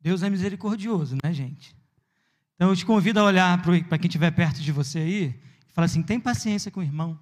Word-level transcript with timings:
Deus 0.00 0.22
é 0.22 0.30
misericordioso, 0.30 1.16
né, 1.22 1.32
gente? 1.32 1.76
Então 2.54 2.68
eu 2.70 2.76
te 2.76 2.84
convido 2.84 3.20
a 3.20 3.24
olhar 3.24 3.62
para 3.62 3.98
quem 3.98 4.08
estiver 4.08 4.30
perto 4.30 4.60
de 4.60 4.72
você 4.72 4.98
aí 4.98 5.24
e 5.68 5.72
falar 5.72 5.86
assim: 5.86 6.02
tem 6.02 6.18
paciência 6.18 6.70
com 6.70 6.80
o 6.80 6.82
irmão. 6.82 7.18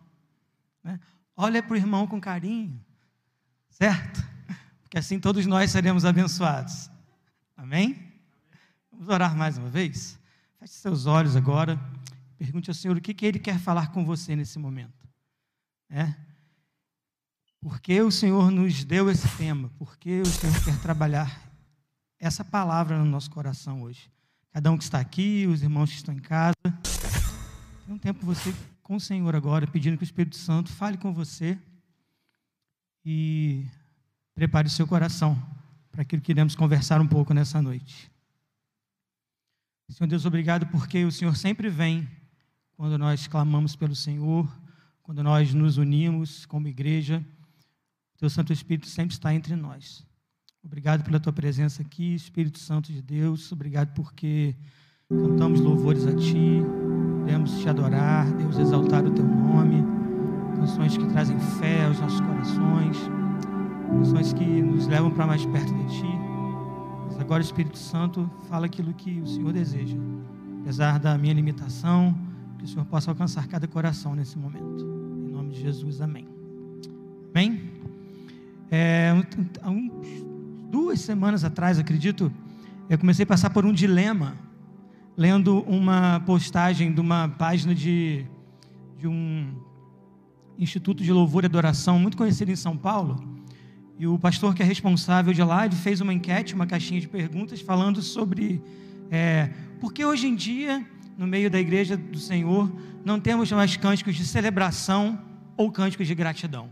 Né? 0.83 0.99
Olha 1.37 1.63
para 1.63 1.75
o 1.75 1.77
irmão 1.77 2.07
com 2.07 2.21
carinho, 2.21 2.81
certo? 3.69 4.25
Porque 4.83 4.99
assim 4.99 5.21
todos 5.21 5.47
nós 5.47 5.71
seremos 5.71 6.05
abençoados. 6.05 6.91
Amém? 7.57 8.13
Vamos 8.91 9.09
orar 9.09 9.37
mais 9.37 9.59
uma 9.59 9.69
vez? 9.69 10.19
Feche 10.59 10.75
seus 10.75 11.07
olhos 11.07 11.37
agora. 11.37 11.79
Pergunte 12.37 12.71
ao 12.71 12.75
Senhor 12.75 12.97
o 12.97 13.01
que, 13.01 13.13
que 13.13 13.27
Ele 13.27 13.39
quer 13.39 13.59
falar 13.59 13.93
com 13.93 14.05
você 14.05 14.35
nesse 14.35 14.59
momento. 14.59 15.09
É? 15.91 16.15
Porque 17.61 18.01
o 18.01 18.11
Senhor 18.11 18.51
nos 18.51 18.85
deu 18.85 19.11
esse 19.11 19.29
tema? 19.37 19.71
Porque 19.79 20.21
o 20.21 20.27
Senhor 20.27 20.65
quer 20.65 20.79
trabalhar 20.81 21.48
essa 22.19 22.45
palavra 22.45 22.99
no 22.99 23.05
nosso 23.05 23.31
coração 23.31 23.83
hoje? 23.83 24.11
Cada 24.51 24.71
um 24.71 24.79
que 24.79 24.85
está 24.85 24.99
aqui, 24.99 25.47
os 25.47 25.63
irmãos 25.63 25.91
que 25.91 25.97
estão 25.97 26.15
em 26.15 26.21
casa. 26.21 26.55
Tem 27.85 27.95
um 27.95 27.99
tempo 27.99 28.25
você 28.25 28.55
com 28.83 28.97
o 28.97 29.01
Senhor 29.01 29.37
agora, 29.37 29.67
pedindo 29.67 29.97
que 29.97 30.03
o 30.03 30.05
Espírito 30.05 30.37
Santo 30.37 30.73
fale 30.73 30.97
com 30.97 31.13
você 31.13 31.59
e 33.05 33.67
prepare 34.35 34.67
o 34.67 34.71
seu 34.71 34.87
coração 34.87 35.41
para 35.91 36.03
aquilo 36.03 36.23
que 36.23 36.33
iremos 36.33 36.55
conversar 36.55 37.01
um 37.01 37.07
pouco 37.07 37.35
nessa 37.35 37.61
noite. 37.61 38.11
Senhor 39.91 40.09
Deus, 40.09 40.27
obrigado 40.27 40.67
porque 40.67 41.05
o 41.05 41.13
Senhor 41.13 41.35
sempre 41.37 41.69
vem 41.71 42.09
quando 42.77 42.99
nós 42.99 43.27
clamamos 43.27 43.75
pelo 43.75 43.97
Senhor, 43.97 44.49
quando 45.03 45.23
nós 45.23 45.53
nos 45.55 45.79
unimos 45.79 46.47
como 46.47 46.69
igreja. 46.69 47.25
O 48.15 48.19
teu 48.19 48.31
Santo 48.31 48.53
Espírito 48.53 48.87
sempre 48.87 49.15
está 49.15 49.35
entre 49.35 49.57
nós. 49.57 50.07
Obrigado 50.63 51.05
pela 51.05 51.21
tua 51.21 51.33
presença 51.33 51.83
aqui, 51.83 52.15
Espírito 52.15 52.59
Santo 52.59 52.93
de 52.93 53.01
Deus. 53.01 53.51
Obrigado 53.53 53.95
porque 53.95 54.55
cantamos 55.09 55.61
louvores 55.61 56.07
a 56.07 56.15
ti, 56.15 56.63
podemos 57.21 57.59
te 57.59 57.69
adorar, 57.69 58.31
Deus, 58.35 58.59
exaltar 58.59 59.05
o 59.05 59.11
teu 59.11 59.25
nome. 59.25 59.85
Canções 60.57 60.97
que 60.97 61.07
trazem 61.07 61.39
fé 61.39 61.85
aos 61.85 62.01
nossos 62.01 62.21
corações 62.21 62.99
canções 63.89 64.33
que 64.33 64.45
nos 64.45 64.87
levam 64.87 65.11
para 65.11 65.27
mais 65.27 65.45
perto 65.47 65.75
de 65.75 65.87
Ti. 65.87 66.07
Mas 67.07 67.19
agora, 67.19 67.43
Espírito 67.43 67.79
Santo, 67.79 68.31
fala 68.49 68.67
aquilo 68.67 68.93
que 68.95 69.21
o 69.21 69.27
Senhor 69.27 69.53
deseja. 69.53 69.97
Apesar 70.61 70.99
da 70.99 71.17
minha 71.17 71.35
limitação, 71.35 72.17
que 72.59 72.65
o 72.65 72.69
Senhor 72.69 72.85
possa 72.85 73.11
alcançar 73.11 73.47
cada 73.49 73.67
coração 73.67 74.15
nesse 74.15 74.39
momento. 74.39 74.85
Em 75.27 75.33
nome 75.33 75.51
de 75.53 75.61
Jesus, 75.61 76.01
amém. 76.01 76.29
Amém? 77.35 77.71
É, 78.71 79.13
há 79.63 79.71
um, 79.71 79.91
duas 80.69 81.01
semanas 81.01 81.45
atrás, 81.45 81.79
acredito, 81.79 82.33
eu 82.89 82.99
comecei 82.99 83.25
a 83.25 83.27
passar 83.27 83.51
por 83.51 83.65
um 83.65 83.73
dilema, 83.73 84.37
lendo 85.17 85.61
uma 85.63 86.21
postagem 86.21 86.93
de 86.93 87.01
uma 87.01 87.29
página 87.29 87.75
de, 87.75 88.25
de 88.99 89.09
um 89.09 89.53
instituto 90.59 91.03
de 91.03 91.13
louvor 91.13 91.45
e 91.45 91.47
adoração 91.47 91.99
muito 91.99 92.17
conhecido 92.17 92.51
em 92.51 92.57
São 92.57 92.77
Paulo 92.77 93.39
e 93.99 94.07
o 94.07 94.17
pastor 94.17 94.55
que 94.55 94.63
é 94.63 94.65
responsável 94.65 95.33
de 95.33 95.43
lá, 95.43 95.67
ele 95.67 95.75
fez 95.75 96.01
uma 96.01 96.15
enquete, 96.15 96.55
uma 96.55 96.69
caixinha 96.69 97.01
de 97.01 97.09
perguntas, 97.09 97.61
falando 97.61 98.01
sobre 98.01 98.63
é, 99.11 99.51
por 99.81 99.93
que 99.93 100.05
hoje 100.05 100.29
em 100.29 100.37
dia, 100.37 100.87
no 101.17 101.27
meio 101.27 101.51
da 101.51 101.59
igreja 101.59 101.97
do 101.97 102.19
Senhor, 102.19 102.71
não 103.05 103.19
temos 103.19 103.51
mais 103.51 103.77
cânticos 103.77 104.15
de 104.15 104.25
celebração 104.25 105.19
ou 105.57 105.73
cânticos 105.73 106.07
de 106.07 106.15
gratidão. 106.15 106.69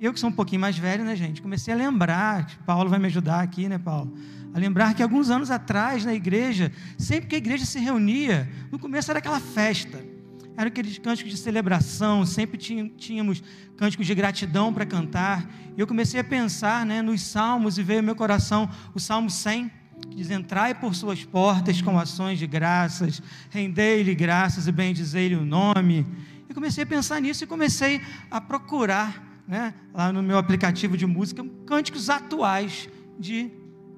Eu 0.00 0.12
que 0.12 0.20
sou 0.20 0.28
um 0.28 0.32
pouquinho 0.32 0.60
mais 0.60 0.76
velho, 0.76 1.04
né, 1.04 1.16
gente? 1.16 1.40
Comecei 1.40 1.72
a 1.72 1.76
lembrar, 1.76 2.58
Paulo 2.66 2.90
vai 2.90 2.98
me 2.98 3.06
ajudar 3.06 3.40
aqui, 3.40 3.68
né, 3.68 3.78
Paulo? 3.78 4.12
A 4.52 4.58
lembrar 4.58 4.94
que 4.94 5.02
alguns 5.02 5.30
anos 5.30 5.50
atrás, 5.50 6.04
na 6.04 6.14
igreja, 6.14 6.72
sempre 6.98 7.28
que 7.28 7.34
a 7.34 7.38
igreja 7.38 7.64
se 7.64 7.78
reunia, 7.78 8.48
no 8.70 8.78
começo 8.78 9.10
era 9.10 9.18
aquela 9.18 9.40
festa 9.40 10.16
eram 10.56 10.68
aqueles 10.68 10.96
cânticos 10.96 11.32
de 11.32 11.38
celebração, 11.38 12.24
sempre 12.24 12.56
tínhamos 12.56 13.42
cânticos 13.76 14.06
de 14.06 14.14
gratidão 14.14 14.72
para 14.72 14.86
cantar. 14.86 15.48
E 15.76 15.80
eu 15.80 15.86
comecei 15.86 16.18
a 16.18 16.24
pensar 16.24 16.86
né, 16.86 17.02
nos 17.02 17.20
salmos 17.20 17.76
e 17.76 17.82
veio 17.82 18.00
ao 18.00 18.04
meu 18.04 18.16
coração 18.16 18.68
o 18.94 18.98
Salmo 18.98 19.28
100, 19.28 19.70
que 20.08 20.16
diz: 20.16 20.30
Entrai 20.30 20.74
por 20.74 20.94
suas 20.94 21.22
portas 21.24 21.82
com 21.82 21.98
ações 21.98 22.38
de 22.38 22.46
graças, 22.46 23.22
rendei-lhe 23.50 24.14
graças 24.14 24.66
e 24.66 24.72
bendizei-lhe 24.72 25.36
o 25.36 25.44
nome. 25.44 26.06
E 26.48 26.54
comecei 26.54 26.84
a 26.84 26.86
pensar 26.86 27.20
nisso 27.20 27.44
e 27.44 27.46
comecei 27.46 28.00
a 28.30 28.40
procurar, 28.40 29.35
né, 29.46 29.74
lá 29.94 30.12
no 30.12 30.20
meu 30.22 30.38
aplicativo 30.38 30.96
de 30.96 31.06
música, 31.06 31.46
cânticos 31.66 32.10
atuais 32.10 32.88
de 33.18 33.50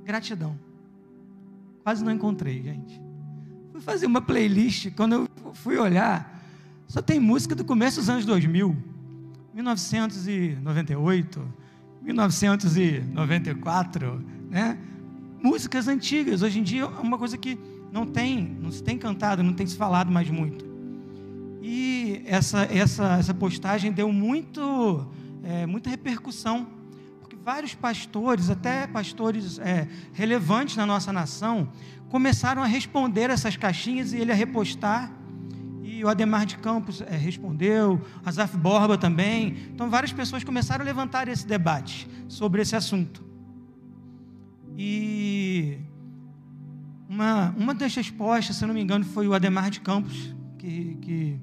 gratidão. 0.04 0.58
Quase 1.82 2.04
não 2.04 2.12
encontrei, 2.12 2.62
gente. 2.62 3.00
Fui 3.72 3.80
fazer 3.80 4.06
uma 4.06 4.20
playlist, 4.20 4.92
quando 4.94 5.14
eu 5.14 5.26
fui 5.54 5.78
olhar, 5.78 6.38
só 6.86 7.00
tem 7.00 7.18
música 7.20 7.54
do 7.54 7.64
começo 7.64 8.00
dos 8.00 8.08
anos 8.08 8.24
2000, 8.24 8.76
1998, 9.54 11.54
1994, 12.02 14.24
né? 14.50 14.76
Músicas 15.42 15.88
antigas. 15.88 16.42
Hoje 16.42 16.58
em 16.58 16.62
dia 16.62 16.82
é 16.82 16.86
uma 16.86 17.18
coisa 17.18 17.38
que 17.38 17.58
não 17.92 18.06
tem, 18.06 18.56
não 18.60 18.70
se 18.70 18.82
tem 18.82 18.98
cantado, 18.98 19.42
não 19.42 19.52
tem 19.52 19.66
se 19.66 19.76
falado 19.76 20.10
mais 20.10 20.30
muito. 20.30 20.66
E 21.62 22.22
essa 22.24 22.62
essa 22.62 23.18
essa 23.18 23.34
postagem 23.34 23.92
deu 23.92 24.10
muito 24.12 25.06
é, 25.48 25.64
muita 25.64 25.88
repercussão, 25.88 26.68
porque 27.20 27.34
vários 27.34 27.74
pastores, 27.74 28.50
até 28.50 28.86
pastores 28.86 29.58
é, 29.58 29.88
relevantes 30.12 30.76
na 30.76 30.84
nossa 30.84 31.10
nação, 31.10 31.72
começaram 32.10 32.62
a 32.62 32.66
responder 32.66 33.30
essas 33.30 33.56
caixinhas 33.56 34.12
e 34.12 34.18
ele 34.18 34.30
a 34.30 34.34
repostar 34.34 35.10
o 36.04 36.08
Ademar 36.08 36.46
de 36.46 36.58
Campos 36.58 37.00
é, 37.00 37.16
respondeu, 37.16 38.00
a 38.24 38.30
Zaf 38.30 38.56
Borba 38.56 38.96
também. 38.96 39.56
Então, 39.72 39.90
várias 39.90 40.12
pessoas 40.12 40.44
começaram 40.44 40.82
a 40.82 40.84
levantar 40.84 41.26
esse 41.26 41.44
debate 41.44 42.08
sobre 42.28 42.62
esse 42.62 42.76
assunto. 42.76 43.24
E 44.76 45.78
uma, 47.08 47.52
uma 47.56 47.74
das 47.74 47.96
respostas, 47.96 48.54
se 48.54 48.66
não 48.66 48.74
me 48.74 48.80
engano, 48.80 49.04
foi 49.04 49.26
o 49.26 49.34
Ademar 49.34 49.70
de 49.70 49.80
Campos, 49.80 50.36
que, 50.56 50.96
que, 51.00 51.40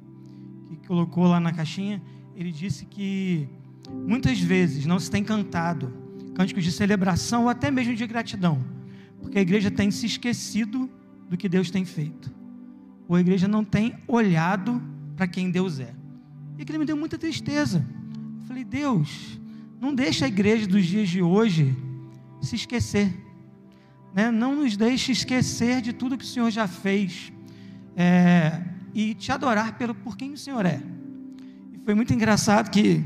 que 0.70 0.88
colocou 0.88 1.28
lá 1.28 1.40
na 1.40 1.52
caixinha. 1.52 2.02
Ele 2.34 2.52
disse 2.52 2.86
que 2.86 3.50
muitas 3.90 4.40
vezes 4.40 4.86
não 4.86 5.00
se 5.00 5.10
tem 5.10 5.24
cantado 5.24 5.94
cânticos 6.34 6.64
de 6.64 6.72
celebração 6.72 7.44
ou 7.44 7.50
até 7.50 7.72
mesmo 7.72 7.96
de 7.96 8.06
gratidão, 8.06 8.64
porque 9.22 9.40
a 9.40 9.42
igreja 9.42 9.72
tem 9.72 9.90
se 9.92 10.06
esquecido 10.06 10.90
do 11.30 11.38
que 11.38 11.48
Deus 11.48 11.72
tem 11.72 11.86
feito 11.86 12.36
ou 13.08 13.16
a 13.16 13.20
igreja 13.20 13.48
não 13.48 13.64
tem 13.64 13.96
olhado 14.08 14.82
para 15.16 15.28
quem 15.28 15.50
Deus 15.50 15.80
é. 15.80 15.94
E 16.58 16.64
aquilo 16.64 16.80
me 16.80 16.86
deu 16.86 16.98
muita 16.98 17.18
tristeza. 17.18 17.86
Eu 18.42 18.48
falei, 18.48 18.64
Deus, 18.64 19.40
não 19.80 19.94
deixa 19.94 20.26
a 20.26 20.28
igreja 20.28 20.68
dos 20.68 20.86
dias 20.86 21.10
de 21.10 21.22
hoje 21.22 21.76
se 22.42 22.56
esquecer. 22.56 23.14
Né? 24.14 24.32
Não 24.32 24.56
nos 24.56 24.76
deixe 24.76 25.12
esquecer 25.12 25.82
de 25.82 25.94
tudo 25.94 26.18
que 26.18 26.24
o 26.24 26.28
Senhor 26.28 26.50
já 26.50 26.68
fez. 26.68 27.32
É, 27.96 28.62
e 28.94 29.14
te 29.14 29.32
adorar 29.32 29.78
pelo, 29.78 29.94
por 29.94 30.18
quem 30.18 30.34
o 30.34 30.38
Senhor 30.38 30.66
é. 30.66 30.82
E 31.74 31.78
foi 31.86 31.94
muito 31.94 32.14
engraçado 32.14 32.70
que, 32.70 33.04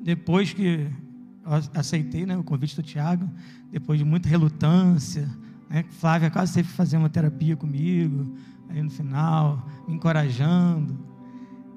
depois 0.00 0.52
que 0.52 0.88
aceitei 1.74 2.26
né, 2.26 2.36
o 2.36 2.44
convite 2.44 2.76
do 2.76 2.82
Tiago, 2.82 3.28
depois 3.70 3.98
de 3.98 4.04
muita 4.04 4.28
relutância, 4.28 5.28
né, 5.68 5.84
Flávia 5.90 6.30
quase 6.30 6.62
que 6.62 6.68
fazer 6.68 6.96
uma 6.96 7.08
terapia 7.08 7.56
comigo, 7.56 8.34
aí 8.68 8.82
no 8.82 8.90
final, 8.90 9.68
me 9.86 9.94
encorajando. 9.94 10.98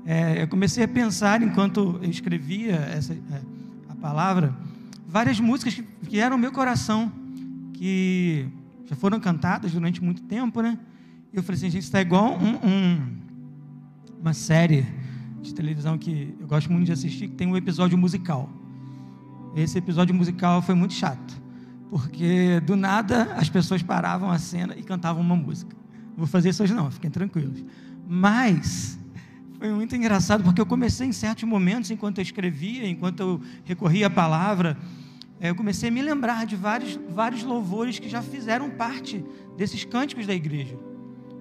É, 0.05 0.41
eu 0.41 0.47
comecei 0.47 0.83
a 0.83 0.87
pensar, 0.87 1.41
enquanto 1.41 1.99
eu 2.01 2.09
escrevia 2.09 2.75
essa, 2.75 3.13
é, 3.13 3.41
a 3.89 3.95
palavra, 3.95 4.53
várias 5.07 5.39
músicas 5.39 5.75
que, 5.75 5.83
que 6.07 6.19
eram 6.19 6.37
meu 6.37 6.51
coração, 6.51 7.11
que 7.73 8.47
já 8.85 8.95
foram 8.95 9.19
cantadas 9.19 9.71
durante 9.71 10.03
muito 10.03 10.23
tempo, 10.23 10.61
né? 10.61 10.77
E 11.31 11.37
eu 11.37 11.43
falei 11.43 11.57
assim, 11.57 11.69
gente, 11.69 11.83
está 11.83 12.01
igual 12.01 12.37
um, 12.37 12.67
um, 12.67 13.17
uma 14.21 14.33
série 14.33 14.85
de 15.43 15.53
televisão 15.53 15.97
que 15.97 16.35
eu 16.39 16.47
gosto 16.47 16.71
muito 16.71 16.85
de 16.85 16.93
assistir, 16.93 17.27
que 17.27 17.35
tem 17.35 17.45
um 17.45 17.57
episódio 17.57 17.97
musical. 17.97 18.49
Esse 19.55 19.77
episódio 19.77 20.15
musical 20.15 20.61
foi 20.61 20.73
muito 20.73 20.93
chato, 20.93 21.39
porque 21.89 22.59
do 22.61 22.75
nada 22.75 23.33
as 23.35 23.49
pessoas 23.49 23.83
paravam 23.83 24.31
a 24.31 24.39
cena 24.39 24.75
e 24.75 24.81
cantavam 24.81 25.21
uma 25.21 25.35
música. 25.35 25.75
Não 26.11 26.17
vou 26.17 26.27
fazer 26.27 26.49
isso 26.49 26.63
hoje 26.63 26.73
não, 26.73 26.89
fiquem 26.89 27.11
tranquilos. 27.11 27.63
Mas 28.07 28.97
foi 29.59 29.71
muito 29.71 29.95
engraçado 29.95 30.43
porque 30.43 30.59
eu 30.59 30.65
comecei 30.65 31.07
em 31.07 31.11
certos 31.11 31.43
momentos, 31.43 31.91
enquanto 31.91 32.17
eu 32.17 32.21
escrevia, 32.21 32.87
enquanto 32.87 33.19
eu 33.19 33.41
recorria 33.65 34.07
à 34.07 34.09
palavra, 34.09 34.77
eh, 35.39 35.49
eu 35.49 35.55
comecei 35.55 35.89
a 35.89 35.91
me 35.91 36.01
lembrar 36.01 36.45
de 36.45 36.55
vários, 36.55 36.97
vários 37.09 37.43
louvores 37.43 37.99
que 37.99 38.09
já 38.09 38.21
fizeram 38.21 38.69
parte 38.71 39.23
desses 39.57 39.83
cânticos 39.83 40.25
da 40.25 40.33
igreja. 40.33 40.77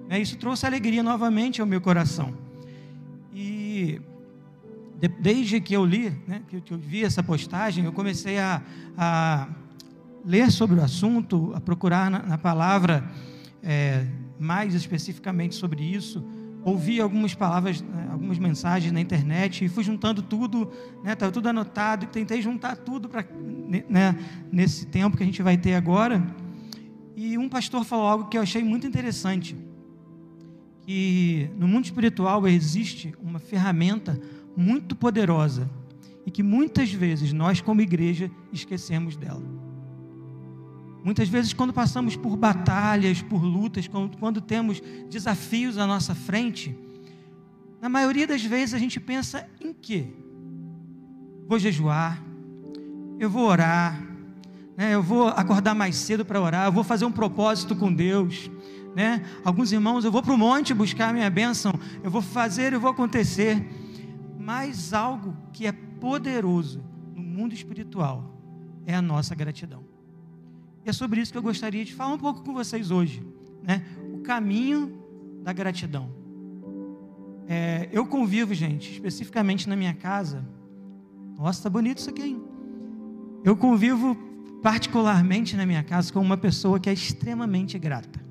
É, 0.09 0.19
isso 0.19 0.37
trouxe 0.37 0.65
alegria 0.65 1.01
novamente 1.01 1.61
ao 1.61 1.67
meu 1.67 1.81
coração. 1.81 2.42
Desde 5.19 5.59
que 5.59 5.73
eu 5.73 5.85
li, 5.85 6.09
né, 6.25 6.41
que 6.47 6.73
eu 6.73 6.77
vi 6.77 7.03
essa 7.03 7.21
postagem, 7.21 7.83
eu 7.83 7.91
comecei 7.91 8.39
a, 8.39 8.61
a 8.97 9.49
ler 10.23 10.49
sobre 10.51 10.79
o 10.79 10.83
assunto, 10.83 11.51
a 11.53 11.59
procurar 11.59 12.09
na, 12.09 12.23
na 12.23 12.37
palavra 12.37 13.03
é, 13.61 14.05
mais 14.39 14.73
especificamente 14.73 15.55
sobre 15.55 15.83
isso, 15.83 16.23
ouvi 16.63 17.01
algumas 17.01 17.35
palavras, 17.35 17.81
né, 17.81 18.07
algumas 18.11 18.39
mensagens 18.39 18.91
na 18.91 19.01
internet 19.01 19.65
e 19.65 19.69
fui 19.69 19.83
juntando 19.83 20.21
tudo, 20.21 20.71
né, 21.03 21.15
tudo 21.15 21.49
anotado, 21.49 22.05
tentei 22.07 22.41
juntar 22.41 22.77
tudo 22.77 23.09
para 23.09 23.25
né, 23.89 24.17
nesse 24.51 24.85
tempo 24.85 25.17
que 25.17 25.23
a 25.23 25.25
gente 25.25 25.41
vai 25.41 25.57
ter 25.57 25.75
agora. 25.75 26.23
E 27.15 27.37
um 27.37 27.49
pastor 27.49 27.83
falou 27.83 28.07
algo 28.07 28.29
que 28.29 28.37
eu 28.37 28.41
achei 28.41 28.63
muito 28.63 28.87
interessante, 28.87 29.55
que 30.85 31.49
no 31.57 31.67
mundo 31.67 31.85
espiritual 31.85 32.47
existe 32.47 33.13
uma 33.21 33.39
ferramenta 33.39 34.19
muito 34.55 34.95
poderosa 34.95 35.69
e 36.25 36.31
que 36.31 36.43
muitas 36.43 36.91
vezes 36.91 37.33
nós 37.33 37.61
como 37.61 37.81
igreja 37.81 38.29
esquecemos 38.51 39.15
dela. 39.15 39.43
Muitas 41.03 41.27
vezes, 41.27 41.51
quando 41.51 41.73
passamos 41.73 42.15
por 42.15 42.37
batalhas, 42.37 43.21
por 43.21 43.43
lutas, 43.43 43.89
quando, 43.89 44.39
temos 44.39 44.81
desafios 45.09 45.77
à 45.77 45.85
nossa 45.85 46.15
frente, 46.15 46.77
na 47.81 47.89
maioria 47.89 48.25
das 48.25 48.43
vezes 48.43 48.73
a 48.73 48.77
gente 48.77 49.01
pensa 49.01 49.45
em 49.59 49.73
quê? 49.73 50.07
Vou 51.45 51.59
jejuar, 51.59 52.23
eu 53.19 53.29
vou 53.29 53.45
orar, 53.45 54.01
né? 54.77 54.95
eu 54.95 55.03
vou 55.03 55.27
acordar 55.27 55.75
mais 55.75 55.97
cedo 55.97 56.23
para 56.23 56.39
orar, 56.39 56.67
eu 56.67 56.71
vou 56.71 56.85
fazer 56.85 57.03
um 57.03 57.11
propósito 57.11 57.75
com 57.75 57.93
Deus. 57.93 58.49
Né? 58.95 59.23
Alguns 59.43 59.71
irmãos, 59.71 60.05
eu 60.05 60.11
vou 60.11 60.21
para 60.21 60.33
o 60.33 60.37
monte 60.37 60.73
buscar 60.73 61.09
a 61.09 61.13
minha 61.13 61.29
bênção, 61.29 61.73
eu 62.03 62.11
vou 62.11 62.21
fazer, 62.21 62.73
eu 62.73 62.79
vou 62.79 62.91
acontecer. 62.91 63.65
Mas 64.39 64.93
algo 64.93 65.35
que 65.51 65.65
é 65.65 65.71
poderoso 65.71 66.83
no 67.15 67.23
mundo 67.23 67.53
espiritual 67.53 68.37
é 68.85 68.93
a 68.93 69.01
nossa 69.01 69.33
gratidão. 69.33 69.83
E 70.85 70.89
é 70.89 70.93
sobre 70.93 71.21
isso 71.21 71.31
que 71.31 71.37
eu 71.37 71.43
gostaria 71.43 71.83
de 71.83 71.93
falar 71.93 72.13
um 72.13 72.17
pouco 72.17 72.43
com 72.43 72.53
vocês 72.53 72.91
hoje, 72.91 73.25
né? 73.61 73.83
O 74.13 74.19
caminho 74.19 75.01
da 75.41 75.53
gratidão. 75.53 76.09
É, 77.47 77.89
eu 77.91 78.05
convivo, 78.05 78.53
gente, 78.53 78.91
especificamente 78.91 79.67
na 79.67 79.75
minha 79.75 79.93
casa. 79.93 80.45
Nossa, 81.37 81.63
tá 81.63 81.69
bonito 81.69 81.97
isso 81.99 82.09
aqui, 82.09 82.23
hein? 82.23 82.41
Eu 83.43 83.55
convivo 83.57 84.15
particularmente 84.61 85.57
na 85.57 85.65
minha 85.65 85.83
casa 85.83 86.11
com 86.11 86.19
uma 86.19 86.37
pessoa 86.37 86.79
que 86.79 86.89
é 86.89 86.93
extremamente 86.93 87.77
grata. 87.77 88.22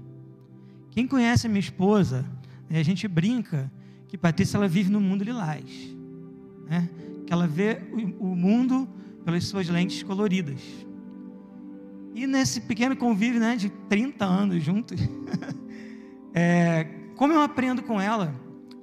Quem 0.93 1.07
conhece 1.07 1.47
a 1.47 1.51
minha 1.51 1.61
esposa, 1.61 2.25
né, 2.69 2.79
a 2.79 2.83
gente 2.83 3.09
brinca 3.09 3.73
que 4.07 4.19
Patrícia 4.19 4.59
ela 4.59 4.69
vive 4.69 4.91
no 4.91 5.01
mundo 5.01 5.25
lilás, 5.25 5.65
né? 6.69 6.89
Que 7.27 7.33
ela 7.33 7.47
vê 7.47 7.79
o 8.21 8.37
mundo 8.37 8.87
pelas 9.25 9.45
suas 9.45 9.67
lentes 9.71 10.03
coloridas. 10.03 10.61
E 12.15 12.27
nesse 12.27 12.61
pequeno 12.61 12.95
convívio 12.95 13.41
né, 13.41 13.57
de 13.57 13.71
30 13.89 14.23
anos 14.23 14.63
juntos, 14.63 15.01
é, 16.35 16.85
como 17.17 17.33
eu 17.33 17.41
aprendo 17.41 17.83
com 17.83 17.99
ela 17.99 18.35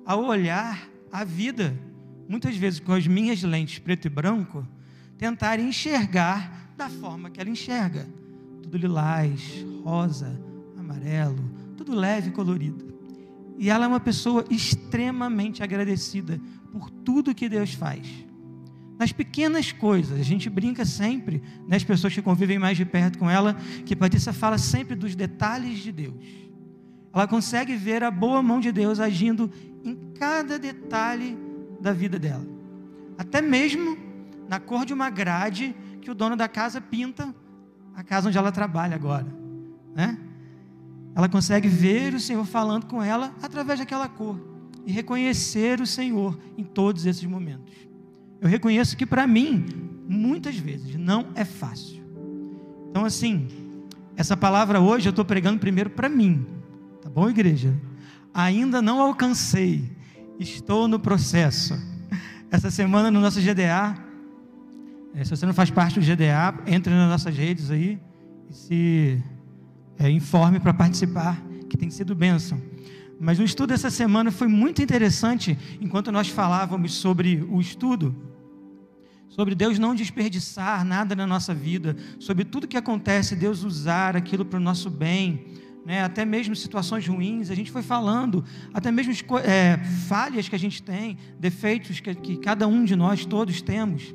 a 0.03 0.15
olhar 0.15 0.89
a 1.11 1.23
vida, 1.23 1.79
muitas 2.27 2.57
vezes 2.57 2.79
com 2.79 2.91
as 2.91 3.05
minhas 3.05 3.43
lentes 3.43 3.77
preto 3.77 4.07
e 4.07 4.09
branco, 4.09 4.67
tentar 5.15 5.59
enxergar 5.59 6.73
da 6.75 6.89
forma 6.89 7.29
que 7.29 7.39
ela 7.39 7.51
enxerga. 7.51 8.07
Tudo 8.63 8.77
lilás, 8.77 9.63
rosa, 9.83 10.39
amarelo, 10.75 11.58
tudo 11.83 11.97
leve 11.97 12.29
e 12.29 12.31
colorido. 12.31 12.93
E 13.57 13.69
ela 13.69 13.85
é 13.85 13.87
uma 13.87 13.99
pessoa 13.99 14.45
extremamente 14.49 15.63
agradecida 15.63 16.39
por 16.71 16.89
tudo 16.89 17.33
que 17.33 17.49
Deus 17.49 17.73
faz 17.73 18.05
nas 18.99 19.13
pequenas 19.13 19.71
coisas. 19.71 20.19
A 20.19 20.23
gente 20.23 20.49
brinca 20.49 20.83
sempre, 20.83 21.41
né, 21.65 21.77
as 21.77 21.83
pessoas 21.85 22.13
que 22.13 22.21
convivem 22.21 22.59
mais 22.59 22.75
de 22.75 22.83
perto 22.83 23.17
com 23.17 23.29
ela, 23.29 23.53
que 23.85 23.95
Patrícia 23.95 24.33
fala 24.33 24.57
sempre 24.57 24.93
dos 24.93 25.15
detalhes 25.15 25.79
de 25.79 25.91
Deus. 25.93 26.15
Ela 27.13 27.25
consegue 27.25 27.77
ver 27.77 28.03
a 28.03 28.11
boa 28.11 28.43
mão 28.43 28.59
de 28.59 28.73
Deus 28.73 28.99
agindo 28.99 29.49
em 29.85 29.95
cada 30.19 30.59
detalhe 30.59 31.37
da 31.79 31.93
vida 31.93 32.19
dela. 32.19 32.45
Até 33.17 33.41
mesmo 33.41 33.97
na 34.49 34.59
cor 34.59 34.85
de 34.85 34.93
uma 34.93 35.09
grade 35.09 35.73
que 36.01 36.11
o 36.11 36.13
dono 36.13 36.35
da 36.35 36.49
casa 36.49 36.81
pinta 36.81 37.33
a 37.95 38.03
casa 38.03 38.27
onde 38.27 38.37
ela 38.37 38.51
trabalha 38.51 38.95
agora, 38.95 39.27
né? 39.95 40.17
Ela 41.15 41.27
consegue 41.27 41.67
ver 41.67 42.13
o 42.13 42.19
Senhor 42.19 42.45
falando 42.45 42.85
com 42.85 43.01
ela 43.01 43.33
através 43.41 43.79
daquela 43.79 44.07
cor 44.07 44.39
e 44.85 44.91
reconhecer 44.91 45.81
o 45.81 45.87
Senhor 45.87 46.37
em 46.57 46.63
todos 46.63 47.05
esses 47.05 47.23
momentos. 47.23 47.73
Eu 48.41 48.47
reconheço 48.47 48.95
que 48.95 49.05
para 49.05 49.27
mim, 49.27 49.65
muitas 50.07 50.55
vezes, 50.57 50.95
não 50.95 51.27
é 51.35 51.43
fácil. 51.43 52.01
Então, 52.89 53.05
assim, 53.05 53.47
essa 54.15 54.35
palavra 54.35 54.79
hoje 54.79 55.07
eu 55.07 55.11
estou 55.11 55.25
pregando 55.25 55.59
primeiro 55.59 55.89
para 55.89 56.09
mim, 56.09 56.45
tá 57.01 57.09
bom, 57.09 57.29
igreja? 57.29 57.73
Ainda 58.33 58.81
não 58.81 59.01
alcancei, 59.01 59.91
estou 60.39 60.87
no 60.87 60.99
processo. 60.99 61.73
Essa 62.49 62.71
semana 62.71 63.11
no 63.11 63.19
nosso 63.19 63.39
GDA, 63.39 63.95
é, 65.13 65.23
se 65.23 65.29
você 65.29 65.45
não 65.45 65.53
faz 65.53 65.69
parte 65.69 65.99
do 65.99 66.05
GDA, 66.05 66.63
entre 66.65 66.93
nas 66.93 67.09
nossas 67.09 67.35
redes 67.35 67.69
aí 67.69 67.99
e 68.49 68.53
se 68.53 69.23
é, 69.99 70.09
informe 70.09 70.59
para 70.59 70.73
participar, 70.73 71.39
que 71.69 71.77
tem 71.77 71.91
sido 71.91 72.15
bênção. 72.15 72.59
Mas 73.19 73.37
o 73.37 73.43
estudo 73.43 73.69
dessa 73.69 73.91
semana 73.91 74.31
foi 74.31 74.47
muito 74.47 74.81
interessante, 74.81 75.59
enquanto 75.79 76.11
nós 76.11 76.29
falávamos 76.29 76.93
sobre 76.93 77.45
o 77.47 77.61
estudo 77.61 78.15
sobre 79.29 79.55
Deus 79.55 79.79
não 79.79 79.95
desperdiçar 79.95 80.83
nada 80.83 81.15
na 81.15 81.25
nossa 81.25 81.53
vida, 81.53 81.95
sobre 82.19 82.43
tudo 82.43 82.67
que 82.67 82.75
acontece, 82.75 83.37
Deus 83.37 83.63
usar 83.63 84.17
aquilo 84.17 84.43
para 84.43 84.57
o 84.57 84.61
nosso 84.61 84.89
bem, 84.89 85.45
né? 85.85 86.03
até 86.03 86.25
mesmo 86.25 86.55
situações 86.55 87.07
ruins, 87.07 87.49
a 87.49 87.55
gente 87.55 87.71
foi 87.71 87.81
falando, 87.81 88.43
até 88.73 88.91
mesmo 88.91 89.13
é, 89.45 89.77
falhas 90.07 90.49
que 90.49 90.55
a 90.55 90.59
gente 90.59 90.83
tem, 90.83 91.17
defeitos 91.39 92.01
que, 92.01 92.13
que, 92.15 92.37
cada 92.37 92.67
um 92.67 92.83
de 92.83 92.97
nós 92.97 93.23
todos 93.23 93.61
temos. 93.61 94.13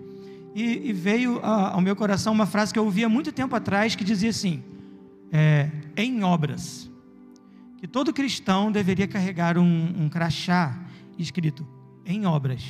E, 0.54 0.90
e 0.90 0.92
veio 0.92 1.40
ao 1.42 1.80
meu 1.80 1.96
coração 1.96 2.32
uma 2.32 2.44
frase 2.44 2.72
que 2.72 2.78
eu 2.78 2.84
ouvi 2.84 3.02
há 3.02 3.08
muito 3.08 3.32
tempo 3.32 3.56
atrás 3.56 3.96
que 3.96 4.04
dizia 4.04 4.30
assim: 4.30 4.62
é, 5.32 5.70
em 5.96 6.22
obras. 6.22 6.90
Que 7.78 7.86
todo 7.86 8.12
cristão 8.12 8.72
deveria 8.72 9.06
carregar 9.06 9.58
um, 9.58 10.04
um 10.04 10.08
crachá 10.08 10.78
escrito 11.18 11.66
em 12.04 12.26
obras. 12.26 12.62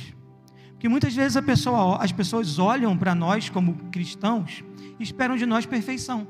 Porque 0.71 0.89
muitas 0.89 1.15
vezes 1.15 1.41
pessoa, 1.43 1.97
as 1.97 2.11
pessoas 2.11 2.59
olham 2.59 2.97
para 2.97 3.15
nós 3.15 3.49
como 3.49 3.75
cristãos 3.91 4.63
e 4.99 5.03
esperam 5.03 5.35
de 5.35 5.45
nós 5.45 5.65
perfeição. 5.65 6.27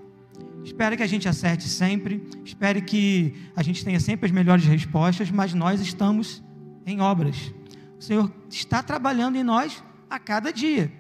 Espera 0.64 0.98
que 0.98 1.04
a 1.04 1.08
gente 1.08 1.28
acerte 1.28 1.68
sempre, 1.68 2.28
espere 2.44 2.82
que 2.82 3.34
a 3.56 3.62
gente 3.62 3.84
tenha 3.84 4.00
sempre 4.00 4.26
as 4.26 4.32
melhores 4.32 4.66
respostas, 4.66 5.30
mas 5.30 5.54
nós 5.54 5.80
estamos 5.80 6.44
em 6.86 7.02
obras. 7.02 7.54
O 8.00 8.02
Senhor 8.02 8.32
está 8.50 8.82
trabalhando 8.82 9.36
em 9.36 9.44
nós 9.44 9.84
a 10.10 10.18
cada 10.20 10.52
dia. 10.52 10.92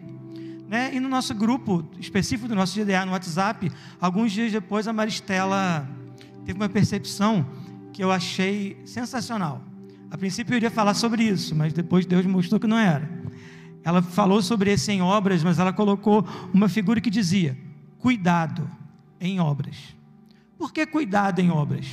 Né? 0.67 0.95
E 0.95 0.99
no 0.99 1.07
nosso 1.07 1.33
grupo 1.35 1.85
específico 1.99 2.47
do 2.47 2.55
nosso 2.55 2.79
GDA 2.79 3.05
no 3.05 3.11
WhatsApp, 3.11 3.71
alguns 3.99 4.31
dias 4.31 4.51
depois 4.51 4.87
a 4.87 4.93
Maristela 4.93 5.87
teve 6.43 6.57
uma 6.57 6.69
percepção 6.69 7.45
que 7.93 8.03
eu 8.03 8.11
achei 8.11 8.81
sensacional. 8.85 9.61
A 10.09 10.17
princípio 10.17 10.53
eu 10.53 10.57
iria 10.57 10.71
falar 10.71 10.93
sobre 10.93 11.23
isso, 11.23 11.55
mas 11.55 11.73
depois 11.73 12.05
Deus 12.05 12.25
mostrou 12.25 12.59
que 12.59 12.67
não 12.67 12.77
era. 12.77 13.09
Ela 13.83 14.01
falou 14.01 14.41
sobre 14.41 14.71
esse 14.71 14.91
em 14.91 15.01
obras, 15.01 15.43
mas 15.43 15.59
ela 15.59 15.71
colocou 15.71 16.27
uma 16.53 16.67
figura 16.67 16.99
que 16.99 17.09
dizia: 17.09 17.57
cuidado 17.99 18.69
em 19.19 19.39
obras. 19.39 19.75
Por 20.57 20.73
que 20.73 20.85
cuidado 20.85 21.39
em 21.39 21.51
obras? 21.51 21.85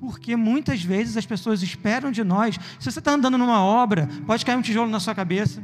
Porque 0.00 0.36
muitas 0.36 0.82
vezes 0.82 1.16
as 1.16 1.26
pessoas 1.26 1.62
esperam 1.62 2.10
de 2.10 2.22
nós. 2.22 2.58
Se 2.78 2.90
você 2.90 2.98
está 2.98 3.12
andando 3.12 3.38
numa 3.38 3.60
obra, 3.62 4.08
pode 4.26 4.44
cair 4.44 4.56
um 4.56 4.62
tijolo 4.62 4.90
na 4.90 5.00
sua 5.00 5.14
cabeça, 5.14 5.62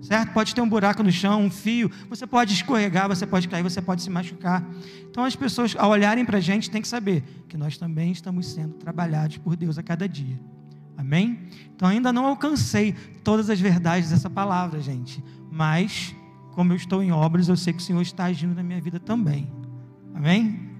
certo? 0.00 0.32
Pode 0.32 0.54
ter 0.54 0.60
um 0.60 0.68
buraco 0.68 1.02
no 1.02 1.10
chão, 1.10 1.42
um 1.42 1.50
fio. 1.50 1.90
Você 2.08 2.26
pode 2.26 2.54
escorregar, 2.54 3.08
você 3.08 3.26
pode 3.26 3.48
cair, 3.48 3.62
você 3.62 3.80
pode 3.82 4.02
se 4.02 4.10
machucar. 4.10 4.64
Então 5.10 5.24
as 5.24 5.36
pessoas, 5.36 5.74
ao 5.76 5.90
olharem 5.90 6.24
para 6.24 6.38
a 6.38 6.40
gente, 6.40 6.70
têm 6.70 6.82
que 6.82 6.88
saber 6.88 7.22
que 7.48 7.56
nós 7.56 7.76
também 7.78 8.12
estamos 8.12 8.46
sendo 8.46 8.74
trabalhados 8.74 9.38
por 9.38 9.56
Deus 9.56 9.78
a 9.78 9.82
cada 9.82 10.08
dia. 10.08 10.38
Amém? 10.96 11.48
Então 11.74 11.88
ainda 11.88 12.12
não 12.12 12.26
alcancei 12.26 12.92
todas 13.22 13.50
as 13.50 13.60
verdades 13.60 14.10
dessa 14.10 14.30
palavra, 14.30 14.80
gente. 14.80 15.22
Mas, 15.50 16.14
como 16.52 16.72
eu 16.72 16.76
estou 16.76 17.02
em 17.02 17.12
obras, 17.12 17.48
eu 17.48 17.56
sei 17.56 17.72
que 17.72 17.80
o 17.80 17.82
Senhor 17.82 18.02
está 18.02 18.24
agindo 18.24 18.54
na 18.54 18.62
minha 18.62 18.80
vida 18.80 18.98
também. 18.98 19.50
Amém? 20.14 20.70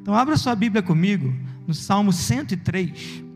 Então 0.00 0.14
abra 0.14 0.36
sua 0.36 0.54
Bíblia 0.54 0.82
comigo 0.82 1.32
no 1.66 1.74
Salmo 1.74 2.12
103. 2.12 3.29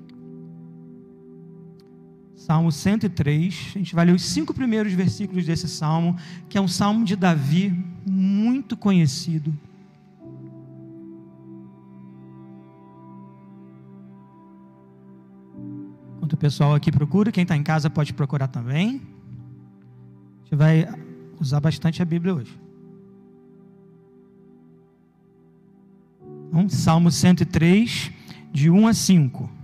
Salmo 2.44 2.70
103, 2.70 3.72
a 3.74 3.78
gente 3.78 3.94
vai 3.94 4.04
ler 4.04 4.14
os 4.14 4.20
cinco 4.20 4.52
primeiros 4.52 4.92
versículos 4.92 5.46
desse 5.46 5.66
salmo, 5.66 6.14
que 6.46 6.58
é 6.58 6.60
um 6.60 6.68
salmo 6.68 7.02
de 7.02 7.16
Davi, 7.16 7.72
muito 8.04 8.76
conhecido. 8.76 9.50
Enquanto 16.16 16.34
o 16.34 16.36
pessoal 16.36 16.74
aqui 16.74 16.92
procura, 16.92 17.32
quem 17.32 17.44
está 17.44 17.56
em 17.56 17.62
casa 17.62 17.88
pode 17.88 18.12
procurar 18.12 18.48
também. 18.48 19.00
A 20.40 20.44
gente 20.44 20.54
vai 20.54 20.86
usar 21.40 21.60
bastante 21.60 22.02
a 22.02 22.04
Bíblia 22.04 22.34
hoje. 22.34 22.60
Então, 26.48 26.68
Salmo 26.68 27.10
103, 27.10 28.12
de 28.52 28.68
1 28.68 28.86
a 28.86 28.92
5. 28.92 29.63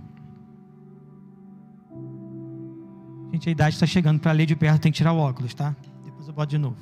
Gente, 3.41 3.49
a 3.49 3.51
idade 3.53 3.75
está 3.75 3.87
chegando 3.87 4.19
para 4.19 4.31
ler 4.33 4.45
de 4.45 4.55
perto, 4.55 4.81
tem 4.81 4.91
que 4.91 4.97
tirar 4.97 5.13
o 5.13 5.17
óculos, 5.17 5.55
tá? 5.55 5.75
Depois 6.05 6.27
eu 6.27 6.33
boto 6.33 6.51
de 6.51 6.59
novo. 6.59 6.77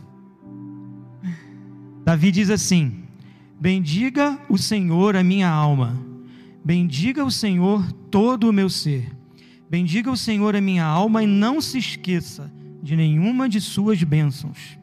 Davi 2.04 2.32
diz 2.34 2.50
assim: 2.50 3.04
Bendiga 3.58 4.38
o 4.50 4.58
Senhor 4.58 5.16
a 5.16 5.24
minha 5.24 5.48
alma, 5.48 5.98
bendiga 6.62 7.24
o 7.24 7.32
Senhor 7.32 7.90
todo 8.12 8.50
o 8.50 8.52
meu 8.52 8.70
ser. 8.70 9.10
Bendiga 9.70 10.12
o 10.12 10.18
Senhor 10.18 10.54
a 10.54 10.60
minha 10.60 10.84
alma 10.84 11.24
e 11.24 11.28
não 11.28 11.62
se 11.62 11.78
esqueça 11.78 12.52
de 12.84 12.94
nenhuma 12.94 13.48
de 13.48 13.62
suas 13.62 14.04
bênçãos. 14.04 14.78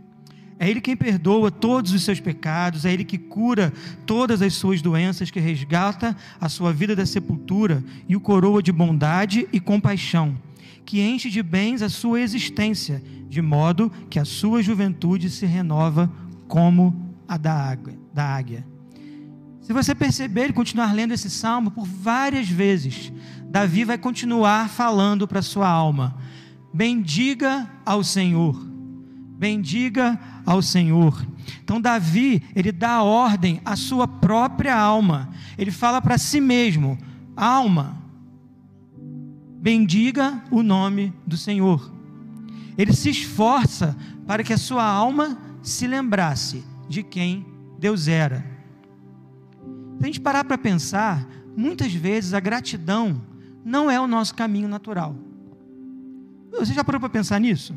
É 0.59 0.71
Ele 0.71 0.80
quem 0.80 0.97
perdoa 0.97 1.50
todos 1.50 1.92
os 1.92 2.02
seus 2.02 2.21
pecados, 2.21 2.87
é 2.87 2.92
Ele 2.92 3.04
que 3.04 3.18
cura 3.18 3.71
todas 4.06 4.40
as 4.40 4.54
suas 4.54 4.80
doenças, 4.80 5.30
que 5.30 5.40
resgata 5.40 6.16
a 6.40 6.49
sua 6.49 6.73
vida 6.73 6.97
da 6.97 7.04
sepultura 7.04 7.85
e 8.09 8.16
o 8.16 8.21
coroa 8.21 8.62
de 8.62 8.73
bondade 8.73 9.47
e 9.52 9.61
compaixão, 9.61 10.35
que 10.87 11.02
enche 11.02 11.28
de 11.28 11.43
bens 11.43 11.83
a 11.83 11.88
sua 11.88 12.21
existência, 12.21 13.02
de 13.28 13.43
modo 13.43 13.90
que 14.09 14.21
a 14.21 14.25
sua 14.25 14.62
juventude 14.62 15.28
se 15.28 15.45
renova 15.45 16.11
como 16.47 17.12
a 17.26 17.37
da, 17.37 17.52
água, 17.52 17.93
da 18.14 18.25
águia. 18.25 18.64
Se 19.61 19.73
você 19.73 19.97
perceber 19.97 20.50
e 20.50 20.52
continuar 20.52 20.95
lendo 20.95 21.12
esse 21.12 21.28
salmo 21.28 21.73
por 21.73 21.85
várias 21.85 22.49
vezes, 22.49 23.12
Davi 23.50 23.83
vai 23.83 23.99
continuar 23.99 24.69
falando 24.69 25.26
para 25.26 25.43
sua 25.43 25.69
alma: 25.69 26.16
bendiga 26.73 27.69
ao 27.85 28.05
Senhor, 28.05 28.55
bendiga 29.37 30.19
ao 30.47 30.62
Senhor. 30.62 31.26
Então 31.64 31.81
Davi, 31.81 32.45
ele 32.55 32.71
dá 32.71 33.02
ordem 33.02 33.61
à 33.64 33.75
sua 33.75 34.07
própria 34.07 34.76
alma. 34.76 35.31
Ele 35.59 35.73
fala 35.73 36.00
para 36.00 36.16
si 36.16 36.40
mesmo: 36.40 36.97
alma, 37.37 38.05
bendiga 39.66 40.44
o 40.49 40.62
nome 40.62 41.12
do 41.26 41.37
Senhor. 41.37 41.90
Ele 42.78 42.92
se 42.92 43.11
esforça 43.11 43.96
para 44.25 44.44
que 44.44 44.52
a 44.52 44.58
sua 44.58 44.85
alma 44.85 45.37
se 45.61 45.88
lembrasse 45.88 46.62
de 46.88 47.02
quem 47.02 47.44
Deus 47.76 48.06
era. 48.06 48.46
Se 49.99 50.04
a 50.04 50.06
gente 50.06 50.20
parar 50.20 50.44
para 50.44 50.56
pensar, 50.56 51.26
muitas 51.56 51.92
vezes 51.92 52.32
a 52.32 52.38
gratidão 52.38 53.20
não 53.64 53.90
é 53.90 53.99
o 53.99 54.06
nosso 54.06 54.37
caminho 54.37 54.68
natural. 54.68 55.16
Você 56.52 56.73
já 56.73 56.85
parou 56.85 57.00
para 57.00 57.11
pensar 57.11 57.40
nisso? 57.40 57.76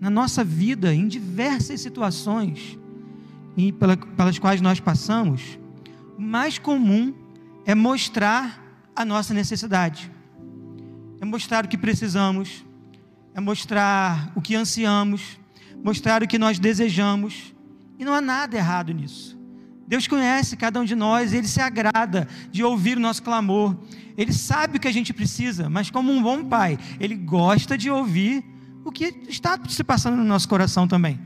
na 0.00 0.10
nossa 0.10 0.44
vida, 0.44 0.94
em 0.94 1.08
diversas 1.08 1.80
situações 1.80 2.78
pelas 4.16 4.38
quais 4.38 4.60
nós 4.60 4.78
passamos, 4.78 5.58
o 6.16 6.22
mais 6.22 6.56
comum 6.56 7.12
é 7.66 7.74
mostrar 7.74 8.67
a 8.98 9.04
nossa 9.04 9.32
necessidade, 9.32 10.10
é 11.20 11.24
mostrar 11.24 11.64
o 11.64 11.68
que 11.68 11.78
precisamos, 11.78 12.64
é 13.32 13.40
mostrar 13.40 14.32
o 14.34 14.42
que 14.42 14.56
ansiamos, 14.56 15.38
mostrar 15.84 16.20
o 16.20 16.26
que 16.26 16.36
nós 16.36 16.58
desejamos, 16.58 17.54
e 17.96 18.04
não 18.04 18.12
há 18.12 18.20
nada 18.20 18.56
errado 18.56 18.92
nisso. 18.92 19.38
Deus 19.86 20.08
conhece 20.08 20.56
cada 20.56 20.80
um 20.80 20.84
de 20.84 20.96
nós, 20.96 21.32
Ele 21.32 21.46
se 21.46 21.60
agrada 21.60 22.26
de 22.50 22.64
ouvir 22.64 22.96
o 22.96 23.00
nosso 23.00 23.22
clamor, 23.22 23.76
Ele 24.16 24.32
sabe 24.32 24.78
o 24.78 24.80
que 24.80 24.88
a 24.88 24.92
gente 24.92 25.12
precisa, 25.12 25.70
mas 25.70 25.90
como 25.90 26.10
um 26.10 26.20
bom 26.20 26.44
pai, 26.44 26.76
Ele 26.98 27.14
gosta 27.14 27.78
de 27.78 27.88
ouvir 27.88 28.44
o 28.84 28.90
que 28.90 29.14
está 29.28 29.56
se 29.68 29.84
passando 29.84 30.16
no 30.16 30.24
nosso 30.24 30.48
coração 30.48 30.88
também. 30.88 31.20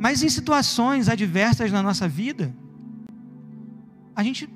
Mas 0.00 0.22
em 0.22 0.28
situações 0.30 1.06
adversas 1.06 1.70
na 1.70 1.82
nossa 1.82 2.08
vida, 2.08 2.54
a 4.16 4.22
gente, 4.22 4.48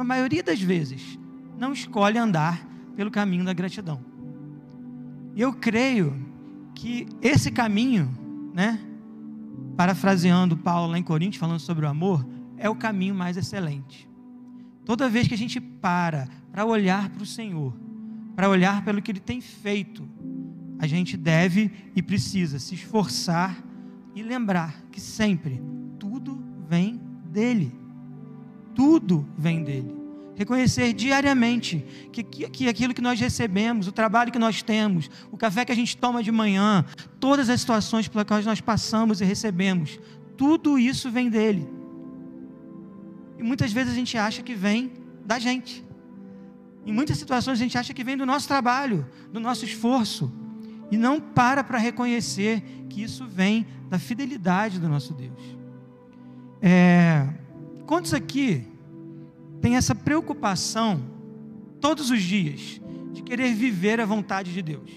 na 0.00 0.04
maioria 0.04 0.42
das 0.42 0.58
vezes, 0.58 1.18
não 1.58 1.74
escolhe 1.74 2.16
andar 2.16 2.66
pelo 2.96 3.10
caminho 3.10 3.44
da 3.44 3.52
gratidão. 3.52 4.02
E 5.36 5.42
eu 5.42 5.52
creio 5.52 6.16
que 6.74 7.06
esse 7.20 7.50
caminho, 7.50 8.10
né, 8.54 8.80
parafraseando 9.76 10.56
Paulo 10.56 10.92
lá 10.92 10.98
em 10.98 11.02
Coríntios, 11.02 11.38
falando 11.38 11.60
sobre 11.60 11.84
o 11.84 11.88
amor, 11.88 12.26
é 12.56 12.66
o 12.66 12.74
caminho 12.74 13.14
mais 13.14 13.36
excelente. 13.36 14.08
Toda 14.86 15.06
vez 15.06 15.28
que 15.28 15.34
a 15.34 15.36
gente 15.36 15.60
para 15.60 16.26
para 16.50 16.64
olhar 16.64 17.10
para 17.10 17.22
o 17.22 17.26
Senhor, 17.26 17.76
para 18.34 18.48
olhar 18.48 18.82
pelo 18.82 19.02
que 19.02 19.10
Ele 19.10 19.20
tem 19.20 19.42
feito, 19.42 20.08
a 20.78 20.86
gente 20.86 21.14
deve 21.14 21.70
e 21.94 22.00
precisa 22.00 22.58
se 22.58 22.74
esforçar 22.74 23.62
e 24.14 24.22
lembrar 24.22 24.82
que 24.90 24.98
sempre 24.98 25.60
tudo 25.98 26.42
vem 26.66 26.98
dele. 27.26 27.79
Tudo 28.80 29.28
vem 29.36 29.62
dele. 29.62 29.94
Reconhecer 30.34 30.94
diariamente 30.94 31.84
que, 32.10 32.22
que, 32.22 32.48
que, 32.48 32.66
aquilo 32.66 32.94
que 32.94 33.02
nós 33.02 33.20
recebemos, 33.20 33.86
o 33.86 33.92
trabalho 33.92 34.32
que 34.32 34.38
nós 34.38 34.62
temos, 34.62 35.10
o 35.30 35.36
café 35.36 35.66
que 35.66 35.72
a 35.72 35.74
gente 35.74 35.98
toma 35.98 36.22
de 36.22 36.32
manhã, 36.32 36.82
todas 37.20 37.50
as 37.50 37.60
situações 37.60 38.08
pelas 38.08 38.26
quais 38.26 38.46
nós 38.46 38.58
passamos 38.62 39.20
e 39.20 39.24
recebemos, 39.26 40.00
tudo 40.34 40.78
isso 40.78 41.10
vem 41.10 41.28
dele. 41.28 41.68
E 43.38 43.42
muitas 43.42 43.70
vezes 43.70 43.92
a 43.92 43.94
gente 43.94 44.16
acha 44.16 44.42
que 44.42 44.54
vem 44.54 44.90
da 45.26 45.38
gente. 45.38 45.84
Em 46.86 46.92
muitas 46.94 47.18
situações 47.18 47.58
a 47.58 47.62
gente 47.62 47.76
acha 47.76 47.92
que 47.92 48.02
vem 48.02 48.16
do 48.16 48.24
nosso 48.24 48.48
trabalho, 48.48 49.06
do 49.30 49.38
nosso 49.38 49.66
esforço 49.66 50.32
e 50.90 50.96
não 50.96 51.20
para 51.20 51.62
para 51.62 51.76
reconhecer 51.76 52.62
que 52.88 53.02
isso 53.02 53.26
vem 53.26 53.66
da 53.90 53.98
fidelidade 53.98 54.80
do 54.80 54.88
nosso 54.88 55.12
Deus. 55.12 55.58
É, 56.62 57.28
quantos 57.84 58.14
aqui 58.14 58.69
têm 59.60 59.76
essa 59.76 59.94
preocupação 59.94 61.02
todos 61.80 62.10
os 62.10 62.22
dias 62.22 62.80
de 63.12 63.22
querer 63.22 63.54
viver 63.54 64.00
a 64.00 64.06
vontade 64.06 64.52
de 64.52 64.62
Deus? 64.62 64.90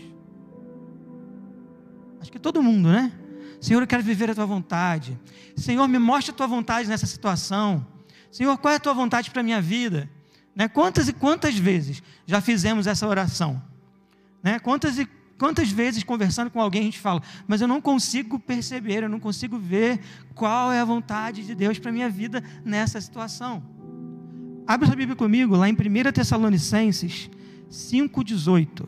Acho 2.21 2.31
que 2.31 2.39
todo 2.39 2.63
mundo, 2.63 2.89
né? 2.89 3.11
Senhor, 3.59 3.81
eu 3.81 3.87
quero 3.87 4.03
viver 4.03 4.29
a 4.29 4.35
tua 4.35 4.45
vontade. 4.45 5.19
Senhor, 5.55 5.87
me 5.87 5.99
mostra 5.99 6.33
a 6.33 6.35
tua 6.35 6.47
vontade 6.47 6.87
nessa 6.89 7.05
situação. 7.05 7.85
Senhor, 8.31 8.57
qual 8.57 8.73
é 8.73 8.77
a 8.77 8.79
tua 8.79 8.93
vontade 8.93 9.31
para 9.31 9.41
a 9.41 9.43
minha 9.43 9.61
vida? 9.61 10.09
Né? 10.55 10.67
Quantas 10.67 11.07
e 11.07 11.13
quantas 11.13 11.55
vezes 11.55 12.03
já 12.25 12.41
fizemos 12.41 12.87
essa 12.87 13.07
oração? 13.07 13.61
Né? 14.41 14.59
Quantas 14.59 14.97
e 14.97 15.07
Quantas 15.37 15.69
vezes 15.69 16.03
conversando 16.03 16.49
com 16.49 16.61
alguém 16.61 16.81
a 16.81 16.85
gente 16.85 16.99
fala, 16.99 17.21
mas 17.47 17.59
eu 17.59 17.67
não 17.67 17.81
consigo 17.81 18.39
perceber, 18.39 19.03
eu 19.03 19.09
não 19.09 19.19
consigo 19.19 19.57
ver 19.57 19.99
qual 20.35 20.71
é 20.71 20.79
a 20.79 20.85
vontade 20.85 21.43
de 21.43 21.53
Deus 21.53 21.79
para 21.79 21.89
a 21.89 21.93
minha 21.93 22.09
vida 22.09 22.41
nessa 22.63 23.01
situação. 23.01 23.61
Abre 24.65 24.87
sua 24.87 24.95
Bíblia 24.95 25.15
comigo, 25.15 25.55
lá 25.55 25.67
em 25.67 25.73
1 25.73 26.11
Tessalonicenses 26.13 27.29
5,18. 27.69 28.85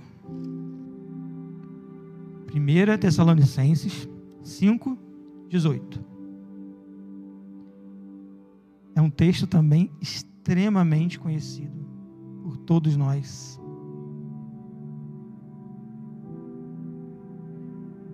1 2.54 2.98
Tessalonicenses 2.98 4.08
5,18. 4.44 6.00
É 8.96 9.02
um 9.02 9.10
texto 9.10 9.46
também 9.46 9.92
extremamente 10.00 11.20
conhecido 11.20 11.86
por 12.42 12.56
todos 12.58 12.96
nós. 12.96 13.60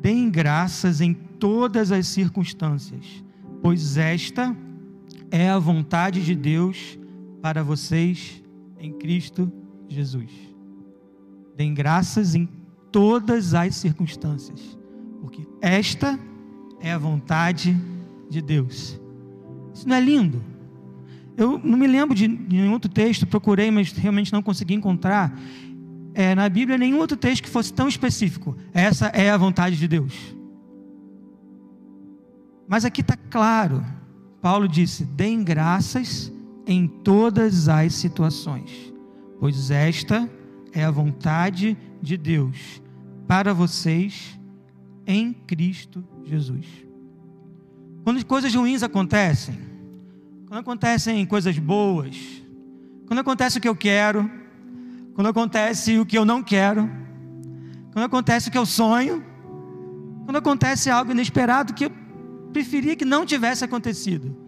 Deem 0.01 0.32
graças 0.32 1.00
em 1.00 1.13
todas 1.13 1.91
as 1.91 2.08
circunstâncias, 2.08 3.24
pois 3.62 3.98
esta 3.98 4.58
é 5.30 5.48
a 5.48 5.60
vontade 5.60 6.25
de 6.25 6.34
Deus 6.34 6.98
para 7.41 7.63
vocês 7.63 8.41
em 8.77 8.93
Cristo 8.93 9.51
Jesus. 9.88 10.31
Deem 11.55 11.74
graças 11.74 12.36
em 12.36 12.48
todas 12.91 13.53
as 13.53 13.75
circunstâncias, 13.75 14.77
porque 15.21 15.48
esta 15.62 16.19
é 16.79 16.91
a 16.91 16.98
vontade 16.98 17.77
de 18.29 18.41
Deus. 18.41 19.00
Isso 19.74 19.88
não 19.88 19.95
é 19.95 20.01
lindo? 20.01 20.41
Eu 21.38 21.60
não 21.63 21.77
me 21.77 21.88
lembro 21.88 22.15
de 22.15 22.27
nenhum 22.27 22.71
outro 22.71 22.89
texto, 22.89 23.25
procurei, 23.25 23.71
mas 23.71 23.91
realmente 23.91 24.31
não 24.31 24.41
consegui 24.41 24.74
encontrar 24.74 25.38
é, 26.13 26.36
na 26.36 26.48
Bíblia 26.50 26.77
nenhum 26.77 27.00
outro 27.00 27.17
texto 27.17 27.43
que 27.43 27.50
fosse 27.50 27.74
tão 27.74 27.88
específico. 27.88 28.55
Essa 28.74 29.07
é 29.07 29.29
a 29.29 29.38
vontade 29.38 29.77
de 29.77 29.88
Deus. 29.88 30.36
Mas 32.67 32.86
aqui 32.86 33.01
está 33.01 33.15
claro. 33.15 33.83
Paulo 34.41 34.67
disse: 34.67 35.05
deem 35.05 35.43
graças 35.43 36.31
em 36.65 36.88
todas 36.88 37.68
as 37.68 37.94
situações, 37.94 38.94
pois 39.39 39.72
esta 39.72 40.30
é 40.72 40.84
a 40.84 40.91
vontade 40.91 41.77
de 42.01 42.18
Deus 42.18 42.82
para 43.27 43.53
vocês 43.53 44.39
em 45.06 45.34
Cristo 45.34 46.03
Jesus. 46.24 46.65
Quando 48.03 48.25
coisas 48.25 48.53
ruins 48.53 48.84
acontecem, 48.84 49.58
quando 50.48 50.60
acontecem 50.60 51.25
coisas 51.25 51.58
boas, 51.58 52.18
quando 53.06 53.20
acontece 53.20 53.58
o 53.58 53.62
que 53.62 53.68
eu 53.68 53.75
quero, 53.75 54.30
quando 55.13 55.27
acontece 55.27 55.98
o 55.98 56.06
que 56.06 56.18
eu 56.18 56.25
não 56.25 56.41
quero, 56.41 56.89
quando 57.91 58.06
acontece 58.06 58.50
o 58.50 58.51
que 58.51 58.58
eu 58.58 58.65
sonho, 58.65 59.24
quando 60.25 60.38
acontece 60.38 60.89
algo 60.89 61.12
inesperado 61.12 61.74
que 61.74 61.86
eu 61.86 61.91
preferia 62.51 62.96
que 62.96 63.06
não 63.06 63.25
tivesse 63.25 63.63
acontecido. 63.63 64.40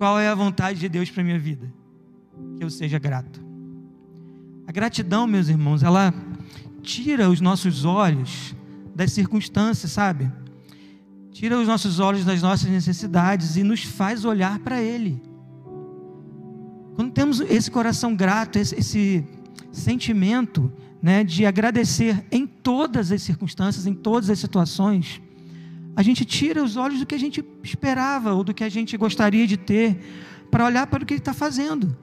Qual 0.00 0.18
é 0.18 0.28
a 0.28 0.34
vontade 0.34 0.80
de 0.80 0.88
Deus 0.88 1.10
para 1.10 1.22
minha 1.22 1.38
vida? 1.38 1.70
Que 2.56 2.64
eu 2.64 2.70
seja 2.70 2.98
grato. 2.98 3.38
A 4.66 4.72
gratidão, 4.72 5.26
meus 5.26 5.50
irmãos, 5.50 5.82
ela 5.82 6.14
tira 6.80 7.28
os 7.28 7.38
nossos 7.38 7.84
olhos 7.84 8.56
das 8.94 9.12
circunstâncias, 9.12 9.92
sabe? 9.92 10.32
Tira 11.30 11.58
os 11.58 11.68
nossos 11.68 12.00
olhos 12.00 12.24
das 12.24 12.40
nossas 12.40 12.70
necessidades 12.70 13.56
e 13.58 13.62
nos 13.62 13.84
faz 13.84 14.24
olhar 14.24 14.58
para 14.60 14.80
Ele. 14.80 15.22
Quando 16.94 17.12
temos 17.12 17.40
esse 17.40 17.70
coração 17.70 18.16
grato, 18.16 18.58
esse, 18.58 18.76
esse 18.76 19.22
sentimento 19.70 20.72
né, 21.02 21.22
de 21.22 21.44
agradecer 21.44 22.24
em 22.32 22.46
todas 22.46 23.12
as 23.12 23.20
circunstâncias, 23.20 23.86
em 23.86 23.92
todas 23.92 24.30
as 24.30 24.38
situações, 24.38 25.20
a 25.96 26.02
gente 26.02 26.24
tira 26.24 26.62
os 26.62 26.76
olhos 26.76 27.00
do 27.00 27.06
que 27.06 27.14
a 27.14 27.18
gente 27.18 27.44
esperava 27.62 28.32
ou 28.32 28.44
do 28.44 28.54
que 28.54 28.64
a 28.64 28.68
gente 28.68 28.96
gostaria 28.96 29.46
de 29.46 29.56
ter 29.56 29.98
para 30.50 30.64
olhar 30.64 30.86
para 30.86 31.02
o 31.02 31.06
que 31.06 31.14
Ele 31.14 31.20
está 31.20 31.34
fazendo. 31.34 31.96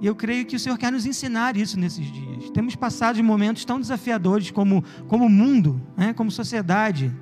E 0.00 0.06
eu 0.06 0.14
creio 0.14 0.46
que 0.46 0.54
o 0.54 0.58
Senhor 0.58 0.78
quer 0.78 0.92
nos 0.92 1.06
ensinar 1.06 1.56
isso 1.56 1.78
nesses 1.78 2.10
dias. 2.10 2.50
Temos 2.50 2.76
passado 2.76 3.22
momentos 3.22 3.64
tão 3.64 3.80
desafiadores 3.80 4.50
como, 4.50 4.84
como 5.08 5.28
mundo, 5.28 5.80
né, 5.96 6.12
como 6.12 6.30
sociedade. 6.30 7.12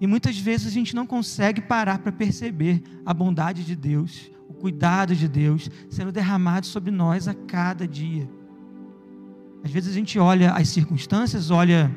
E 0.00 0.06
muitas 0.06 0.38
vezes 0.38 0.68
a 0.68 0.70
gente 0.70 0.94
não 0.94 1.04
consegue 1.04 1.60
parar 1.60 1.98
para 1.98 2.12
perceber 2.12 2.80
a 3.04 3.12
bondade 3.12 3.64
de 3.64 3.74
Deus, 3.74 4.30
o 4.48 4.54
cuidado 4.54 5.16
de 5.16 5.26
Deus 5.26 5.68
sendo 5.90 6.12
derramado 6.12 6.66
sobre 6.66 6.92
nós 6.92 7.26
a 7.26 7.34
cada 7.34 7.88
dia. 7.88 8.28
Às 9.64 9.72
vezes 9.72 9.90
a 9.90 9.94
gente 9.94 10.16
olha 10.18 10.52
as 10.52 10.68
circunstâncias, 10.68 11.50
olha 11.50 11.92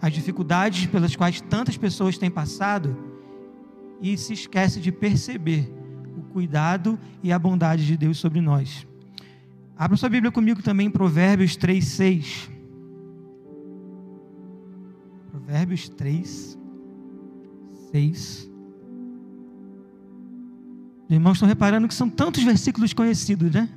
as 0.00 0.12
dificuldades 0.12 0.86
pelas 0.86 1.16
quais 1.16 1.40
tantas 1.40 1.76
pessoas 1.76 2.18
têm 2.18 2.30
passado 2.30 2.96
e 4.00 4.16
se 4.16 4.32
esquece 4.32 4.80
de 4.80 4.92
perceber 4.92 5.72
o 6.16 6.22
cuidado 6.22 6.98
e 7.22 7.32
a 7.32 7.38
bondade 7.38 7.86
de 7.86 7.96
Deus 7.96 8.18
sobre 8.18 8.40
nós. 8.40 8.86
Abra 9.76 9.96
sua 9.96 10.08
Bíblia 10.08 10.32
comigo 10.32 10.62
também 10.62 10.86
em 10.86 10.90
Provérbios 10.90 11.56
3, 11.56 11.84
6. 11.84 12.50
Provérbios 15.30 15.88
3, 15.90 16.58
6. 17.92 18.50
Os 21.04 21.10
irmãos 21.10 21.34
estão 21.34 21.48
reparando 21.48 21.86
que 21.86 21.94
são 21.94 22.08
tantos 22.10 22.42
versículos 22.42 22.92
conhecidos, 22.92 23.52
né? 23.52 23.68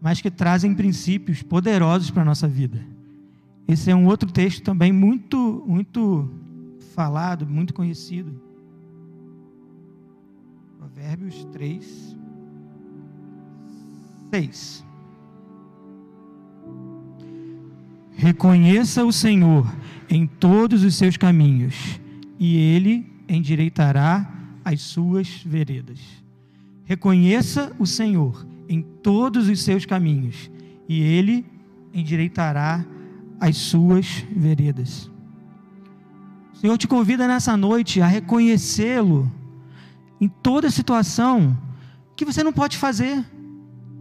Mas 0.00 0.20
que 0.20 0.30
trazem 0.30 0.74
princípios 0.74 1.42
poderosos 1.42 2.10
para 2.10 2.22
a 2.22 2.24
nossa 2.24 2.48
vida. 2.48 2.84
Esse 3.70 3.88
é 3.88 3.94
um 3.94 4.06
outro 4.06 4.32
texto 4.32 4.64
também 4.64 4.92
muito, 4.92 5.62
muito 5.64 6.28
falado, 6.92 7.46
muito 7.46 7.72
conhecido. 7.72 8.42
Provérbios 10.76 11.44
3, 11.52 12.16
6. 14.32 14.84
Reconheça 18.16 19.04
o 19.04 19.12
Senhor 19.12 19.72
em 20.08 20.26
todos 20.26 20.82
os 20.82 20.96
seus 20.96 21.16
caminhos, 21.16 22.00
e 22.40 22.56
ele 22.56 23.06
endireitará 23.28 24.28
as 24.64 24.80
suas 24.80 25.44
veredas. 25.44 26.00
Reconheça 26.84 27.72
o 27.78 27.86
Senhor 27.86 28.44
em 28.68 28.82
todos 28.82 29.48
os 29.48 29.62
seus 29.62 29.86
caminhos, 29.86 30.50
e 30.88 31.00
ele 31.02 31.46
endireitará 31.94 32.84
as 32.84 32.99
suas 33.56 34.24
veredas. 34.30 35.10
O 36.52 36.56
Senhor 36.58 36.76
te 36.76 36.86
convida 36.86 37.26
nessa 37.26 37.56
noite 37.56 38.00
a 38.02 38.06
reconhecê-lo 38.06 39.30
em 40.20 40.28
toda 40.28 40.70
situação 40.70 41.56
que 42.14 42.24
você 42.24 42.44
não 42.44 42.52
pode 42.52 42.76
fazer 42.76 43.24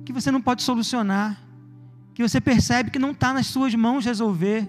que 0.09 0.13
você 0.13 0.31
não 0.31 0.41
pode 0.41 0.63
solucionar, 0.63 1.39
que 2.15 2.23
você 2.23 2.41
percebe 2.41 2.89
que 2.89 2.97
não 2.97 3.11
está 3.11 3.31
nas 3.31 3.45
suas 3.45 3.75
mãos 3.75 4.05
resolver. 4.05 4.67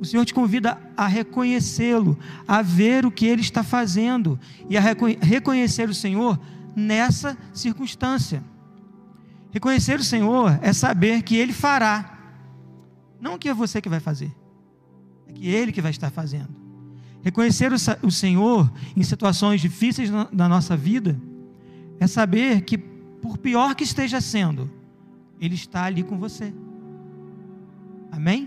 O 0.00 0.04
Senhor 0.04 0.24
te 0.24 0.34
convida 0.34 0.76
a 0.96 1.06
reconhecê-lo, 1.06 2.18
a 2.46 2.60
ver 2.60 3.06
o 3.06 3.10
que 3.12 3.24
ele 3.24 3.40
está 3.40 3.62
fazendo 3.62 4.36
e 4.68 4.76
a 4.76 4.80
reconhecer 4.80 5.88
o 5.88 5.94
Senhor 5.94 6.40
nessa 6.74 7.38
circunstância. 7.52 8.42
Reconhecer 9.52 10.00
o 10.00 10.02
Senhor 10.02 10.58
é 10.60 10.72
saber 10.72 11.22
que 11.22 11.36
ele 11.36 11.52
fará, 11.52 12.13
não 13.24 13.38
que 13.38 13.48
é 13.48 13.54
você 13.54 13.80
que 13.80 13.88
vai 13.88 14.00
fazer, 14.00 14.30
é 15.26 15.32
que 15.32 15.48
ele 15.48 15.72
que 15.72 15.80
vai 15.80 15.90
estar 15.90 16.10
fazendo. 16.10 16.50
Reconhecer 17.22 17.72
o 18.02 18.10
Senhor 18.10 18.70
em 18.94 19.02
situações 19.02 19.62
difíceis 19.62 20.10
da 20.30 20.46
nossa 20.46 20.76
vida 20.76 21.18
é 21.98 22.06
saber 22.06 22.60
que 22.60 22.76
por 22.76 23.38
pior 23.38 23.74
que 23.74 23.82
esteja 23.82 24.20
sendo, 24.20 24.70
Ele 25.40 25.54
está 25.54 25.84
ali 25.84 26.02
com 26.02 26.18
você. 26.18 26.52
Amém? 28.12 28.46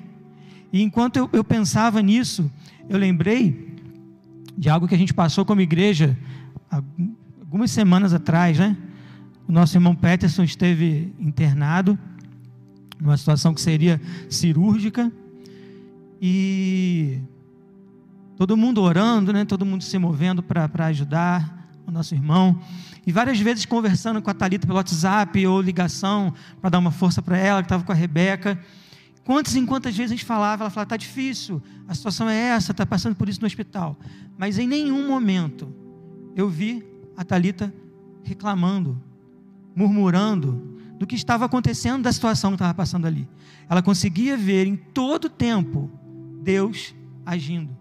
E 0.72 0.84
enquanto 0.84 1.18
eu, 1.18 1.28
eu 1.34 1.44
pensava 1.44 2.00
nisso, 2.00 2.52
eu 2.88 3.00
lembrei 3.00 3.76
de 4.56 4.70
algo 4.70 4.88
que 4.88 4.94
a 4.94 4.98
gente 4.98 5.12
passou 5.12 5.44
como 5.44 5.60
igreja 5.60 6.16
algumas 6.70 7.72
semanas 7.72 8.14
atrás, 8.14 8.60
né? 8.60 8.78
O 9.48 9.52
nosso 9.52 9.76
irmão 9.76 9.96
Peterson 9.96 10.44
esteve 10.44 11.12
internado, 11.20 11.98
numa 13.00 13.18
situação 13.18 13.54
que 13.54 13.62
seria 13.62 14.02
cirúrgica, 14.30 15.12
e 16.22 17.20
todo 18.36 18.58
mundo 18.58 18.82
orando, 18.82 19.32
né? 19.32 19.46
Todo 19.46 19.66
mundo 19.66 19.84
se 19.84 19.98
movendo 19.98 20.42
para 20.42 20.86
ajudar 20.88 21.70
o 21.86 21.92
nosso 21.92 22.14
irmão. 22.14 22.60
E 23.06 23.12
várias 23.12 23.40
vezes 23.40 23.66
conversando 23.66 24.22
com 24.22 24.30
a 24.30 24.34
Talita 24.34 24.68
pelo 24.68 24.78
WhatsApp 24.78 25.46
ou 25.48 25.62
ligação 25.62 26.34
para 26.60 26.72
dar 26.72 26.80
uma 26.80 26.92
força 26.92 27.22
para 27.22 27.38
ela, 27.38 27.62
que 27.62 27.66
estava 27.66 27.84
com 27.84 27.92
a 27.92 27.96
Rebeca. 27.96 28.60
Quantas 29.24 29.56
e 29.56 29.62
quantas 29.66 29.96
vezes 29.96 30.12
a 30.12 30.16
gente 30.16 30.26
falava, 30.26 30.64
ela 30.64 30.70
falava, 30.70 30.88
está 30.88 30.98
difícil, 30.98 31.62
a 31.88 31.94
situação 31.94 32.30
é 32.30 32.36
essa, 32.36 32.72
está 32.72 32.86
passando 32.86 33.16
por 33.16 33.28
isso 33.28 33.42
no 33.42 33.48
hospital. 33.48 33.98
Mas 34.38 34.58
em 34.58 34.68
nenhum 34.68 35.08
momento 35.08 35.74
eu 36.36 36.50
vi 36.50 36.86
a 37.16 37.24
Talita 37.24 37.74
reclamando, 38.24 39.02
murmurando 39.76 40.77
do 40.98 41.06
que 41.06 41.16
estava 41.16 41.46
acontecendo, 41.46 42.04
da 42.04 42.12
situação 42.12 42.52
que 42.52 42.56
estava 42.56 42.74
passando 42.74 43.06
ali. 43.06 43.28
Ela 43.70 43.82
conseguia 43.82 44.36
ver 44.36 44.66
em 44.66 44.76
todo 44.76 45.26
o 45.26 45.30
tempo 45.30 45.92
Deus 46.42 46.96
agindo. 47.26 47.78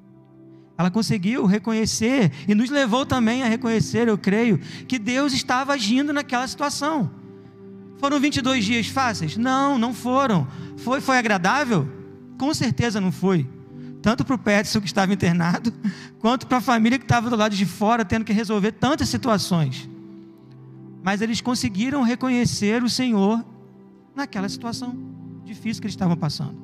Ela 0.79 0.91
conseguiu 0.91 1.47
reconhecer 1.47 2.31
e 2.47 2.55
nos 2.55 2.69
levou 2.69 3.07
também 3.07 3.43
a 3.43 3.47
reconhecer, 3.47 4.09
eu 4.09 4.19
creio, 4.19 4.59
que 4.87 4.99
Deus 4.99 5.33
estava 5.33 5.73
agindo 5.73 6.13
naquela 6.13 6.47
situação. 6.47 7.11
Foram 7.99 8.21
22 8.21 8.65
dias 8.65 8.89
fáceis? 8.89 9.39
Não, 9.39 9.79
não 9.79 9.95
foram. 9.95 10.47
Foi, 10.77 11.01
foi 11.01 11.17
agradável? 11.17 11.89
Com 12.37 12.53
certeza 12.53 13.01
não 13.01 13.11
foi. 13.11 13.49
Tanto 14.03 14.25
para 14.25 14.35
o 14.35 14.39
Peterson 14.39 14.81
que 14.81 14.87
estava 14.87 15.15
internado, 15.15 15.73
quanto 16.21 16.47
para 16.47 16.59
a 16.59 16.61
família 16.61 16.99
que 16.99 17.05
estava 17.05 17.31
do 17.31 17.37
lado 17.37 17.57
de 17.57 17.65
fora, 17.65 18.05
tendo 18.05 18.25
que 18.25 18.33
resolver 18.33 18.73
tantas 18.73 19.09
situações. 19.09 19.89
Mas 21.07 21.23
eles 21.23 21.41
conseguiram 21.41 22.03
reconhecer 22.03 22.83
o 22.83 22.91
Senhor 22.91 23.47
naquela 24.13 24.49
situação 24.49 24.93
difícil 25.45 25.81
que 25.81 25.87
eles 25.87 25.93
estavam 25.93 26.17
passando. 26.17 26.57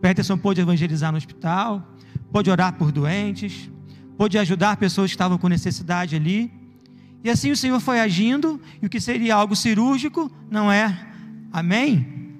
Peterson 0.00 0.38
pôde 0.38 0.62
evangelizar 0.62 1.12
no 1.12 1.18
hospital, 1.18 1.86
pôde 2.32 2.50
orar 2.50 2.72
por 2.72 2.90
doentes, 2.90 3.70
pôde 4.16 4.38
ajudar 4.38 4.78
pessoas 4.78 5.10
que 5.10 5.14
estavam 5.14 5.36
com 5.36 5.46
necessidade 5.46 6.16
ali. 6.16 6.50
E 7.22 7.28
assim 7.28 7.50
o 7.50 7.56
Senhor 7.56 7.78
foi 7.78 8.00
agindo, 8.00 8.58
e 8.80 8.86
o 8.86 8.88
que 8.88 8.98
seria 8.98 9.34
algo 9.34 9.54
cirúrgico 9.54 10.32
não 10.50 10.72
é. 10.72 10.98
Amém? 11.52 12.32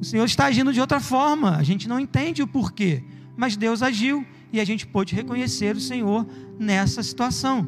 O 0.00 0.04
Senhor 0.04 0.24
está 0.24 0.44
agindo 0.44 0.72
de 0.72 0.80
outra 0.80 1.00
forma, 1.00 1.56
a 1.56 1.64
gente 1.64 1.88
não 1.88 1.98
entende 1.98 2.44
o 2.44 2.46
porquê, 2.46 3.02
mas 3.36 3.56
Deus 3.56 3.82
agiu 3.82 4.24
e 4.52 4.60
a 4.60 4.64
gente 4.64 4.86
pôde 4.86 5.16
reconhecer 5.16 5.74
o 5.74 5.80
Senhor 5.80 6.24
nessa 6.60 7.02
situação. 7.02 7.66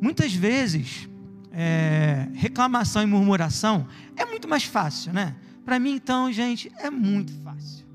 Muitas 0.00 0.34
vezes, 0.34 1.08
é, 1.52 2.28
reclamação 2.34 3.02
e 3.02 3.06
murmuração 3.06 3.86
é 4.16 4.24
muito 4.24 4.48
mais 4.48 4.64
fácil, 4.64 5.12
né? 5.12 5.34
Para 5.64 5.78
mim, 5.78 5.92
então, 5.92 6.32
gente, 6.32 6.70
é 6.78 6.90
muito 6.90 7.32
fácil. 7.42 7.86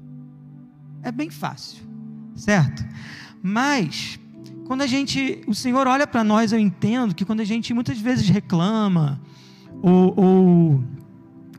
É 1.01 1.11
bem 1.11 1.29
fácil 1.29 1.85
certo? 2.35 2.85
Mas 3.41 4.19
quando 4.65 4.81
a 4.81 4.87
gente, 4.87 5.41
o 5.47 5.55
Senhor 5.55 5.87
olha 5.87 6.05
para 6.05 6.23
nós, 6.23 6.51
eu 6.51 6.59
entendo 6.59 7.15
que 7.15 7.23
quando 7.23 7.39
a 7.39 7.45
gente 7.45 7.73
muitas 7.73 7.97
vezes 7.97 8.27
reclama 8.29 9.21
ou, 9.81 10.13
ou 10.17 10.83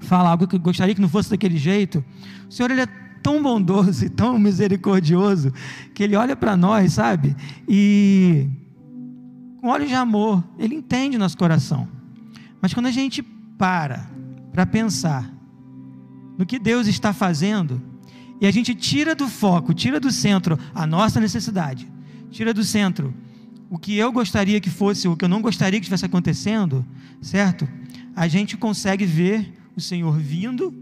fala 0.01 0.31
algo 0.31 0.47
que 0.47 0.59
gostaria 0.59 0.95
que 0.95 1.01
não 1.01 1.09
fosse 1.09 1.31
daquele 1.31 1.57
jeito, 1.57 2.05
o 2.49 2.53
Senhor 2.53 2.71
ele 2.71 2.83
é 2.83 2.89
tão 3.23 3.43
bondoso 3.43 4.05
e 4.05 4.09
tão 4.09 4.39
misericordioso 4.39 5.53
que 5.95 6.03
ele 6.03 6.15
olha 6.15 6.37
para 6.37 6.57
nós, 6.57 6.93
sabe? 6.93 7.35
E 7.69 8.49
com 9.67 9.73
olhos 9.73 9.89
de 9.89 9.97
amor, 9.97 10.45
ele 10.61 10.77
entende 10.77 11.19
nosso 11.19 11.37
coração. 11.37 11.89
Mas 12.63 12.73
quando 12.73 12.87
a 12.87 12.93
gente 12.93 13.21
para 13.21 14.09
para 14.53 14.65
pensar 14.65 15.29
no 16.39 16.47
que 16.47 16.57
Deus 16.57 16.87
está 16.87 17.13
fazendo, 17.13 17.83
e 18.41 18.47
a 18.47 18.51
gente 18.53 18.77
tira 18.77 19.13
do 19.13 19.27
foco, 19.27 19.75
tira 19.75 19.99
do 19.99 20.13
centro 20.13 20.57
a 20.73 20.87
nossa 20.87 21.19
necessidade, 21.19 21.91
tira 22.31 22.55
do 22.55 22.63
centro 22.63 23.13
o 23.69 23.77
que 23.77 23.97
eu 23.97 24.13
gostaria 24.13 24.61
que 24.61 24.71
fosse, 24.71 25.09
o 25.09 25.17
que 25.17 25.25
eu 25.25 25.29
não 25.29 25.43
gostaria 25.43 25.81
que 25.81 25.85
estivesse 25.85 26.07
acontecendo, 26.07 26.87
certo? 27.21 27.69
A 28.15 28.29
gente 28.29 28.57
consegue 28.57 29.05
ver 29.05 29.53
o 29.75 29.81
Senhor 29.81 30.17
vindo, 30.17 30.73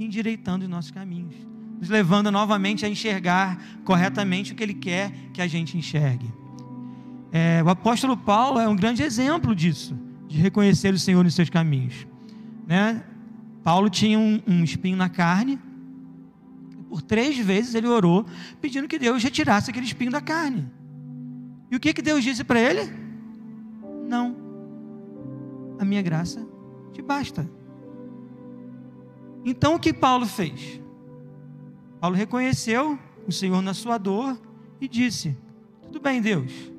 endireitando 0.00 0.64
os 0.64 0.70
nossos 0.70 0.90
caminhos, 0.90 1.34
nos 1.78 1.90
levando 1.90 2.32
novamente 2.32 2.86
a 2.86 2.88
enxergar 2.88 3.62
corretamente 3.84 4.52
o 4.52 4.54
que 4.54 4.62
Ele 4.62 4.72
quer 4.72 5.12
que 5.34 5.42
a 5.42 5.46
gente 5.46 5.76
enxergue. 5.76 6.37
É, 7.30 7.62
o 7.62 7.68
apóstolo 7.68 8.16
Paulo 8.16 8.58
é 8.58 8.68
um 8.68 8.76
grande 8.76 9.02
exemplo 9.02 9.54
disso, 9.54 9.96
de 10.26 10.38
reconhecer 10.38 10.94
o 10.94 10.98
Senhor 10.98 11.22
nos 11.22 11.34
seus 11.34 11.50
caminhos. 11.50 12.06
Né? 12.66 13.02
Paulo 13.62 13.90
tinha 13.90 14.18
um, 14.18 14.40
um 14.46 14.64
espinho 14.64 14.96
na 14.96 15.08
carne, 15.08 15.58
por 16.88 17.02
três 17.02 17.36
vezes 17.38 17.74
ele 17.74 17.86
orou 17.86 18.24
pedindo 18.60 18.88
que 18.88 18.98
Deus 18.98 19.22
retirasse 19.22 19.70
aquele 19.70 19.86
espinho 19.86 20.10
da 20.10 20.20
carne. 20.20 20.70
E 21.70 21.76
o 21.76 21.80
que, 21.80 21.92
que 21.92 22.00
Deus 22.00 22.24
disse 22.24 22.42
para 22.42 22.60
ele? 22.60 22.90
Não. 24.08 24.34
A 25.78 25.84
minha 25.84 26.00
graça 26.00 26.46
te 26.92 27.02
basta. 27.02 27.48
Então 29.44 29.74
o 29.74 29.78
que 29.78 29.92
Paulo 29.92 30.26
fez? 30.26 30.80
Paulo 32.00 32.16
reconheceu 32.16 32.98
o 33.26 33.32
Senhor 33.32 33.60
na 33.60 33.74
sua 33.74 33.98
dor 33.98 34.40
e 34.80 34.88
disse: 34.88 35.36
Tudo 35.82 36.00
bem, 36.00 36.22
Deus. 36.22 36.77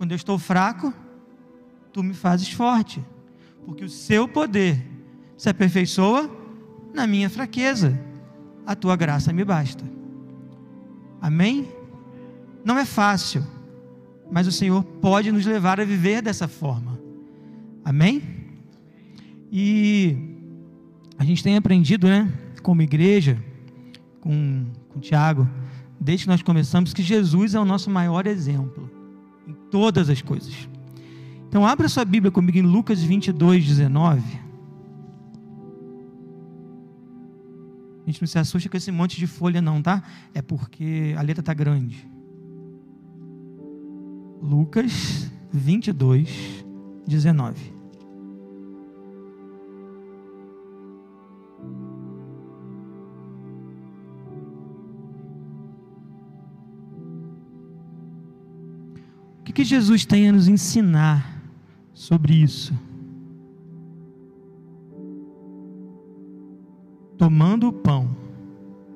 Quando 0.00 0.12
eu 0.12 0.16
estou 0.16 0.38
fraco, 0.38 0.94
tu 1.92 2.02
me 2.02 2.14
fazes 2.14 2.50
forte, 2.50 3.04
porque 3.66 3.84
o 3.84 3.88
seu 3.90 4.26
poder 4.26 4.82
se 5.36 5.50
aperfeiçoa 5.50 6.30
na 6.94 7.06
minha 7.06 7.28
fraqueza. 7.28 8.00
A 8.64 8.74
tua 8.74 8.96
graça 8.96 9.30
me 9.30 9.44
basta. 9.44 9.84
Amém? 11.20 11.68
Não 12.64 12.78
é 12.78 12.86
fácil 12.86 13.44
mas 14.30 14.46
o 14.46 14.52
Senhor 14.52 14.82
pode 14.84 15.32
nos 15.32 15.44
levar 15.44 15.80
a 15.80 15.84
viver 15.84 16.22
dessa 16.22 16.46
forma. 16.46 16.98
Amém? 17.84 18.22
E 19.50 20.16
a 21.18 21.24
gente 21.24 21.42
tem 21.42 21.56
aprendido, 21.56 22.06
né, 22.06 22.32
como 22.62 22.80
igreja, 22.80 23.42
com, 24.20 24.66
com 24.88 25.00
Tiago, 25.00 25.48
desde 26.00 26.24
que 26.24 26.30
nós 26.30 26.42
começamos, 26.42 26.94
que 26.94 27.02
Jesus 27.02 27.54
é 27.54 27.60
o 27.60 27.64
nosso 27.64 27.90
maior 27.90 28.26
exemplo 28.26 28.88
em 28.88 28.89
todas 29.70 30.10
as 30.10 30.20
coisas. 30.22 30.68
Então, 31.48 31.66
abra 31.66 31.88
sua 31.88 32.04
Bíblia 32.04 32.30
comigo 32.30 32.58
em 32.58 32.62
Lucas 32.62 33.02
22, 33.02 33.66
19. 33.66 34.22
A 38.02 38.10
gente 38.10 38.22
não 38.22 38.26
se 38.26 38.38
assusta 38.38 38.68
com 38.68 38.76
esse 38.76 38.90
monte 38.90 39.16
de 39.16 39.26
folha, 39.26 39.60
não, 39.60 39.80
tá? 39.80 40.02
É 40.34 40.42
porque 40.42 41.14
a 41.16 41.22
letra 41.22 41.40
está 41.40 41.54
grande. 41.54 42.08
Lucas 44.42 45.30
22, 45.52 46.64
19. 47.06 47.79
Que, 59.50 59.52
que 59.52 59.64
Jesus 59.64 60.04
tem 60.04 60.28
a 60.28 60.32
nos 60.32 60.48
ensinar 60.48 61.42
sobre 61.92 62.34
isso? 62.34 62.72
Tomando 67.18 67.68
o 67.68 67.72
pão, 67.72 68.16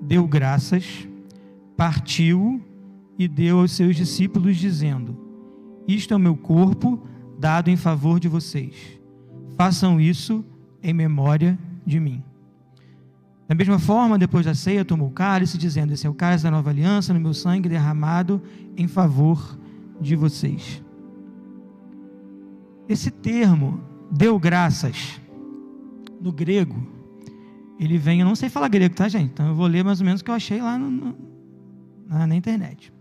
deu 0.01 0.27
graças, 0.27 1.07
partiu 1.77 2.63
e 3.19 3.29
deu 3.29 3.61
aos 3.61 3.73
seus 3.73 3.97
discípulos, 3.97 4.57
dizendo: 4.57 5.19
isto 5.87 6.15
é 6.15 6.17
o 6.17 6.21
meu 6.21 6.37
corpo 6.37 7.03
dado 7.39 7.69
em 7.69 7.77
favor 7.77 8.19
de 8.19 8.29
vocês. 8.29 8.75
Façam 9.57 10.01
isso 10.01 10.45
em 10.83 10.95
memória 10.95 11.59
de 11.85 12.01
mim. 12.01 12.23
Da 13.47 13.55
mesma 13.55 13.79
forma, 13.79 14.19
depois 14.19 14.47
da 14.47 14.55
ceia, 14.55 14.85
tomou 14.85 15.09
o 15.09 15.13
cálice, 15.13 15.59
dizendo: 15.59 15.93
Esse 15.93 16.07
é 16.07 16.11
o 16.11 16.15
cálice 16.15 16.45
da 16.45 16.51
nova 16.51 16.71
aliança, 16.71 17.13
no 17.13 17.21
meu 17.21 17.35
sangue 17.35 17.69
derramado 17.69 18.41
em 18.77 18.89
favor 18.89 19.59
de 20.01 20.17
vocês. 20.17 20.83
Esse 22.89 23.11
termo, 23.11 23.81
deu 24.11 24.39
graças, 24.39 25.21
no 26.21 26.33
grego, 26.33 26.77
ele 27.79 27.99
vem, 27.99 28.21
eu 28.21 28.27
não 28.27 28.37
sei 28.37 28.49
falar 28.49 28.69
grego, 28.69 28.95
tá, 28.95 29.09
gente? 29.09 29.31
Então 29.33 29.49
eu 29.49 29.55
vou 29.55 29.67
ler 29.67 29.85
mais 29.85 30.01
ou 30.01 30.07
menos 30.07 30.21
o 30.21 30.25
que 30.25 30.31
eu 30.31 30.35
achei 30.35 30.61
lá 30.61 30.79
no, 30.79 30.91
no, 30.91 31.19
na, 32.07 32.27
na 32.27 32.35
internet. 32.35 32.93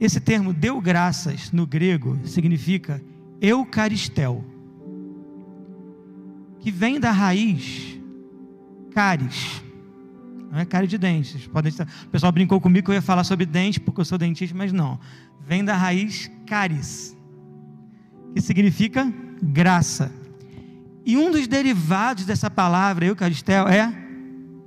Esse 0.00 0.20
termo 0.20 0.52
deu 0.52 0.80
graças 0.80 1.52
no 1.52 1.66
grego 1.66 2.18
significa 2.24 3.02
eucaristel, 3.40 4.44
que 6.58 6.70
vem 6.70 6.98
da 6.98 7.10
raiz 7.10 8.00
caris. 8.92 9.62
Não 10.52 10.58
é 10.58 10.64
cárie 10.64 10.86
de 10.86 10.98
dentes. 10.98 11.46
Podem 11.46 11.72
O 11.72 12.08
pessoal 12.08 12.30
brincou 12.30 12.60
comigo 12.60 12.84
que 12.84 12.90
eu 12.90 12.94
ia 12.94 13.02
falar 13.02 13.24
sobre 13.24 13.46
dente 13.46 13.80
porque 13.80 14.02
eu 14.02 14.04
sou 14.04 14.18
dentista, 14.18 14.56
mas 14.56 14.72
não. 14.72 15.00
Vem 15.40 15.64
da 15.64 15.74
raiz 15.74 16.30
caris, 16.46 17.16
que 18.34 18.40
significa 18.40 19.12
graça. 19.42 20.12
E 21.04 21.16
um 21.16 21.32
dos 21.32 21.48
derivados 21.48 22.24
dessa 22.24 22.50
palavra 22.50 23.06
eucaristel 23.06 23.66
é 23.66 23.92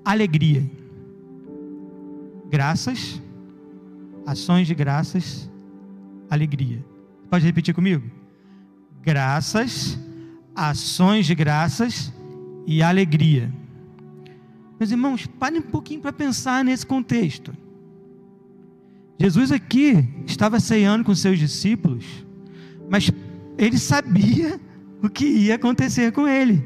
alegria. 0.04 0.70
Graças 2.50 3.22
ações 4.26 4.66
de 4.68 4.74
graças, 4.74 5.50
alegria. 6.30 6.84
Pode 7.30 7.46
repetir 7.46 7.74
comigo? 7.74 8.10
Graças, 9.02 10.00
ações 10.56 11.26
de 11.26 11.36
graças 11.36 12.12
e 12.66 12.82
alegria. 12.82 13.54
Meus 14.80 14.92
irmãos, 14.92 15.26
parem 15.26 15.60
um 15.60 15.64
pouquinho 15.64 16.02
para 16.02 16.12
pensar 16.12 16.64
nesse 16.64 16.86
contexto. 16.86 17.54
Jesus 19.18 19.52
aqui 19.52 20.08
estava 20.26 20.60
ceando 20.60 21.06
com 21.06 21.16
seus 21.16 21.40
discípulos, 21.40 22.06
mas 22.90 23.10
ele 23.58 23.78
sabia 23.78 24.60
o 25.02 25.10
que 25.10 25.26
ia 25.26 25.56
acontecer 25.56 26.12
com 26.12 26.28
ele. 26.28 26.64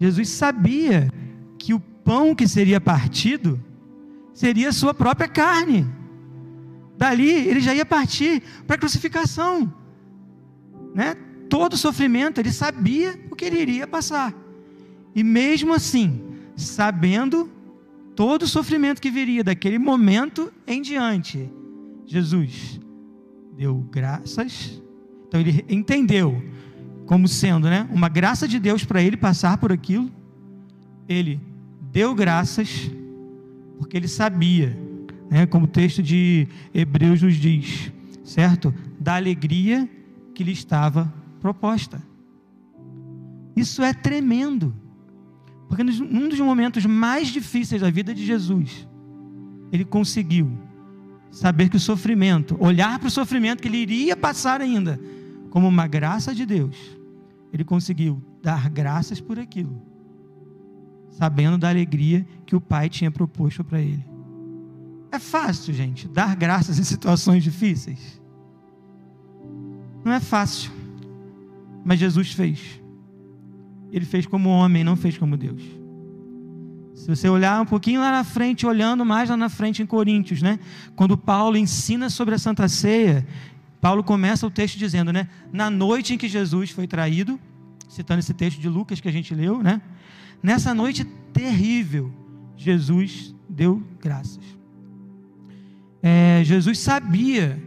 Jesus 0.00 0.30
sabia 0.30 1.12
que 1.56 1.72
o 1.72 1.78
pão 1.78 2.34
que 2.34 2.48
seria 2.48 2.80
partido 2.80 3.62
seria 4.34 4.70
a 4.70 4.72
sua 4.72 4.92
própria 4.92 5.28
carne. 5.28 5.86
Dali 6.98 7.30
ele 7.30 7.60
já 7.60 7.72
ia 7.72 7.86
partir 7.86 8.42
para 8.66 8.74
a 8.74 8.78
crucificação. 8.78 9.72
Né? 10.92 11.14
Todo 11.52 11.76
sofrimento, 11.76 12.40
ele 12.40 12.50
sabia 12.50 13.14
o 13.30 13.36
que 13.36 13.44
ele 13.44 13.60
iria 13.60 13.86
passar. 13.86 14.32
E 15.14 15.22
mesmo 15.22 15.74
assim, 15.74 16.22
sabendo 16.56 17.46
todo 18.16 18.44
o 18.44 18.48
sofrimento 18.48 19.02
que 19.02 19.10
viria 19.10 19.44
daquele 19.44 19.78
momento 19.78 20.50
em 20.66 20.80
diante, 20.80 21.52
Jesus 22.06 22.80
deu 23.54 23.86
graças. 23.92 24.82
Então 25.28 25.38
ele 25.38 25.62
entendeu 25.68 26.42
como 27.04 27.28
sendo, 27.28 27.68
né, 27.68 27.86
uma 27.92 28.08
graça 28.08 28.48
de 28.48 28.58
Deus 28.58 28.82
para 28.82 29.02
ele 29.02 29.18
passar 29.18 29.58
por 29.58 29.70
aquilo. 29.70 30.10
Ele 31.06 31.38
deu 31.92 32.14
graças, 32.14 32.90
porque 33.76 33.94
ele 33.94 34.08
sabia, 34.08 34.74
né, 35.30 35.44
como 35.44 35.66
o 35.66 35.68
texto 35.68 36.02
de 36.02 36.48
Hebreus 36.72 37.20
nos 37.20 37.34
diz, 37.34 37.92
certo? 38.24 38.72
Da 38.98 39.16
alegria 39.16 39.86
que 40.34 40.42
lhe 40.42 40.52
estava 40.52 41.20
proposta. 41.42 42.00
Isso 43.54 43.82
é 43.82 43.92
tremendo, 43.92 44.74
porque 45.68 45.82
num 45.84 46.28
dos 46.28 46.40
momentos 46.40 46.86
mais 46.86 47.28
difíceis 47.28 47.82
da 47.82 47.90
vida 47.90 48.14
de 48.14 48.24
Jesus, 48.24 48.88
ele 49.70 49.84
conseguiu 49.84 50.50
saber 51.30 51.68
que 51.68 51.76
o 51.76 51.80
sofrimento, 51.80 52.56
olhar 52.58 52.98
para 52.98 53.08
o 53.08 53.10
sofrimento 53.10 53.60
que 53.60 53.68
ele 53.68 53.78
iria 53.78 54.16
passar 54.16 54.60
ainda, 54.60 54.98
como 55.50 55.68
uma 55.68 55.86
graça 55.86 56.34
de 56.34 56.46
Deus, 56.46 56.76
ele 57.52 57.64
conseguiu 57.64 58.22
dar 58.40 58.70
graças 58.70 59.20
por 59.20 59.38
aquilo 59.38 59.92
sabendo 61.12 61.58
da 61.58 61.68
alegria 61.68 62.26
que 62.46 62.56
o 62.56 62.60
Pai 62.60 62.88
tinha 62.88 63.10
proposto 63.10 63.62
para 63.62 63.80
ele. 63.80 64.04
É 65.10 65.18
fácil, 65.18 65.74
gente, 65.74 66.08
dar 66.08 66.34
graças 66.34 66.78
em 66.78 66.84
situações 66.84 67.44
difíceis. 67.44 68.20
Não 70.04 70.12
é 70.12 70.20
fácil, 70.20 70.72
mas 71.84 71.98
Jesus 71.98 72.32
fez. 72.32 72.80
Ele 73.90 74.04
fez 74.04 74.26
como 74.26 74.48
homem, 74.48 74.82
não 74.82 74.96
fez 74.96 75.18
como 75.18 75.36
Deus. 75.36 75.62
Se 76.94 77.08
você 77.08 77.28
olhar 77.28 77.60
um 77.60 77.66
pouquinho 77.66 78.00
lá 78.00 78.10
na 78.10 78.24
frente, 78.24 78.66
olhando 78.66 79.04
mais 79.04 79.28
lá 79.28 79.36
na 79.36 79.48
frente 79.48 79.82
em 79.82 79.86
Coríntios, 79.86 80.40
né? 80.40 80.58
Quando 80.94 81.16
Paulo 81.16 81.56
ensina 81.56 82.08
sobre 82.08 82.34
a 82.34 82.38
Santa 82.38 82.68
Ceia, 82.68 83.26
Paulo 83.80 84.04
começa 84.04 84.46
o 84.46 84.50
texto 84.50 84.78
dizendo, 84.78 85.12
né? 85.12 85.28
Na 85.52 85.68
noite 85.68 86.14
em 86.14 86.18
que 86.18 86.28
Jesus 86.28 86.70
foi 86.70 86.86
traído, 86.86 87.40
citando 87.88 88.20
esse 88.20 88.32
texto 88.32 88.60
de 88.60 88.68
Lucas 88.68 89.00
que 89.00 89.08
a 89.08 89.12
gente 89.12 89.34
leu, 89.34 89.62
né? 89.62 89.80
Nessa 90.42 90.74
noite 90.74 91.04
terrível, 91.32 92.12
Jesus 92.56 93.34
deu 93.48 93.82
graças. 94.00 94.44
É, 96.02 96.42
Jesus 96.44 96.78
sabia 96.78 97.62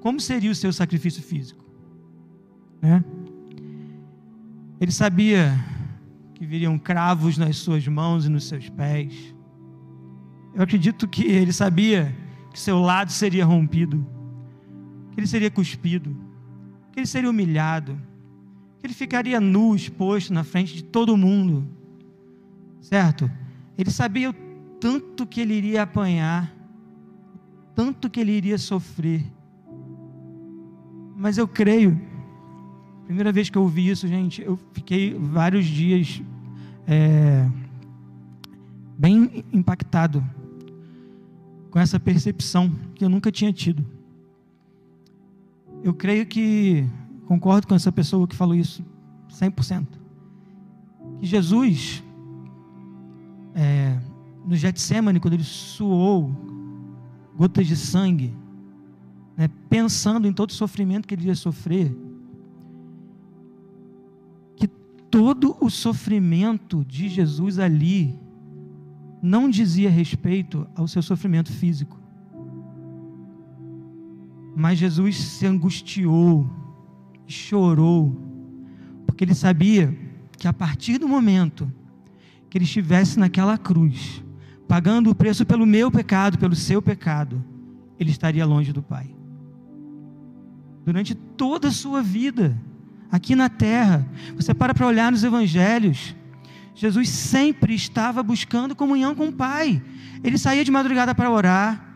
como 0.00 0.20
seria 0.20 0.50
o 0.50 0.54
seu 0.54 0.72
sacrifício 0.72 1.22
físico. 1.22 1.64
Né? 2.80 3.04
Ele 4.82 4.90
sabia 4.90 5.64
que 6.34 6.44
viriam 6.44 6.76
cravos 6.76 7.38
nas 7.38 7.56
suas 7.56 7.86
mãos 7.86 8.26
e 8.26 8.28
nos 8.28 8.48
seus 8.48 8.68
pés. 8.68 9.32
Eu 10.52 10.60
acredito 10.60 11.06
que 11.06 11.22
ele 11.22 11.52
sabia 11.52 12.12
que 12.52 12.58
seu 12.58 12.80
lado 12.80 13.12
seria 13.12 13.44
rompido, 13.44 14.04
que 15.12 15.20
ele 15.20 15.28
seria 15.28 15.52
cuspido, 15.52 16.16
que 16.90 16.98
ele 16.98 17.06
seria 17.06 17.30
humilhado, 17.30 17.96
que 18.80 18.88
ele 18.88 18.92
ficaria 18.92 19.40
nu, 19.40 19.72
exposto 19.76 20.34
na 20.34 20.42
frente 20.42 20.74
de 20.74 20.82
todo 20.82 21.16
mundo. 21.16 21.64
Certo? 22.80 23.30
Ele 23.78 23.90
sabia 23.92 24.30
o 24.30 24.34
tanto 24.80 25.24
que 25.24 25.40
ele 25.40 25.54
iria 25.54 25.84
apanhar, 25.84 26.52
tanto 27.72 28.10
que 28.10 28.18
ele 28.18 28.32
iria 28.32 28.58
sofrer. 28.58 29.24
Mas 31.16 31.38
eu 31.38 31.46
creio, 31.46 32.00
primeira 33.12 33.30
vez 33.30 33.50
que 33.50 33.58
eu 33.58 33.62
ouvi 33.62 33.90
isso, 33.90 34.08
gente, 34.08 34.40
eu 34.40 34.58
fiquei 34.72 35.12
vários 35.12 35.66
dias 35.66 36.22
é, 36.86 37.46
bem 38.96 39.44
impactado 39.52 40.24
com 41.70 41.78
essa 41.78 42.00
percepção 42.00 42.72
que 42.94 43.04
eu 43.04 43.10
nunca 43.10 43.30
tinha 43.30 43.52
tido. 43.52 43.84
Eu 45.84 45.92
creio 45.92 46.24
que, 46.24 46.86
concordo 47.26 47.66
com 47.66 47.74
essa 47.74 47.92
pessoa 47.92 48.26
que 48.26 48.34
falou 48.34 48.54
isso 48.54 48.82
100%, 49.30 49.86
que 51.20 51.26
Jesus, 51.26 52.02
é, 53.54 53.98
no 54.46 54.56
Getsemane, 54.56 55.20
quando 55.20 55.34
ele 55.34 55.44
suou 55.44 56.34
gotas 57.36 57.66
de 57.66 57.76
sangue, 57.76 58.34
né, 59.36 59.50
pensando 59.68 60.26
em 60.26 60.32
todo 60.32 60.48
o 60.48 60.54
sofrimento 60.54 61.06
que 61.06 61.14
ele 61.14 61.26
ia 61.26 61.34
sofrer, 61.34 61.94
todo 65.12 65.56
o 65.60 65.70
sofrimento 65.70 66.84
de 66.84 67.08
Jesus 67.08 67.60
ali 67.60 68.18
não 69.22 69.48
dizia 69.48 69.88
respeito 69.88 70.66
ao 70.74 70.88
seu 70.88 71.02
sofrimento 71.02 71.52
físico. 71.52 72.00
Mas 74.56 74.78
Jesus 74.78 75.16
se 75.16 75.46
angustiou, 75.46 76.50
chorou, 77.26 78.20
porque 79.06 79.22
ele 79.22 79.34
sabia 79.34 79.96
que 80.36 80.48
a 80.48 80.52
partir 80.52 80.98
do 80.98 81.06
momento 81.06 81.70
que 82.50 82.58
ele 82.58 82.64
estivesse 82.64 83.18
naquela 83.20 83.56
cruz, 83.56 84.24
pagando 84.66 85.10
o 85.10 85.14
preço 85.14 85.46
pelo 85.46 85.64
meu 85.64 85.90
pecado, 85.90 86.38
pelo 86.38 86.56
seu 86.56 86.82
pecado, 86.82 87.44
ele 88.00 88.10
estaria 88.10 88.44
longe 88.44 88.72
do 88.72 88.82
Pai 88.82 89.14
durante 90.84 91.14
toda 91.14 91.68
a 91.68 91.72
sua 91.72 92.02
vida, 92.02 92.56
aqui 93.12 93.36
na 93.36 93.50
terra. 93.50 94.08
Você 94.34 94.54
para 94.54 94.72
para 94.72 94.86
olhar 94.86 95.12
nos 95.12 95.22
evangelhos. 95.22 96.16
Jesus 96.74 97.10
sempre 97.10 97.74
estava 97.74 98.22
buscando 98.22 98.74
comunhão 98.74 99.14
com 99.14 99.28
o 99.28 99.32
Pai. 99.32 99.82
Ele 100.24 100.38
saía 100.38 100.64
de 100.64 100.70
madrugada 100.70 101.14
para 101.14 101.30
orar. 101.30 101.90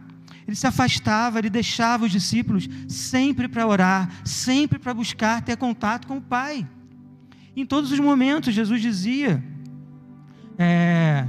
Ele 0.46 0.54
se 0.54 0.66
afastava, 0.66 1.38
ele 1.38 1.50
deixava 1.50 2.04
os 2.04 2.12
discípulos 2.12 2.68
sempre 2.86 3.48
para 3.48 3.66
orar, 3.66 4.08
sempre 4.24 4.78
para 4.78 4.94
buscar 4.94 5.42
ter 5.42 5.56
contato 5.56 6.06
com 6.06 6.18
o 6.18 6.22
Pai. 6.22 6.68
Em 7.56 7.64
todos 7.64 7.90
os 7.90 7.98
momentos, 7.98 8.54
Jesus 8.54 8.80
dizia: 8.80 9.42
é, 10.58 11.26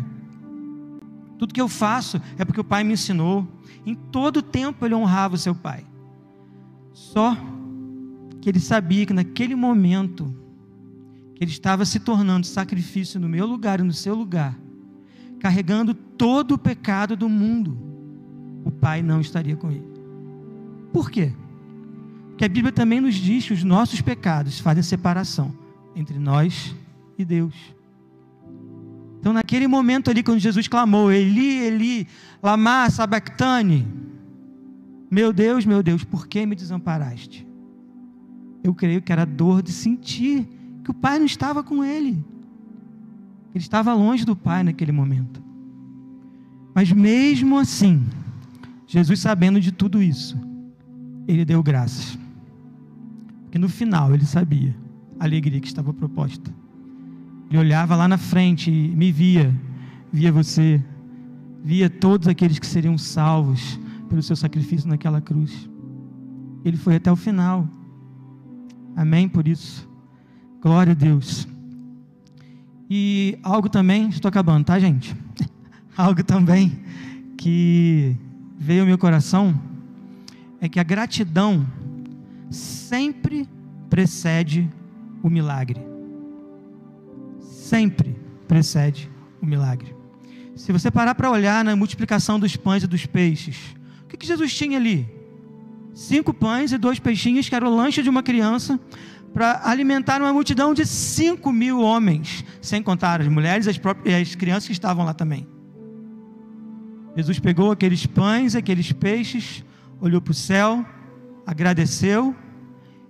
Tudo 1.39 1.53
que 1.53 1.61
eu 1.61 1.69
faço 1.69 2.21
é 2.37 2.43
porque 2.43 2.59
o 2.59 2.65
Pai 2.65 2.83
me 2.83 2.93
ensinou. 2.93 3.47
Em 3.85 3.95
todo 3.95 4.41
tempo 4.41 4.85
ele 4.85 4.93
honrava 4.93 5.35
o 5.35 5.37
seu 5.37 5.55
Pai. 5.55 5.83
Só 6.93 7.35
que 8.47 8.51
ele 8.51 8.61
sabia 8.61 9.05
que 9.05 9.11
naquele 9.11 9.55
momento 9.55 10.33
que 11.35 11.43
ele 11.43 11.51
estava 11.51 11.83
se 11.83 11.99
tornando 11.99 12.47
sacrifício 12.47 13.19
no 13.19 13.27
meu 13.27 13.45
lugar 13.45 13.81
e 13.81 13.83
no 13.83 13.91
seu 13.91 14.15
lugar, 14.15 14.57
carregando 15.37 15.93
todo 15.93 16.53
o 16.53 16.57
pecado 16.57 17.17
do 17.17 17.27
mundo, 17.27 17.77
o 18.63 18.71
Pai 18.71 19.03
não 19.03 19.19
estaria 19.19 19.57
com 19.57 19.69
ele. 19.69 19.85
Por 20.93 21.11
quê? 21.11 21.33
Porque 22.29 22.45
a 22.45 22.47
Bíblia 22.47 22.71
também 22.71 23.01
nos 23.01 23.15
diz 23.15 23.45
que 23.45 23.51
os 23.51 23.65
nossos 23.65 23.99
pecados 23.99 24.59
fazem 24.59 24.81
separação 24.81 25.53
entre 25.93 26.17
nós 26.17 26.73
e 27.17 27.25
Deus. 27.25 27.53
Então, 29.19 29.33
naquele 29.33 29.67
momento 29.67 30.09
ali, 30.09 30.23
quando 30.23 30.39
Jesus 30.39 30.69
clamou, 30.69 31.11
Eli, 31.11 31.65
Eli, 31.65 32.07
lama 32.41 32.89
sabactane, 32.89 33.85
meu 35.11 35.33
Deus, 35.33 35.65
meu 35.65 35.83
Deus, 35.83 36.05
por 36.05 36.27
que 36.29 36.45
me 36.45 36.55
desamparaste? 36.55 37.46
Eu 38.67 38.75
creio 38.75 39.01
que 39.01 39.13
era 39.13 39.25
dor 39.25 39.61
de 39.61 39.71
sentir 39.71 40.45
que 40.83 40.91
o 40.91 40.93
pai 40.93 41.17
não 41.17 41.25
estava 41.25 41.63
com 41.63 41.85
ele. 41.85 42.21
Ele 43.55 43.63
estava 43.63 43.93
longe 43.93 44.25
do 44.25 44.35
pai 44.35 44.61
naquele 44.61 44.91
momento. 44.91 45.41
Mas 46.75 46.91
mesmo 46.91 47.57
assim, 47.57 48.03
Jesus 48.85 49.21
sabendo 49.21 49.61
de 49.61 49.71
tudo 49.71 50.03
isso, 50.03 50.37
ele 51.25 51.45
deu 51.45 51.63
graças. 51.63 52.19
Porque 53.43 53.57
no 53.57 53.69
final 53.69 54.13
ele 54.13 54.25
sabia 54.25 54.75
a 55.17 55.23
alegria 55.23 55.61
que 55.61 55.67
estava 55.67 55.93
proposta. 55.93 56.53
Ele 57.49 57.59
olhava 57.59 57.95
lá 57.95 58.05
na 58.05 58.17
frente 58.17 58.69
e 58.69 58.89
me 58.89 59.13
via, 59.13 59.55
via 60.11 60.29
você, 60.29 60.83
via 61.63 61.89
todos 61.89 62.27
aqueles 62.27 62.59
que 62.59 62.67
seriam 62.67 62.97
salvos 62.97 63.79
pelo 64.09 64.21
seu 64.21 64.35
sacrifício 64.35 64.89
naquela 64.89 65.21
cruz. 65.21 65.69
Ele 66.65 66.75
foi 66.75 66.97
até 66.97 67.09
o 67.09 67.15
final. 67.15 67.76
Amém 68.97 69.29
por 69.29 69.47
isso. 69.47 69.87
Glória 70.59 70.93
a 70.93 70.95
Deus. 70.95 71.47
E 72.89 73.37
algo 73.43 73.69
também, 73.69 74.09
estou 74.09 74.27
acabando, 74.27 74.65
tá, 74.65 74.79
gente? 74.79 75.15
algo 75.95 76.23
também 76.23 76.79
que 77.37 78.17
veio 78.57 78.81
ao 78.81 78.87
meu 78.87 78.97
coração 78.97 79.61
é 80.59 80.67
que 80.67 80.79
a 80.79 80.83
gratidão 80.83 81.63
sempre 82.49 83.47
precede 83.87 84.67
o 85.21 85.29
milagre. 85.29 85.79
Sempre 87.39 88.17
precede 88.47 89.11
o 89.39 89.45
milagre. 89.45 89.95
Se 90.55 90.71
você 90.71 90.89
parar 90.89 91.13
para 91.13 91.29
olhar 91.29 91.63
na 91.63 91.75
multiplicação 91.75 92.39
dos 92.39 92.55
pães 92.55 92.81
e 92.81 92.87
dos 92.87 93.05
peixes, 93.05 93.75
o 94.05 94.07
que, 94.07 94.17
que 94.17 94.25
Jesus 94.25 94.55
tinha 94.55 94.79
ali? 94.79 95.16
Cinco 95.97 96.31
pães 96.31 96.71
e 96.71 96.77
dois 96.77 96.99
peixinhos, 96.99 97.49
que 97.49 97.55
era 97.55 97.67
o 97.67 97.75
lanche 97.75 98.03
de 98.03 98.09
uma 98.09 98.21
criança, 98.21 98.79
para 99.33 99.61
alimentar 99.63 100.21
uma 100.21 100.31
multidão 100.31 100.71
de 100.71 100.85
cinco 100.85 101.51
mil 101.51 101.81
homens, 101.81 102.45
sem 102.61 102.83
contar 102.83 103.19
as 103.19 103.27
mulheres 103.27 103.65
e 103.65 103.71
as, 103.71 103.79
próprias, 103.79 104.29
as 104.29 104.35
crianças 104.35 104.67
que 104.67 104.73
estavam 104.73 105.03
lá 105.03 105.15
também. 105.15 105.47
Jesus 107.15 107.39
pegou 107.39 107.71
aqueles 107.71 108.05
pães, 108.05 108.55
aqueles 108.55 108.91
peixes, 108.91 109.65
olhou 109.99 110.21
para 110.21 110.33
o 110.33 110.35
céu, 110.35 110.85
agradeceu, 111.47 112.35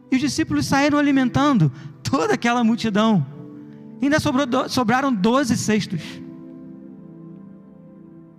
e 0.09 0.15
os 0.15 0.21
discípulos 0.21 0.65
saíram 0.65 0.97
alimentando 0.97 1.69
toda 2.01 2.35
aquela 2.35 2.63
multidão. 2.63 3.27
Ainda 4.01 4.17
sobrou, 4.21 4.47
sobraram 4.69 5.13
doze 5.13 5.57
cestos. 5.57 6.01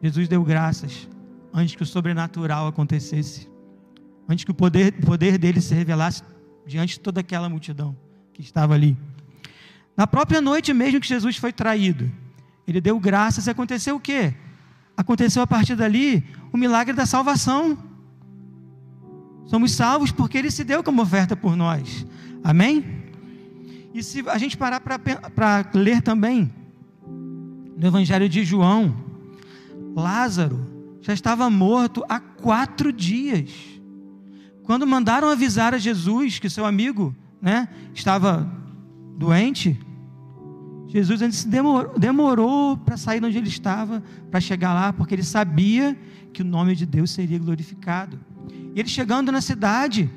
Jesus 0.03 0.27
deu 0.27 0.43
graças 0.43 1.07
antes 1.53 1.75
que 1.75 1.83
o 1.83 1.87
sobrenatural 1.87 2.67
acontecesse, 2.67 3.47
antes 4.29 4.45
que 4.45 4.51
o 4.51 4.55
poder, 4.55 4.93
poder 4.93 5.39
dele 5.39 5.61
se 5.61 5.75
revelasse 5.75 6.23
diante 6.67 6.95
de 6.95 7.01
toda 7.01 7.21
aquela 7.21 7.49
multidão 7.49 7.97
que 8.33 8.43
estava 8.43 8.75
ali. 8.75 8.97
Na 9.97 10.07
própria 10.07 10.41
noite 10.41 10.73
mesmo 10.75 11.01
que 11.01 11.09
Jesus 11.09 11.37
foi 11.37 11.53
traído, 11.53 12.11
ele 12.67 12.81
deu 12.81 13.01
graças 13.01 13.47
e 13.47 13.51
aconteceu 13.51 13.97
o 13.97 14.01
quê? 14.01 14.35
Aconteceu 14.97 15.43
a 15.43 15.47
partir 15.47 15.75
dali 15.75 16.23
o 16.53 16.59
milagre 16.59 16.93
da 16.93 17.07
salvação. 17.07 17.79
Somos 19.47 19.73
salvos 19.73 20.13
porque 20.13 20.37
ele 20.37 20.51
se 20.51 20.63
deu 20.63 20.85
como 20.85 21.01
oferta 21.01 21.35
por 21.35 21.57
nós. 21.57 22.07
Amém? 22.45 22.85
E 23.95 24.03
se 24.03 24.29
a 24.29 24.37
gente 24.37 24.57
parar 24.57 24.81
para 24.81 25.71
ler 25.73 26.03
também 26.03 26.53
no 27.77 27.87
Evangelho 27.87 28.29
de 28.29 28.45
João, 28.45 28.95
Lázaro, 29.97 30.67
já 31.01 31.15
estava 31.15 31.49
morto 31.49 32.05
há 32.09 32.21
quatro 32.21 32.93
dias. 32.93 33.78
Quando 34.69 34.87
mandaram 34.87 35.31
avisar 35.31 35.73
a 35.73 35.79
Jesus 35.79 36.39
que 36.39 36.51
seu 36.51 36.67
amigo 36.67 37.17
né, 37.41 37.71
estava 37.95 38.47
doente, 39.17 39.81
Jesus 40.89 41.23
antes 41.23 41.43
demorou, 41.47 41.99
demorou 41.99 42.77
para 42.77 42.99
sair 42.99 43.19
de 43.19 43.25
onde 43.25 43.39
ele 43.39 43.49
estava, 43.49 44.03
para 44.31 44.39
chegar 44.43 44.75
lá, 44.75 44.93
porque 44.93 45.15
ele 45.15 45.23
sabia 45.23 45.99
que 46.35 46.43
o 46.43 46.45
nome 46.45 46.77
de 46.77 46.85
Deus 46.85 47.11
seria 47.11 47.39
glorificado. 47.39 48.21
E 48.75 48.79
ele 48.79 48.91
chegando 48.91 49.33
na 49.33 49.41
cidade, 49.41 50.11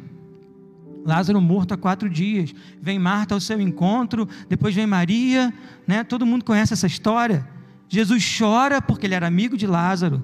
Lázaro 1.05 1.39
morto 1.39 1.73
há 1.73 1.77
quatro 1.77 2.09
dias, 2.09 2.53
vem 2.81 2.99
Marta 2.99 3.33
ao 3.33 3.39
seu 3.39 3.61
encontro, 3.61 4.27
depois 4.49 4.75
vem 4.75 4.85
Maria, 4.85 5.53
né? 5.87 6.03
todo 6.03 6.25
mundo 6.25 6.43
conhece 6.43 6.73
essa 6.73 6.87
história. 6.87 7.47
Jesus 7.87 8.37
chora 8.37 8.81
porque 8.81 9.05
ele 9.05 9.15
era 9.15 9.27
amigo 9.27 9.55
de 9.55 9.65
Lázaro. 9.65 10.21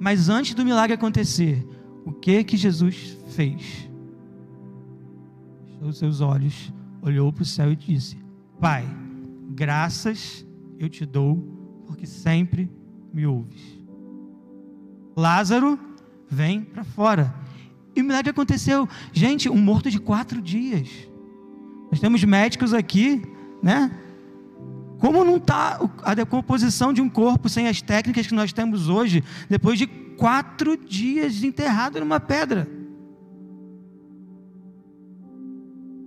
Mas 0.00 0.28
antes 0.28 0.54
do 0.54 0.64
milagre 0.64 0.94
acontecer, 0.94 1.64
O 2.04 2.12
que 2.12 2.44
que 2.44 2.56
Jesus 2.56 3.16
fez? 3.28 3.88
Fechou 5.66 5.88
os 5.88 5.98
seus 5.98 6.20
olhos, 6.20 6.72
olhou 7.00 7.32
para 7.32 7.42
o 7.42 7.46
céu 7.46 7.72
e 7.72 7.76
disse: 7.76 8.18
Pai, 8.60 8.84
graças 9.50 10.46
eu 10.78 10.88
te 10.88 11.06
dou, 11.06 11.36
porque 11.86 12.06
sempre 12.06 12.70
me 13.12 13.26
ouves. 13.26 13.62
Lázaro, 15.16 15.78
vem 16.28 16.62
para 16.62 16.84
fora. 16.84 17.34
E 17.94 18.02
o 18.02 18.04
milagre 18.04 18.30
aconteceu. 18.30 18.88
Gente, 19.12 19.48
um 19.48 19.56
morto 19.56 19.90
de 19.90 20.00
quatro 20.00 20.42
dias. 20.42 20.88
Nós 21.90 22.00
temos 22.00 22.24
médicos 22.24 22.74
aqui, 22.74 23.22
né? 23.62 23.90
Como 24.98 25.24
não 25.24 25.36
está 25.36 25.78
a 26.02 26.14
decomposição 26.14 26.92
de 26.92 27.00
um 27.00 27.08
corpo 27.08 27.48
sem 27.48 27.68
as 27.68 27.80
técnicas 27.80 28.26
que 28.26 28.34
nós 28.34 28.52
temos 28.52 28.88
hoje, 28.88 29.22
depois 29.48 29.78
de 29.78 29.86
quatro 30.16 30.76
dias 30.76 31.42
enterrado 31.42 32.00
numa 32.00 32.20
pedra? 32.20 32.68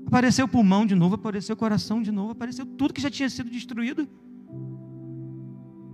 Apareceu 0.08 0.46
o 0.46 0.48
pulmão 0.48 0.86
de 0.86 0.96
novo, 0.96 1.16
apareceu 1.16 1.54
o 1.54 1.58
coração 1.58 2.02
de 2.02 2.12
novo, 2.12 2.32
apareceu 2.32 2.66
tudo 2.66 2.94
que 2.94 3.02
já 3.02 3.10
tinha 3.10 3.30
sido 3.30 3.50
destruído. 3.50 4.08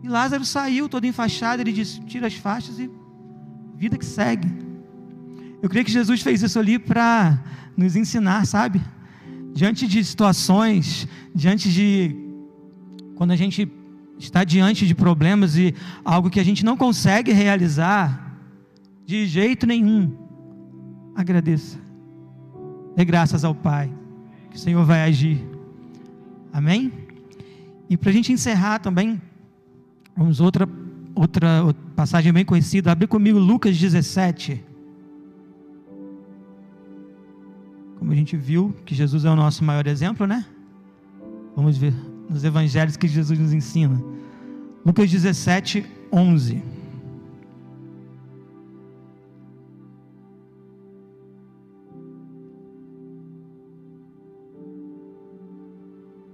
E 0.04 0.08
Lázaro 0.08 0.46
saiu 0.46 0.88
todo 0.88 1.06
enfaixado, 1.06 1.62
ele 1.62 1.72
disse: 1.72 2.00
tira 2.02 2.28
as 2.28 2.36
faixas 2.36 2.78
e 2.80 2.90
vida 3.76 3.98
que 3.98 4.06
segue. 4.06 4.48
Eu 5.62 5.70
creio 5.70 5.86
que 5.86 5.92
Jesus 5.92 6.22
fez 6.22 6.44
isso 6.44 6.60
ali 6.60 6.78
para 6.78 7.42
nos 7.76 7.96
ensinar, 7.96 8.46
sabe? 8.46 8.82
Diante 9.54 9.88
de 9.88 10.04
situações, 10.04 11.08
diante 11.34 11.72
de 11.72 12.16
quando 13.16 13.32
a 13.32 13.36
gente 13.36 13.66
está 14.24 14.44
diante 14.44 14.88
de 14.88 14.96
problemas 14.96 15.58
e 15.58 15.76
algo 16.04 16.30
que 16.30 16.40
a 16.40 16.44
gente 16.44 16.64
não 16.64 16.78
consegue 16.78 17.32
realizar, 17.32 18.40
de 19.06 19.26
jeito 19.26 19.68
nenhum, 19.68 20.16
agradeça. 21.16 21.78
Dê 22.96 23.04
graças 23.04 23.44
ao 23.44 23.54
Pai, 23.54 23.92
que 24.50 24.56
o 24.56 24.60
Senhor 24.60 24.86
vai 24.86 25.04
agir. 25.04 25.46
Amém? 26.52 26.92
E 27.90 27.98
para 27.98 28.10
a 28.12 28.14
gente 28.14 28.32
encerrar 28.32 28.80
também, 28.80 29.22
vamos 30.16 30.40
outra, 30.40 30.68
outra 31.14 31.76
passagem 31.96 32.32
bem 32.32 32.46
conhecida. 32.46 32.92
Abre 32.92 33.08
comigo 33.08 33.38
Lucas 33.40 33.78
17. 33.78 34.64
Como 37.98 38.12
a 38.12 38.16
gente 38.16 38.38
viu 38.38 38.76
que 38.86 38.96
Jesus 38.96 39.26
é 39.26 39.30
o 39.30 39.36
nosso 39.36 39.64
maior 39.64 39.88
exemplo, 39.88 40.26
né? 40.26 40.46
Vamos 41.56 41.78
ver 41.78 41.94
nos 42.34 42.44
evangelhos 42.44 42.98
que 42.98 43.08
Jesus 43.08 43.38
nos 43.38 43.54
ensina. 43.54 44.04
Lucas 44.84 45.10
17, 45.10 45.86
11. 46.12 46.64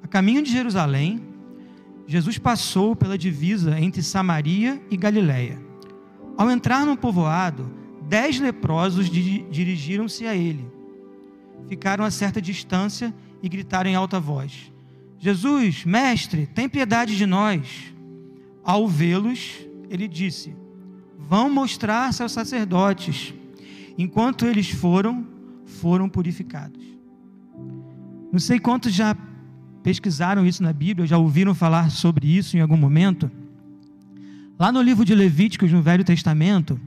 A 0.01 0.07
caminho 0.07 0.41
de 0.41 0.51
Jerusalém, 0.51 1.21
Jesus 2.07 2.39
passou 2.39 2.95
pela 2.95 3.17
divisa 3.17 3.79
entre 3.79 4.01
Samaria 4.01 4.81
e 4.89 4.97
Galiléia. 4.97 5.59
Ao 6.37 6.49
entrar 6.49 6.85
no 6.85 6.97
povoado, 6.97 7.69
dez 8.07 8.39
leprosos 8.39 9.09
dirigiram-se 9.09 10.25
a 10.25 10.33
ele. 10.33 10.65
Ficaram 11.67 12.03
a 12.03 12.09
certa 12.09 12.41
distância 12.41 13.13
e 13.43 13.49
gritaram 13.49 13.89
em 13.89 13.95
alta 13.95 14.19
voz: 14.19 14.68
Jesus, 15.19 15.83
mestre, 15.83 16.47
tem 16.47 16.69
piedade 16.69 17.17
de 17.17 17.25
nós. 17.25 17.93
Ao 18.63 18.87
vê-los, 18.87 19.59
ele 19.89 20.07
disse: 20.07 20.55
Vão 21.17 21.49
mostrar-se 21.49 22.23
aos 22.23 22.31
sacerdotes. 22.31 23.33
Enquanto 23.97 24.45
eles 24.45 24.69
foram, 24.69 25.27
foram 25.65 26.07
purificados. 26.07 26.81
Não 28.31 28.39
sei 28.39 28.59
quantos 28.59 28.93
já 28.93 29.15
pesquisaram 29.83 30.45
isso 30.45 30.63
na 30.63 30.71
Bíblia, 30.71 31.05
já 31.05 31.17
ouviram 31.17 31.53
falar 31.53 31.91
sobre 31.91 32.27
isso 32.27 32.55
em 32.55 32.61
algum 32.61 32.77
momento. 32.77 33.29
Lá 34.57 34.71
no 34.71 34.81
livro 34.81 35.03
de 35.03 35.13
Levíticos, 35.13 35.71
no 35.71 35.81
Velho 35.81 36.03
Testamento, 36.03 36.79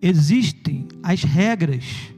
existem 0.00 0.86
as 1.02 1.22
regras 1.22 2.13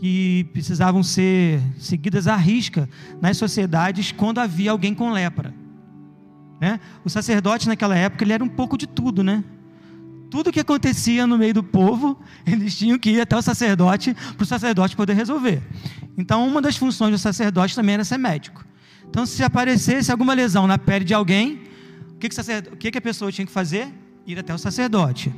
que 0.00 0.44
precisavam 0.52 1.02
ser 1.02 1.60
seguidas 1.78 2.28
à 2.28 2.36
risca 2.36 2.88
nas 3.20 3.36
sociedades 3.36 4.12
quando 4.12 4.38
havia 4.38 4.70
alguém 4.70 4.94
com 4.94 5.10
lepra. 5.10 5.52
Né? 6.60 6.78
O 7.04 7.10
sacerdote 7.10 7.66
naquela 7.68 7.96
época 7.96 8.24
ele 8.24 8.32
era 8.32 8.42
um 8.42 8.48
pouco 8.48 8.78
de 8.78 8.86
tudo, 8.86 9.22
né? 9.22 9.42
Tudo 10.30 10.52
que 10.52 10.60
acontecia 10.60 11.26
no 11.26 11.38
meio 11.38 11.54
do 11.54 11.62
povo, 11.62 12.20
eles 12.46 12.76
tinham 12.76 12.98
que 12.98 13.10
ir 13.10 13.20
até 13.20 13.36
o 13.36 13.42
sacerdote 13.42 14.14
para 14.36 14.42
o 14.42 14.46
sacerdote 14.46 14.94
poder 14.94 15.14
resolver. 15.14 15.62
Então, 16.16 16.46
uma 16.46 16.60
das 16.60 16.76
funções 16.76 17.10
do 17.10 17.18
sacerdote 17.18 17.74
também 17.74 17.94
era 17.94 18.04
ser 18.04 18.18
médico. 18.18 18.64
Então, 19.08 19.24
se 19.24 19.42
aparecesse 19.42 20.12
alguma 20.12 20.34
lesão 20.34 20.66
na 20.66 20.76
pele 20.76 21.04
de 21.04 21.14
alguém, 21.14 21.62
o 22.10 22.18
que, 22.18 22.28
que, 22.28 22.40
o 22.72 22.76
que, 22.76 22.90
que 22.90 22.98
a 22.98 23.00
pessoa 23.00 23.32
tinha 23.32 23.46
que 23.46 23.52
fazer? 23.52 23.88
Ir 24.26 24.38
até 24.38 24.54
o 24.54 24.58
sacerdote. 24.58 25.34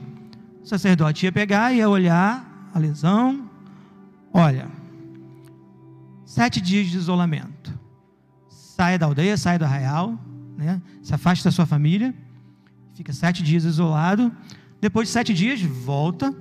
O 0.62 0.66
sacerdote 0.66 1.24
ia 1.24 1.32
pegar, 1.32 1.72
ia 1.72 1.88
olhar 1.88 2.70
a 2.74 2.78
lesão. 2.78 3.49
Olha, 4.32 4.68
sete 6.24 6.60
dias 6.60 6.86
de 6.88 6.96
isolamento. 6.96 7.78
Saia 8.48 8.98
da 8.98 9.06
aldeia, 9.06 9.36
saia 9.36 9.58
do 9.58 9.64
arraial, 9.64 10.18
né? 10.56 10.80
se 11.02 11.14
afaste 11.14 11.44
da 11.44 11.50
sua 11.50 11.66
família, 11.66 12.14
fica 12.94 13.12
sete 13.12 13.42
dias 13.42 13.64
isolado. 13.64 14.32
Depois 14.80 15.08
de 15.08 15.12
sete 15.12 15.34
dias, 15.34 15.60
volta 15.60 16.34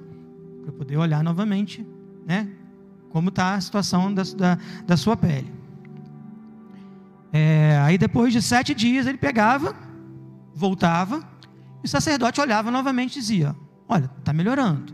para 0.64 0.72
poder 0.72 0.98
olhar 0.98 1.24
novamente 1.24 1.86
né? 2.30 2.48
como 3.10 3.30
está 3.30 3.56
a 3.56 3.62
situação 3.62 4.14
da, 4.14 4.22
da, 4.38 4.58
da 4.86 4.96
sua 4.96 5.18
pele. 5.18 5.52
É, 7.34 7.80
aí 7.84 7.98
depois 7.98 8.32
de 8.32 8.40
sete 8.40 8.76
dias 8.76 9.08
ele 9.08 9.18
pegava, 9.18 9.76
voltava, 10.54 11.28
e 11.84 11.88
o 11.88 11.90
sacerdote 11.90 12.40
olhava 12.40 12.70
novamente 12.70 13.18
e 13.18 13.20
dizia: 13.20 13.56
Olha, 13.88 14.10
está 14.20 14.32
melhorando, 14.32 14.94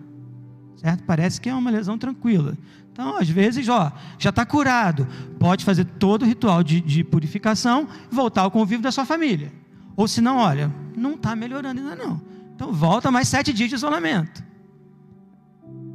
certo? 0.77 1.03
Parece 1.03 1.41
que 1.41 1.49
é 1.49 1.53
uma 1.53 1.69
lesão 1.69 1.97
tranquila. 1.97 2.57
Então, 2.95 3.17
às 3.17 3.27
vezes, 3.27 3.67
ó, 3.67 3.91
já 4.17 4.29
está 4.29 4.45
curado, 4.45 5.05
pode 5.37 5.65
fazer 5.65 5.83
todo 5.83 6.21
o 6.21 6.25
ritual 6.25 6.63
de, 6.63 6.79
de 6.79 7.03
purificação 7.03 7.89
e 8.09 8.15
voltar 8.15 8.43
ao 8.43 8.51
convívio 8.51 8.83
da 8.83 8.89
sua 8.89 9.05
família. 9.05 9.51
Ou 9.97 10.07
se 10.07 10.21
não, 10.21 10.37
olha, 10.37 10.73
não 10.95 11.15
está 11.15 11.35
melhorando 11.35 11.81
ainda 11.81 11.93
não. 11.93 12.21
Então 12.55 12.71
volta 12.71 13.11
mais 13.11 13.27
sete 13.27 13.51
dias 13.51 13.67
de 13.67 13.75
isolamento. 13.75 14.41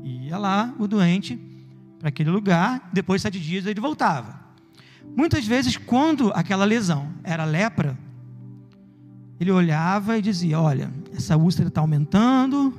Ia 0.04 0.36
lá 0.36 0.74
o 0.78 0.86
doente 0.86 1.40
para 1.98 2.10
aquele 2.10 2.28
lugar, 2.28 2.90
depois 2.92 3.22
de 3.22 3.22
sete 3.22 3.40
dias 3.40 3.64
ele 3.64 3.80
voltava. 3.80 4.38
Muitas 5.16 5.46
vezes, 5.46 5.78
quando 5.78 6.30
aquela 6.34 6.66
lesão 6.66 7.08
era 7.24 7.46
lepra, 7.46 7.98
ele 9.40 9.50
olhava 9.50 10.18
e 10.18 10.22
dizia: 10.22 10.60
Olha, 10.60 10.92
essa 11.16 11.34
úlcera 11.34 11.68
está 11.68 11.80
aumentando, 11.80 12.74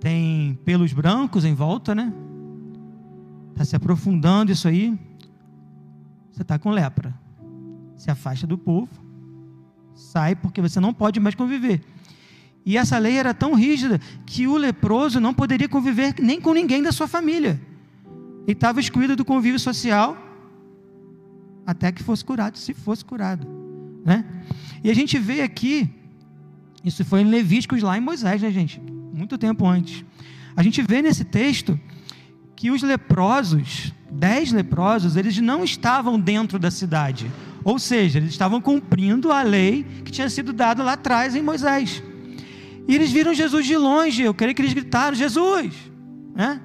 tem 0.00 0.58
pelos 0.64 0.92
brancos 0.92 1.44
em 1.44 1.54
volta, 1.54 1.94
né? 1.94 2.12
Está 3.58 3.64
se 3.64 3.74
aprofundando 3.74 4.52
isso 4.52 4.68
aí. 4.68 4.96
Você 6.30 6.42
está 6.42 6.60
com 6.60 6.70
lepra. 6.70 7.12
Se 7.96 8.08
afasta 8.08 8.46
do 8.46 8.56
povo, 8.56 8.88
sai, 9.96 10.36
porque 10.36 10.60
você 10.60 10.78
não 10.78 10.94
pode 10.94 11.18
mais 11.18 11.34
conviver. 11.34 11.82
E 12.64 12.76
essa 12.78 12.96
lei 12.98 13.16
era 13.16 13.34
tão 13.34 13.54
rígida 13.54 14.00
que 14.24 14.46
o 14.46 14.56
leproso 14.56 15.18
não 15.18 15.34
poderia 15.34 15.68
conviver 15.68 16.14
nem 16.20 16.40
com 16.40 16.52
ninguém 16.52 16.84
da 16.84 16.92
sua 16.92 17.08
família. 17.08 17.60
Ele 18.44 18.52
estava 18.52 18.78
excluído 18.78 19.16
do 19.16 19.24
convívio 19.24 19.58
social 19.58 20.16
até 21.66 21.90
que 21.90 22.04
fosse 22.04 22.24
curado, 22.24 22.56
se 22.58 22.72
fosse 22.72 23.04
curado. 23.04 23.44
Né? 24.04 24.24
E 24.84 24.88
a 24.88 24.94
gente 24.94 25.18
vê 25.18 25.42
aqui, 25.42 25.90
isso 26.84 27.04
foi 27.04 27.22
em 27.22 27.24
Levíticos 27.24 27.82
lá 27.82 27.98
em 27.98 28.00
Moisés, 28.00 28.40
né, 28.40 28.52
gente? 28.52 28.80
Muito 29.12 29.36
tempo 29.36 29.66
antes. 29.66 30.04
A 30.54 30.62
gente 30.62 30.80
vê 30.80 31.02
nesse 31.02 31.24
texto 31.24 31.76
que 32.58 32.72
os 32.72 32.82
leprosos, 32.82 33.92
dez 34.10 34.50
leprosos, 34.50 35.14
eles 35.14 35.38
não 35.38 35.62
estavam 35.62 36.18
dentro 36.18 36.58
da 36.58 36.72
cidade. 36.72 37.30
Ou 37.62 37.78
seja, 37.78 38.18
eles 38.18 38.30
estavam 38.30 38.60
cumprindo 38.60 39.30
a 39.30 39.42
lei 39.42 39.86
que 40.04 40.10
tinha 40.10 40.28
sido 40.28 40.52
dada 40.52 40.82
lá 40.82 40.94
atrás 40.94 41.36
em 41.36 41.42
Moisés. 41.42 42.02
E 42.88 42.96
eles 42.96 43.12
viram 43.12 43.32
Jesus 43.32 43.64
de 43.64 43.76
longe. 43.76 44.24
Eu 44.24 44.34
creio 44.34 44.56
que 44.56 44.60
eles 44.60 44.72
gritaram: 44.72 45.16
Jesus! 45.16 45.72
Né? 46.34 46.60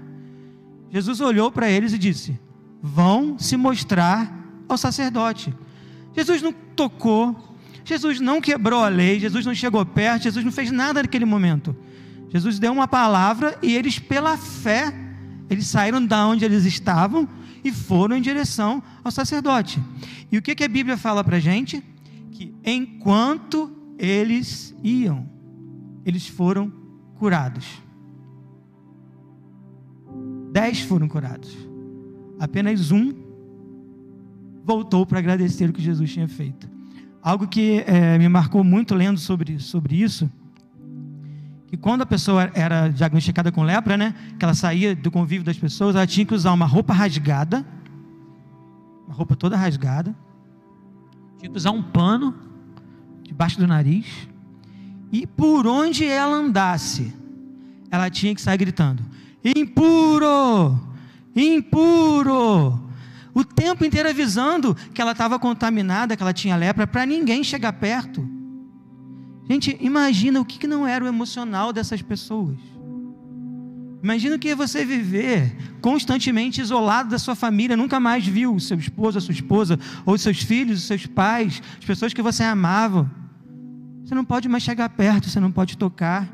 Jesus 0.89 1.21
olhou 1.21 1.51
para 1.51 1.69
eles 1.69 1.93
e 1.93 1.99
disse: 1.99 2.39
Vão 2.81 3.37
se 3.37 3.55
mostrar 3.55 4.35
ao 4.67 4.79
sacerdote. 4.79 5.53
Jesus 6.15 6.41
não 6.41 6.51
tocou, 6.51 7.55
Jesus 7.85 8.19
não 8.19 8.41
quebrou 8.41 8.83
a 8.83 8.89
lei, 8.89 9.19
Jesus 9.19 9.45
não 9.45 9.53
chegou 9.53 9.85
perto, 9.85 10.23
Jesus 10.23 10.43
não 10.43 10.51
fez 10.51 10.71
nada 10.71 11.03
naquele 11.03 11.25
momento. 11.25 11.75
Jesus 12.29 12.57
deu 12.57 12.73
uma 12.73 12.87
palavra 12.87 13.55
e 13.61 13.75
eles, 13.75 13.99
pela 13.99 14.35
fé, 14.37 15.02
eles 15.53 15.67
saíram 15.67 16.05
da 16.05 16.27
onde 16.27 16.43
eles 16.43 16.65
estavam 16.65 17.27
e 17.63 17.71
foram 17.71 18.17
em 18.17 18.21
direção 18.21 18.83
ao 19.03 19.11
sacerdote. 19.11 19.81
E 20.31 20.37
o 20.37 20.41
que, 20.41 20.55
que 20.55 20.63
a 20.63 20.67
Bíblia 20.67 20.97
fala 20.97 21.23
para 21.23 21.37
a 21.37 21.39
gente? 21.39 21.83
Que 22.31 22.53
enquanto 22.63 23.71
eles 23.97 24.75
iam, 24.83 25.29
eles 26.05 26.27
foram 26.27 26.71
curados. 27.15 27.81
Dez 30.51 30.81
foram 30.81 31.07
curados. 31.07 31.55
Apenas 32.39 32.91
um 32.91 33.13
voltou 34.65 35.05
para 35.05 35.19
agradecer 35.19 35.69
o 35.69 35.73
que 35.73 35.81
Jesus 35.81 36.11
tinha 36.11 36.27
feito. 36.27 36.69
Algo 37.21 37.47
que 37.47 37.83
é, 37.87 38.17
me 38.17 38.27
marcou 38.27 38.63
muito 38.63 38.93
lendo 38.93 39.19
sobre, 39.19 39.59
sobre 39.59 39.95
isso, 39.95 40.29
que 41.73 41.77
quando 41.77 42.03
a 42.03 42.05
pessoa 42.05 42.51
era 42.53 42.87
diagnosticada 42.87 43.51
com 43.51 43.63
lepra, 43.63 43.97
né, 43.97 44.13
que 44.37 44.45
ela 44.45 44.53
saía 44.53 44.95
do 44.95 45.09
convívio 45.09 45.43
das 45.43 45.57
pessoas, 45.57 45.95
ela 45.95 46.05
tinha 46.05 46.23
que 46.23 46.35
usar 46.35 46.53
uma 46.53 46.67
roupa 46.67 46.93
rasgada, 46.93 47.65
uma 49.07 49.15
roupa 49.15 49.35
toda 49.35 49.57
rasgada, 49.57 50.15
tinha 51.39 51.49
que 51.49 51.57
usar 51.57 51.71
um 51.71 51.81
pano 51.81 52.35
debaixo 53.23 53.57
do 53.57 53.65
nariz, 53.65 54.05
e 55.11 55.25
por 55.25 55.65
onde 55.65 56.05
ela 56.05 56.35
andasse, 56.35 57.11
ela 57.89 58.07
tinha 58.07 58.35
que 58.35 58.41
sair 58.43 58.57
gritando: 58.59 59.03
impuro, 59.43 60.79
impuro. 61.35 62.87
O 63.33 63.43
tempo 63.43 63.83
inteiro 63.83 64.09
avisando 64.09 64.75
que 64.93 65.01
ela 65.01 65.13
estava 65.13 65.39
contaminada, 65.39 66.15
que 66.15 66.21
ela 66.21 66.33
tinha 66.33 66.55
lepra, 66.55 66.85
para 66.85 67.03
ninguém 67.03 67.43
chegar 67.43 67.73
perto. 67.73 68.32
Gente, 69.49 69.77
imagina 69.81 70.39
o 70.39 70.45
que 70.45 70.65
não 70.65 70.87
era 70.87 71.03
o 71.03 71.07
emocional 71.07 71.73
dessas 71.73 72.01
pessoas. 72.01 72.57
Imagina 74.01 74.35
o 74.35 74.39
que 74.39 74.49
é 74.49 74.55
você 74.55 74.83
viver 74.83 75.55
constantemente 75.81 76.59
isolado 76.59 77.09
da 77.09 77.17
sua 77.17 77.35
família, 77.35 77.77
nunca 77.77 77.99
mais 77.99 78.27
viu 78.27 78.53
o 78.53 78.59
seu 78.59 78.77
esposo, 78.77 79.17
a 79.17 79.21
sua 79.21 79.33
esposa, 79.33 79.79
ou 80.05 80.17
seus 80.17 80.41
filhos, 80.41 80.79
os 80.79 80.83
seus 80.83 81.05
pais, 81.05 81.61
as 81.79 81.85
pessoas 81.85 82.13
que 82.13 82.21
você 82.21 82.43
amava. 82.43 83.09
Você 84.03 84.13
não 84.13 84.25
pode 84.25 84.49
mais 84.49 84.63
chegar 84.63 84.89
perto, 84.89 85.29
você 85.29 85.39
não 85.39 85.51
pode 85.51 85.77
tocar. 85.77 86.29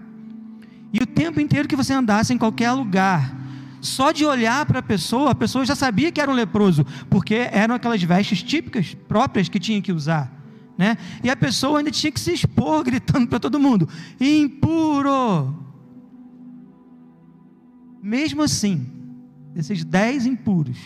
E 0.91 0.97
o 1.01 1.05
tempo 1.05 1.39
inteiro 1.39 1.67
que 1.67 1.75
você 1.75 1.93
andasse 1.93 2.33
em 2.33 2.39
qualquer 2.39 2.71
lugar, 2.71 3.35
só 3.81 4.11
de 4.11 4.25
olhar 4.25 4.65
para 4.65 4.79
a 4.79 4.83
pessoa, 4.83 5.31
a 5.31 5.35
pessoa 5.35 5.63
já 5.63 5.75
sabia 5.75 6.11
que 6.11 6.19
era 6.19 6.31
um 6.31 6.33
leproso, 6.33 6.83
porque 7.07 7.35
eram 7.51 7.75
aquelas 7.75 8.01
vestes 8.01 8.41
típicas, 8.41 8.95
próprias 9.07 9.47
que 9.47 9.59
tinha 9.59 9.79
que 9.79 9.91
usar. 9.91 10.38
Né? 10.79 10.97
E 11.21 11.29
a 11.29 11.35
pessoa 11.35 11.79
ainda 11.79 11.91
tinha 11.91 12.09
que 12.09 12.21
se 12.21 12.31
expor 12.31 12.85
gritando 12.85 13.27
para 13.27 13.37
todo 13.37 13.59
mundo: 13.59 13.89
impuro. 14.17 15.53
Mesmo 18.01 18.43
assim, 18.43 18.87
esses 19.53 19.83
dez 19.83 20.25
impuros, 20.25 20.77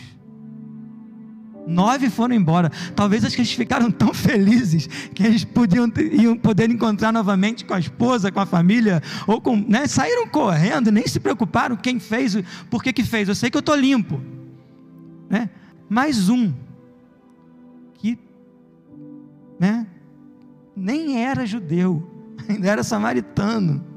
Nove 1.64 2.10
foram 2.10 2.34
embora. 2.34 2.72
Talvez 2.96 3.24
acho 3.24 3.36
que 3.36 3.42
eles 3.42 3.52
ficaram 3.52 3.88
tão 3.88 4.12
felizes 4.12 4.88
que 5.14 5.22
eles 5.22 5.44
podiam 5.44 5.90
iam 6.12 6.36
poder 6.36 6.68
encontrar 6.68 7.12
novamente 7.12 7.64
com 7.64 7.72
a 7.72 7.78
esposa, 7.78 8.32
com 8.32 8.40
a 8.40 8.46
família, 8.46 9.00
ou 9.28 9.40
com, 9.40 9.56
né, 9.56 9.86
saíram 9.86 10.26
correndo, 10.26 10.90
nem 10.90 11.06
se 11.06 11.20
preocuparam 11.20 11.76
quem 11.76 12.00
fez, 12.00 12.36
por 12.68 12.82
que 12.82 12.92
que 12.92 13.04
fez. 13.04 13.28
Eu 13.28 13.34
sei 13.36 13.48
que 13.48 13.56
eu 13.56 13.60
estou 13.60 13.76
limpo, 13.76 14.20
né? 15.30 15.48
Mais 15.88 16.28
um 16.28 16.52
né, 19.64 19.86
nem 20.76 21.22
era 21.22 21.46
judeu, 21.46 22.10
ainda 22.48 22.68
era 22.68 22.82
samaritano 22.82 23.94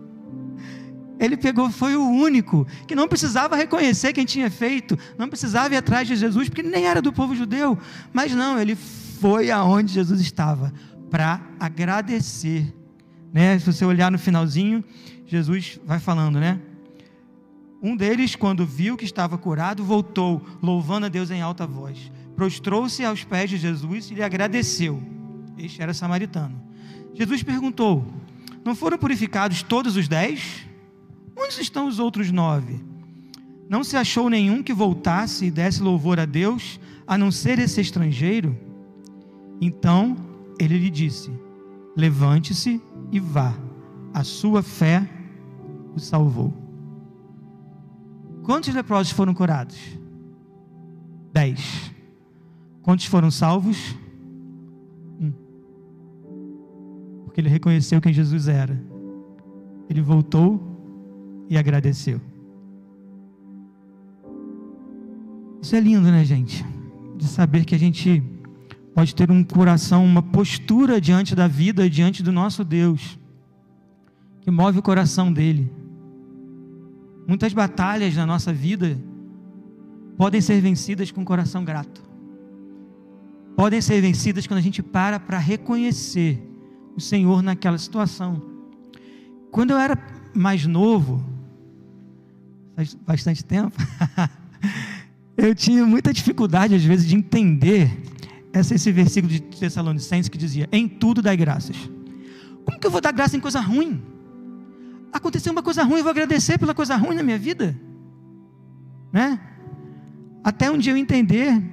ele 1.19 1.35
pegou, 1.35 1.69
foi 1.69 1.95
o 1.95 2.07
único 2.07 2.67
que 2.87 2.95
não 2.95 3.07
precisava 3.07 3.55
reconhecer 3.55 4.13
quem 4.13 4.25
tinha 4.25 4.49
feito, 4.49 4.97
não 5.17 5.27
precisava 5.27 5.73
ir 5.73 5.77
atrás 5.77 6.07
de 6.07 6.15
Jesus, 6.15 6.47
porque 6.49 6.63
nem 6.63 6.85
era 6.85 7.01
do 7.01 7.11
povo 7.11 7.35
judeu. 7.35 7.77
Mas 8.13 8.33
não, 8.33 8.59
ele 8.59 8.75
foi 8.75 9.49
aonde 9.49 9.93
Jesus 9.93 10.21
estava 10.21 10.71
para 11.09 11.41
agradecer. 11.59 12.73
Né? 13.33 13.57
Se 13.59 13.65
você 13.65 13.83
olhar 13.83 14.11
no 14.11 14.19
finalzinho, 14.19 14.83
Jesus 15.25 15.79
vai 15.85 15.99
falando, 15.99 16.39
né? 16.39 16.59
Um 17.81 17.95
deles, 17.95 18.35
quando 18.35 18.65
viu 18.65 18.97
que 18.97 19.05
estava 19.05 19.37
curado, 19.37 19.83
voltou, 19.83 20.43
louvando 20.61 21.05
a 21.05 21.09
Deus 21.09 21.29
em 21.29 21.41
alta 21.41 21.65
voz. 21.65 22.11
Prostrou-se 22.35 23.03
aos 23.03 23.23
pés 23.23 23.49
de 23.49 23.57
Jesus 23.57 24.09
e 24.09 24.15
lhe 24.15 24.23
agradeceu. 24.23 25.16
Este 25.57 25.81
era 25.81 25.93
samaritano. 25.93 26.61
Jesus 27.13 27.41
perguntou: 27.43 28.05
Não 28.63 28.75
foram 28.75 28.97
purificados 28.97 29.63
todos 29.63 29.95
os 29.95 30.07
dez? 30.07 30.65
Onde 31.35 31.61
estão 31.61 31.87
os 31.87 31.99
outros 31.99 32.31
nove? 32.31 32.79
Não 33.69 33.83
se 33.83 33.97
achou 33.97 34.29
nenhum 34.29 34.63
que 34.63 34.73
voltasse 34.73 35.45
e 35.45 35.51
desse 35.51 35.81
louvor 35.81 36.19
a 36.19 36.25
Deus, 36.25 36.79
a 37.05 37.17
não 37.17 37.31
ser 37.31 37.59
esse 37.59 37.81
estrangeiro? 37.81 38.57
Então 39.59 40.15
ele 40.59 40.77
lhe 40.77 40.89
disse: 40.89 41.31
Levante-se 41.95 42.81
e 43.11 43.19
vá, 43.19 43.53
a 44.13 44.23
sua 44.23 44.61
fé 44.61 45.07
o 45.95 45.99
salvou. 45.99 46.53
Quantos 48.43 48.73
leprosos 48.73 49.11
foram 49.11 49.33
curados? 49.33 49.77
Dez. 51.33 51.91
Quantos 52.81 53.05
foram 53.05 53.29
salvos? 53.29 53.95
Porque 57.37 57.45
ele 57.45 57.53
reconheceu 57.53 58.01
quem 58.01 58.11
Jesus 58.11 58.47
era. 58.47 58.75
Ele 59.87 60.01
voltou 60.01 60.59
e 61.47 61.55
agradeceu. 61.55 62.19
Isso 65.61 65.75
é 65.75 65.79
lindo, 65.79 66.09
né, 66.09 66.25
gente? 66.25 66.65
De 67.15 67.25
saber 67.25 67.63
que 67.63 67.75
a 67.75 67.77
gente 67.77 68.23
pode 68.91 69.13
ter 69.13 69.29
um 69.29 69.43
coração, 69.43 70.03
uma 70.03 70.23
postura 70.23 70.99
diante 70.99 71.35
da 71.35 71.47
vida, 71.47 71.87
diante 71.87 72.23
do 72.23 72.31
nosso 72.31 72.63
Deus, 72.63 73.19
que 74.41 74.49
move 74.49 74.79
o 74.79 74.81
coração 74.81 75.31
dele. 75.31 75.71
Muitas 77.27 77.53
batalhas 77.53 78.15
na 78.15 78.25
nossa 78.25 78.51
vida 78.51 78.97
podem 80.17 80.41
ser 80.41 80.59
vencidas 80.59 81.11
com 81.11 81.21
o 81.21 81.25
coração 81.25 81.63
grato. 81.63 82.01
Podem 83.55 83.79
ser 83.79 84.01
vencidas 84.01 84.47
quando 84.47 84.57
a 84.57 84.63
gente 84.63 84.81
para 84.81 85.19
para 85.19 85.37
reconhecer 85.37 86.56
o 86.97 87.01
Senhor 87.01 87.43
naquela 87.43 87.77
situação. 87.77 88.41
Quando 89.51 89.71
eu 89.71 89.77
era 89.77 89.97
mais 90.33 90.65
novo, 90.65 91.23
faz 92.75 92.95
bastante 92.95 93.45
tempo, 93.45 93.77
eu 95.37 95.53
tinha 95.53 95.85
muita 95.85 96.11
dificuldade, 96.11 96.73
às 96.73 96.83
vezes, 96.83 97.07
de 97.07 97.15
entender 97.15 97.95
esse, 98.51 98.73
esse 98.73 98.91
versículo 98.91 99.31
de 99.31 99.39
Tessalonicenses 99.39 100.27
que 100.27 100.37
dizia: 100.37 100.67
Em 100.71 100.87
tudo 100.87 101.21
dai 101.21 101.37
graças. 101.37 101.77
Como 102.65 102.79
que 102.79 102.87
eu 102.87 102.91
vou 102.91 102.99
dar 102.99 103.13
graça 103.13 103.37
em 103.37 103.39
coisa 103.39 103.59
ruim? 103.59 104.01
Aconteceu 105.13 105.51
uma 105.51 105.63
coisa 105.63 105.83
ruim, 105.83 105.99
eu 105.99 106.03
vou 106.03 106.11
agradecer 106.11 106.57
pela 106.57 106.73
coisa 106.73 106.95
ruim 106.95 107.15
na 107.15 107.23
minha 107.23 107.37
vida? 107.37 107.79
Né? 109.13 109.39
Até 110.43 110.69
um 110.69 110.77
dia 110.77 110.91
eu 110.93 110.97
entender 110.97 111.63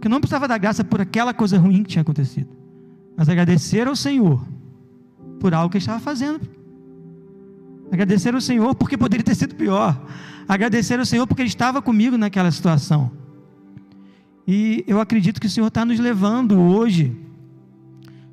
que 0.00 0.06
eu 0.06 0.10
não 0.10 0.20
precisava 0.20 0.46
dar 0.46 0.58
graça 0.58 0.84
por 0.84 1.00
aquela 1.00 1.32
coisa 1.32 1.58
ruim 1.58 1.82
que 1.82 1.90
tinha 1.90 2.02
acontecido, 2.02 2.48
mas 3.18 3.28
agradecer 3.28 3.86
ao 3.86 3.94
Senhor 3.94 4.42
por 5.38 5.52
algo 5.52 5.70
que 5.70 5.76
estava 5.76 6.00
fazendo 6.00 6.56
Agradecer 7.90 8.34
ao 8.34 8.40
Senhor 8.40 8.74
porque 8.74 8.96
poderia 8.96 9.24
ter 9.24 9.34
sido 9.34 9.54
pior. 9.54 9.98
Agradecer 10.46 10.98
ao 10.98 11.06
Senhor 11.06 11.26
porque 11.26 11.42
Ele 11.42 11.48
estava 11.48 11.80
comigo 11.80 12.16
naquela 12.16 12.50
situação. 12.50 13.10
E 14.46 14.84
eu 14.86 15.00
acredito 15.00 15.40
que 15.40 15.46
o 15.46 15.50
Senhor 15.50 15.66
está 15.66 15.84
nos 15.84 15.98
levando 15.98 16.58
hoje, 16.58 17.14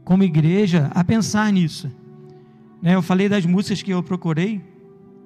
como 0.03 0.23
igreja, 0.23 0.89
a 0.93 1.03
pensar 1.03 1.51
nisso. 1.51 1.91
Né, 2.81 2.95
eu 2.95 3.01
falei 3.01 3.27
das 3.27 3.45
músicas 3.45 3.81
que 3.81 3.91
eu 3.91 4.03
procurei, 4.03 4.61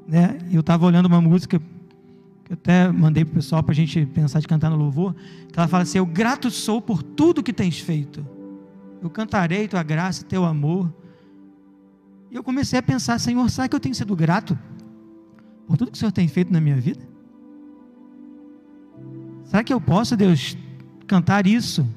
né? 0.07 0.38
Eu 0.51 0.62
estava 0.62 0.86
olhando 0.86 1.07
uma 1.07 1.22
música 1.22 1.60
que 1.60 2.51
eu 2.51 2.53
até 2.53 2.91
mandei 2.91 3.26
para 3.26 3.34
o 3.34 3.36
pessoal 3.36 3.62
para 3.62 3.74
a 3.74 3.76
gente 3.76 4.05
pensar 4.07 4.39
de 4.39 4.47
cantar 4.47 4.70
no 4.70 4.78
louvor. 4.78 5.16
Que 5.51 5.60
ela 5.60 5.68
fala 5.68 5.84
assim: 5.84 5.97
Eu 5.97 6.05
grato 6.05 6.49
sou 6.49 6.82
por 6.82 7.03
tudo 7.03 7.43
que 7.43 7.53
tens 7.53 7.80
feito. 7.80 8.26
Eu 9.02 9.10
cantarei 9.10 9.68
tua 9.68 9.84
graça, 9.84 10.24
teu 10.26 10.45
amor. 10.45 10.93
E 12.32 12.36
eu 12.36 12.43
comecei 12.43 12.78
a 12.80 12.84
pensar, 12.84 13.20
Senhor, 13.20 13.50
será 13.50 13.68
que 13.68 13.76
eu 13.76 13.80
tenho 13.80 13.95
sido 13.95 14.16
grato 14.16 14.58
por 15.66 15.78
tudo 15.78 15.91
que 15.91 15.97
o 15.97 16.00
Senhor 16.00 16.12
tem 16.12 16.28
feito 16.28 16.52
na 16.52 16.60
minha 16.60 16.76
vida? 16.76 17.08
Será 19.45 19.64
que 19.64 19.74
eu 19.74 19.82
posso, 19.82 20.16
Deus, 20.16 20.56
cantar 21.08 21.47
isso? 21.47 21.88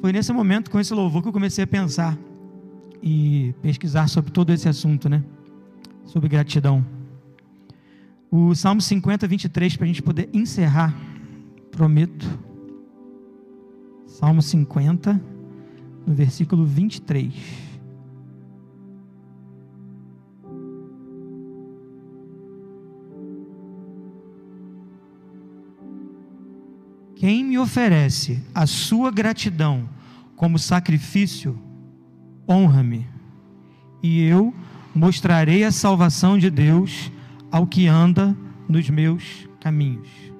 Foi 0.00 0.12
nesse 0.12 0.32
momento, 0.32 0.70
com 0.70 0.80
esse 0.80 0.92
louvor, 0.92 1.22
que 1.22 1.28
eu 1.28 1.32
comecei 1.32 1.64
a 1.64 1.66
pensar 1.66 2.18
e 3.02 3.54
pesquisar 3.62 4.08
sobre 4.08 4.30
todo 4.32 4.50
esse 4.50 4.68
assunto, 4.68 5.08
né? 5.08 5.22
Sobre 6.04 6.28
gratidão. 6.28 6.84
O 8.30 8.54
Salmo 8.54 8.80
50, 8.80 9.28
23, 9.28 9.76
para 9.76 9.84
a 9.84 9.86
gente 9.86 10.02
poder 10.02 10.28
encerrar, 10.32 10.94
prometo. 11.70 12.26
Salmo 14.14 14.40
50, 14.40 15.20
no 16.06 16.14
versículo 16.14 16.64
23. 16.64 17.34
Quem 27.16 27.44
me 27.44 27.58
oferece 27.58 28.40
a 28.54 28.68
sua 28.68 29.10
gratidão 29.10 29.88
como 30.36 30.60
sacrifício, 30.60 31.58
honra-me, 32.48 33.08
e 34.00 34.22
eu 34.22 34.54
mostrarei 34.94 35.64
a 35.64 35.72
salvação 35.72 36.38
de 36.38 36.50
Deus 36.50 37.10
ao 37.50 37.66
que 37.66 37.88
anda 37.88 38.36
nos 38.68 38.88
meus 38.88 39.48
caminhos. 39.58 40.33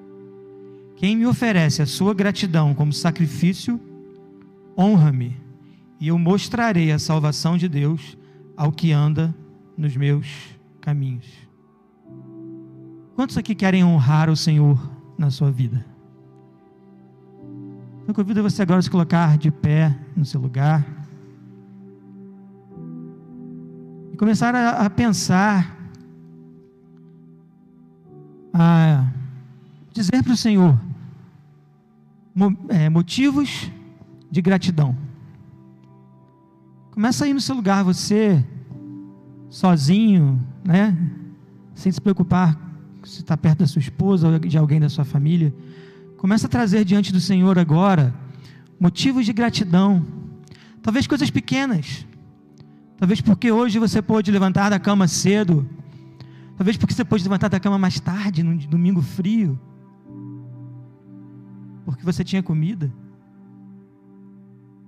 Quem 0.95 1.15
me 1.15 1.25
oferece 1.25 1.81
a 1.81 1.85
sua 1.85 2.13
gratidão 2.13 2.73
como 2.73 2.93
sacrifício, 2.93 3.79
honra-me, 4.77 5.35
e 5.99 6.07
eu 6.07 6.17
mostrarei 6.17 6.91
a 6.91 6.99
salvação 6.99 7.57
de 7.57 7.67
Deus 7.67 8.17
ao 8.55 8.71
que 8.71 8.91
anda 8.91 9.35
nos 9.77 9.95
meus 9.95 10.27
caminhos. 10.79 11.25
Quantos 13.15 13.37
aqui 13.37 13.53
querem 13.53 13.83
honrar 13.83 14.29
o 14.29 14.35
Senhor 14.35 14.79
na 15.17 15.29
sua 15.29 15.51
vida? 15.51 15.85
Eu 18.07 18.13
convido 18.13 18.43
você 18.43 18.61
agora 18.61 18.79
a 18.79 18.83
se 18.83 18.89
colocar 18.89 19.37
de 19.37 19.49
pé 19.49 19.97
no 20.15 20.23
seu 20.25 20.39
lugar 20.39 20.85
e 24.13 24.17
começar 24.17 24.53
a, 24.53 24.85
a 24.85 24.89
pensar, 24.89 25.75
a 28.53 29.11
dizer 29.95 30.21
para 30.21 30.33
o 30.33 30.37
Senhor 30.37 30.77
é, 32.67 32.89
motivos 32.89 33.71
de 34.29 34.41
gratidão. 34.41 34.93
Começa 36.91 37.23
aí 37.23 37.33
no 37.33 37.39
seu 37.39 37.55
lugar, 37.55 37.81
você 37.81 38.45
sozinho, 39.49 40.45
né? 40.65 40.97
Sem 41.73 41.89
se 41.89 42.01
preocupar 42.01 42.59
se 43.05 43.21
está 43.21 43.37
perto 43.37 43.59
da 43.59 43.67
sua 43.67 43.79
esposa 43.79 44.27
ou 44.27 44.37
de 44.37 44.57
alguém 44.57 44.81
da 44.81 44.89
sua 44.89 45.05
família. 45.05 45.55
Começa 46.17 46.47
a 46.47 46.49
trazer 46.49 46.83
diante 46.83 47.13
do 47.13 47.21
Senhor 47.21 47.57
agora 47.57 48.13
motivos 48.77 49.25
de 49.25 49.31
gratidão. 49.31 50.05
Talvez 50.81 51.07
coisas 51.07 51.29
pequenas. 51.29 52.05
Talvez 52.97 53.21
porque 53.21 53.49
hoje 53.49 53.79
você 53.79 54.01
pôde 54.01 54.29
levantar 54.29 54.69
da 54.69 54.79
cama 54.79 55.07
cedo. 55.07 55.65
Talvez 56.57 56.75
porque 56.75 56.93
você 56.93 57.05
pôde 57.05 57.23
levantar 57.23 57.47
da 57.47 57.61
cama 57.61 57.77
mais 57.77 57.97
tarde, 57.97 58.43
num 58.43 58.57
domingo 58.57 59.01
frio. 59.01 59.57
Porque 61.85 62.03
você 62.03 62.23
tinha 62.23 62.41
comida. 62.43 62.91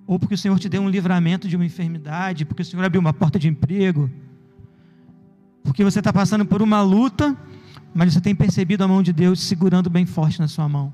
Ou 0.06 0.18
porque 0.18 0.36
o 0.36 0.38
Senhor 0.38 0.58
te 0.58 0.68
deu 0.68 0.82
um 0.82 0.90
livramento 0.90 1.48
de 1.48 1.56
uma 1.56 1.66
enfermidade. 1.66 2.44
Porque 2.44 2.64
o 2.64 2.66
Senhor 2.66 2.84
abriu 2.84 3.00
uma 3.00 3.14
porta 3.14 3.38
de 3.38 3.48
emprego. 3.48 4.10
Porque 5.64 5.84
você 5.84 6.00
está 6.00 6.12
passando 6.12 6.46
por 6.46 6.62
uma 6.62 6.82
luta, 6.82 7.38
mas 7.94 8.14
você 8.14 8.22
tem 8.22 8.34
percebido 8.34 8.84
a 8.84 8.88
mão 8.88 9.04
de 9.04 9.14
Deus 9.14 9.40
segurando 9.42 9.90
bem 9.90 10.06
forte 10.06 10.40
na 10.40 10.48
sua 10.48 10.68
mão. 10.68 10.94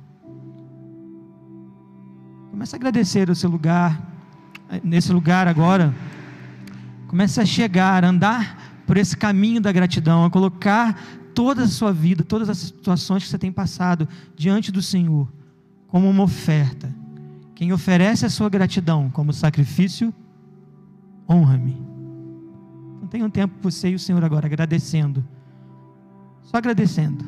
Comece 2.50 2.76
a 2.76 2.78
agradecer 2.78 3.30
o 3.30 3.36
seu 3.36 3.50
lugar, 3.50 4.02
nesse 4.84 5.12
lugar 5.12 5.48
agora. 5.48 5.94
Comece 7.08 7.40
a 7.40 7.46
chegar, 7.46 8.04
a 8.04 8.10
andar 8.10 8.82
por 8.86 8.98
esse 8.98 9.16
caminho 9.16 9.62
da 9.62 9.72
gratidão, 9.72 10.26
a 10.26 10.30
colocar 10.30 11.00
toda 11.34 11.64
a 11.64 11.68
sua 11.68 11.92
vida, 11.92 12.24
todas 12.24 12.50
as 12.50 12.58
situações 12.58 13.24
que 13.24 13.30
você 13.30 13.38
tem 13.38 13.52
passado 13.52 14.08
diante 14.36 14.72
do 14.72 14.82
Senhor, 14.82 15.28
como 15.94 16.10
uma 16.10 16.24
oferta. 16.24 16.92
Quem 17.54 17.72
oferece 17.72 18.26
a 18.26 18.30
sua 18.30 18.50
gratidão 18.50 19.12
como 19.12 19.32
sacrifício, 19.32 20.12
honra-me. 21.30 21.80
Então 22.98 23.08
tenha 23.10 23.24
um 23.24 23.30
tempo 23.30 23.54
você 23.62 23.90
e 23.90 23.94
o 23.94 24.00
Senhor 24.00 24.24
agora 24.24 24.48
agradecendo. 24.48 25.24
Só 26.42 26.58
agradecendo. 26.58 27.24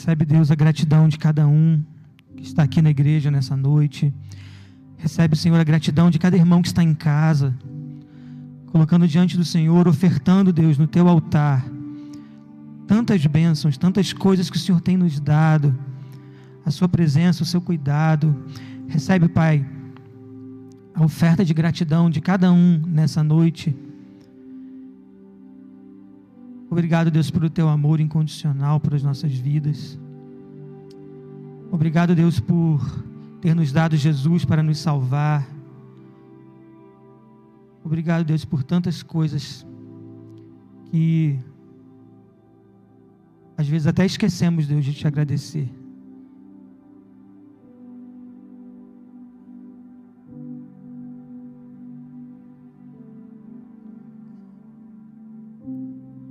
Recebe, 0.00 0.24
Deus, 0.24 0.50
a 0.50 0.54
gratidão 0.54 1.10
de 1.10 1.18
cada 1.18 1.46
um 1.46 1.84
que 2.34 2.42
está 2.42 2.62
aqui 2.62 2.80
na 2.80 2.88
igreja 2.88 3.30
nessa 3.30 3.54
noite. 3.54 4.10
Recebe, 4.96 5.36
Senhor, 5.36 5.60
a 5.60 5.62
gratidão 5.62 6.10
de 6.10 6.18
cada 6.18 6.38
irmão 6.38 6.62
que 6.62 6.68
está 6.68 6.82
em 6.82 6.94
casa, 6.94 7.54
colocando 8.72 9.06
diante 9.06 9.36
do 9.36 9.44
Senhor, 9.44 9.86
ofertando, 9.86 10.54
Deus, 10.54 10.78
no 10.78 10.86
teu 10.86 11.06
altar, 11.06 11.62
tantas 12.86 13.26
bênçãos, 13.26 13.76
tantas 13.76 14.10
coisas 14.14 14.48
que 14.48 14.56
o 14.56 14.58
Senhor 14.58 14.80
tem 14.80 14.96
nos 14.96 15.20
dado, 15.20 15.78
a 16.64 16.70
Sua 16.70 16.88
presença, 16.88 17.42
o 17.42 17.46
seu 17.46 17.60
cuidado. 17.60 18.34
Recebe, 18.88 19.28
Pai, 19.28 19.66
a 20.94 21.04
oferta 21.04 21.44
de 21.44 21.52
gratidão 21.52 22.08
de 22.08 22.22
cada 22.22 22.50
um 22.50 22.82
nessa 22.86 23.22
noite. 23.22 23.76
Obrigado, 26.70 27.10
Deus, 27.10 27.32
pelo 27.32 27.50
teu 27.50 27.68
amor 27.68 27.98
incondicional 27.98 28.78
para 28.78 28.94
as 28.94 29.02
nossas 29.02 29.32
vidas. 29.32 29.98
Obrigado, 31.72 32.14
Deus, 32.14 32.38
por 32.38 32.80
ter 33.40 33.56
nos 33.56 33.72
dado 33.72 33.96
Jesus 33.96 34.44
para 34.44 34.62
nos 34.62 34.78
salvar. 34.78 35.44
Obrigado, 37.84 38.24
Deus, 38.24 38.44
por 38.44 38.62
tantas 38.62 39.02
coisas 39.02 39.66
que 40.92 41.36
às 43.56 43.66
vezes 43.66 43.88
até 43.88 44.06
esquecemos, 44.06 44.68
Deus, 44.68 44.84
de 44.84 44.94
te 44.94 45.06
agradecer. 45.08 45.79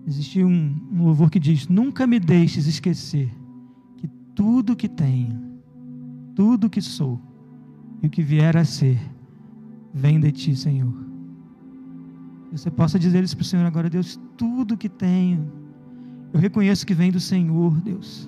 Existe 0.09 0.43
um, 0.43 0.75
um 0.91 1.03
louvor 1.03 1.29
que 1.29 1.39
diz: 1.39 1.67
Nunca 1.67 2.07
me 2.07 2.19
deixes 2.19 2.65
esquecer 2.65 3.31
que 3.97 4.07
tudo 4.35 4.75
que 4.75 4.89
tenho, 4.89 5.39
tudo 6.35 6.69
que 6.69 6.81
sou 6.81 7.21
e 8.01 8.07
o 8.07 8.09
que 8.09 8.23
vier 8.23 8.57
a 8.57 8.65
ser, 8.65 8.99
vem 9.93 10.19
de 10.19 10.31
ti, 10.31 10.55
Senhor. 10.55 10.93
Você 12.51 12.71
possa 12.71 12.97
dizer 12.97 13.23
isso 13.23 13.37
para 13.37 13.43
o 13.43 13.45
Senhor 13.45 13.65
agora, 13.65 13.89
Deus, 13.89 14.19
tudo 14.35 14.75
que 14.75 14.89
tenho, 14.89 15.51
eu 16.33 16.39
reconheço 16.39 16.87
que 16.87 16.95
vem 16.95 17.11
do 17.11 17.19
Senhor, 17.19 17.79
Deus. 17.81 18.27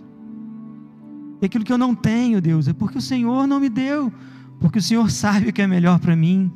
E 1.42 1.46
aquilo 1.48 1.64
que 1.64 1.74
eu 1.74 1.78
não 1.78 1.96
tenho, 1.96 2.40
Deus, 2.40 2.68
é 2.68 2.74
porque 2.74 3.00
o 3.00 3.02
Senhor 3.02 3.48
não 3.48 3.60
me 3.60 3.70
deu, 3.70 4.14
porque 4.60 4.78
o 4.78 4.82
Senhor 4.82 5.10
sabe 5.10 5.50
o 5.50 5.54
que 5.54 5.64
é 5.64 5.66
melhor 5.66 6.00
para 6.00 6.16
mim. 6.16 6.52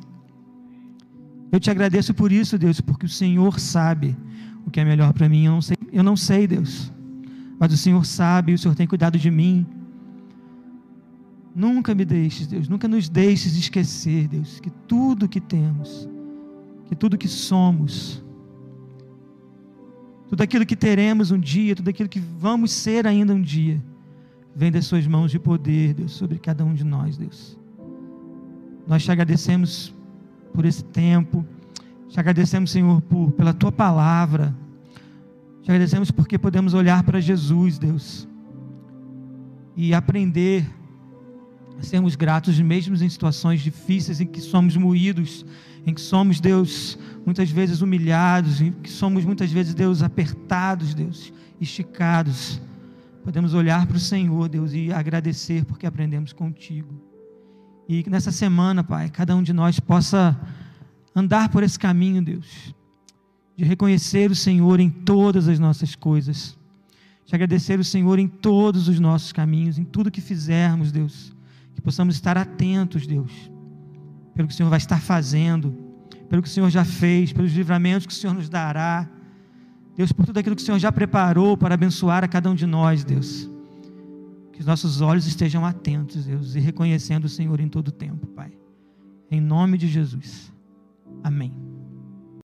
Eu 1.50 1.58
te 1.58 1.68
agradeço 1.68 2.14
por 2.14 2.30
isso, 2.30 2.56
Deus, 2.56 2.80
porque 2.80 3.06
o 3.06 3.08
Senhor 3.08 3.58
sabe 3.58 4.16
o 4.66 4.70
que 4.70 4.80
é 4.80 4.84
melhor 4.84 5.12
para 5.12 5.28
mim. 5.28 5.44
Eu 5.44 5.52
não 5.52 5.62
sei, 5.62 5.76
eu 5.92 6.02
não 6.02 6.16
sei, 6.16 6.46
Deus. 6.46 6.92
Mas 7.58 7.72
o 7.72 7.76
Senhor 7.76 8.04
sabe, 8.04 8.52
o 8.52 8.58
Senhor 8.58 8.74
tem 8.74 8.86
cuidado 8.86 9.18
de 9.18 9.30
mim. 9.30 9.64
Nunca 11.54 11.94
me 11.94 12.04
deixes, 12.04 12.46
Deus, 12.46 12.68
nunca 12.68 12.86
nos 12.86 13.08
deixes 13.08 13.56
esquecer, 13.56 14.28
Deus, 14.28 14.60
que 14.60 14.68
tudo 14.68 15.26
que 15.26 15.40
temos, 15.40 16.06
que 16.84 16.94
tudo 16.94 17.16
que 17.16 17.28
somos, 17.28 18.22
tudo 20.28 20.42
aquilo 20.42 20.66
que 20.66 20.76
teremos 20.76 21.30
um 21.30 21.38
dia, 21.38 21.74
tudo 21.74 21.88
aquilo 21.88 22.10
que 22.10 22.20
vamos 22.20 22.72
ser 22.72 23.06
ainda 23.06 23.32
um 23.32 23.40
dia, 23.40 23.82
vem 24.54 24.70
das 24.70 24.84
Suas 24.84 25.06
mãos 25.06 25.30
de 25.30 25.38
poder, 25.38 25.94
Deus, 25.94 26.12
sobre 26.12 26.38
cada 26.38 26.62
um 26.62 26.74
de 26.74 26.84
nós, 26.84 27.16
Deus. 27.16 27.58
Nós 28.86 29.02
te 29.02 29.10
agradecemos 29.10 29.94
por 30.52 30.66
esse 30.66 30.84
tempo, 30.84 31.44
te 32.08 32.20
agradecemos, 32.20 32.70
Senhor, 32.70 33.00
por, 33.02 33.32
pela 33.32 33.52
tua 33.52 33.72
palavra. 33.72 34.54
Te 35.62 35.70
agradecemos 35.70 36.10
porque 36.10 36.38
podemos 36.38 36.74
olhar 36.74 37.02
para 37.02 37.20
Jesus, 37.20 37.78
Deus, 37.78 38.28
e 39.76 39.92
aprender 39.92 40.64
a 41.78 41.82
sermos 41.82 42.14
gratos, 42.14 42.58
mesmo 42.60 42.94
em 42.94 43.08
situações 43.08 43.60
difíceis 43.60 44.20
em 44.20 44.26
que 44.26 44.40
somos 44.40 44.76
moídos, 44.76 45.44
em 45.84 45.92
que 45.92 46.00
somos, 46.00 46.40
Deus, 46.40 46.98
muitas 47.24 47.50
vezes 47.50 47.82
humilhados, 47.82 48.60
em 48.60 48.72
que 48.72 48.90
somos 48.90 49.24
muitas 49.24 49.50
vezes, 49.50 49.74
Deus, 49.74 50.02
apertados, 50.02 50.94
Deus, 50.94 51.32
esticados. 51.60 52.60
Podemos 53.22 53.54
olhar 53.54 53.86
para 53.86 53.96
o 53.96 54.00
Senhor, 54.00 54.48
Deus, 54.48 54.72
e 54.72 54.92
agradecer 54.92 55.64
porque 55.64 55.86
aprendemos 55.86 56.32
contigo. 56.32 56.94
E 57.88 58.02
que 58.02 58.10
nessa 58.10 58.32
semana, 58.32 58.82
Pai, 58.82 59.10
cada 59.10 59.34
um 59.36 59.42
de 59.42 59.52
nós 59.52 59.78
possa 59.78 60.38
andar 61.16 61.48
por 61.48 61.62
esse 61.62 61.78
caminho, 61.78 62.22
Deus, 62.22 62.74
de 63.56 63.64
reconhecer 63.64 64.30
o 64.30 64.34
Senhor 64.34 64.78
em 64.78 64.90
todas 64.90 65.48
as 65.48 65.58
nossas 65.58 65.94
coisas. 65.94 66.58
Te 67.24 67.34
agradecer 67.34 67.80
o 67.80 67.84
Senhor 67.84 68.18
em 68.18 68.28
todos 68.28 68.86
os 68.86 69.00
nossos 69.00 69.32
caminhos, 69.32 69.78
em 69.78 69.84
tudo 69.84 70.10
que 70.10 70.20
fizermos, 70.20 70.92
Deus. 70.92 71.34
Que 71.74 71.80
possamos 71.80 72.14
estar 72.14 72.36
atentos, 72.36 73.06
Deus, 73.06 73.32
pelo 74.34 74.46
que 74.46 74.54
o 74.54 74.56
Senhor 74.56 74.68
vai 74.68 74.76
estar 74.76 75.00
fazendo, 75.00 75.74
pelo 76.28 76.42
que 76.42 76.48
o 76.48 76.52
Senhor 76.52 76.68
já 76.68 76.84
fez, 76.84 77.32
pelos 77.32 77.52
livramentos 77.52 78.06
que 78.06 78.12
o 78.12 78.16
Senhor 78.16 78.34
nos 78.34 78.50
dará. 78.50 79.08
Deus, 79.96 80.12
por 80.12 80.26
tudo 80.26 80.38
aquilo 80.38 80.54
que 80.54 80.62
o 80.62 80.64
Senhor 80.64 80.78
já 80.78 80.92
preparou 80.92 81.56
para 81.56 81.74
abençoar 81.74 82.22
a 82.22 82.28
cada 82.28 82.50
um 82.50 82.54
de 82.54 82.66
nós, 82.66 83.02
Deus. 83.02 83.50
Que 84.52 84.60
os 84.60 84.66
nossos 84.66 85.00
olhos 85.00 85.26
estejam 85.26 85.64
atentos, 85.64 86.26
Deus, 86.26 86.54
e 86.54 86.60
reconhecendo 86.60 87.24
o 87.24 87.28
Senhor 87.28 87.58
em 87.58 87.68
todo 87.68 87.88
o 87.88 87.92
tempo, 87.92 88.26
Pai. 88.28 88.52
Em 89.30 89.40
nome 89.40 89.78
de 89.78 89.88
Jesus. 89.88 90.55
Amém. 91.22 91.75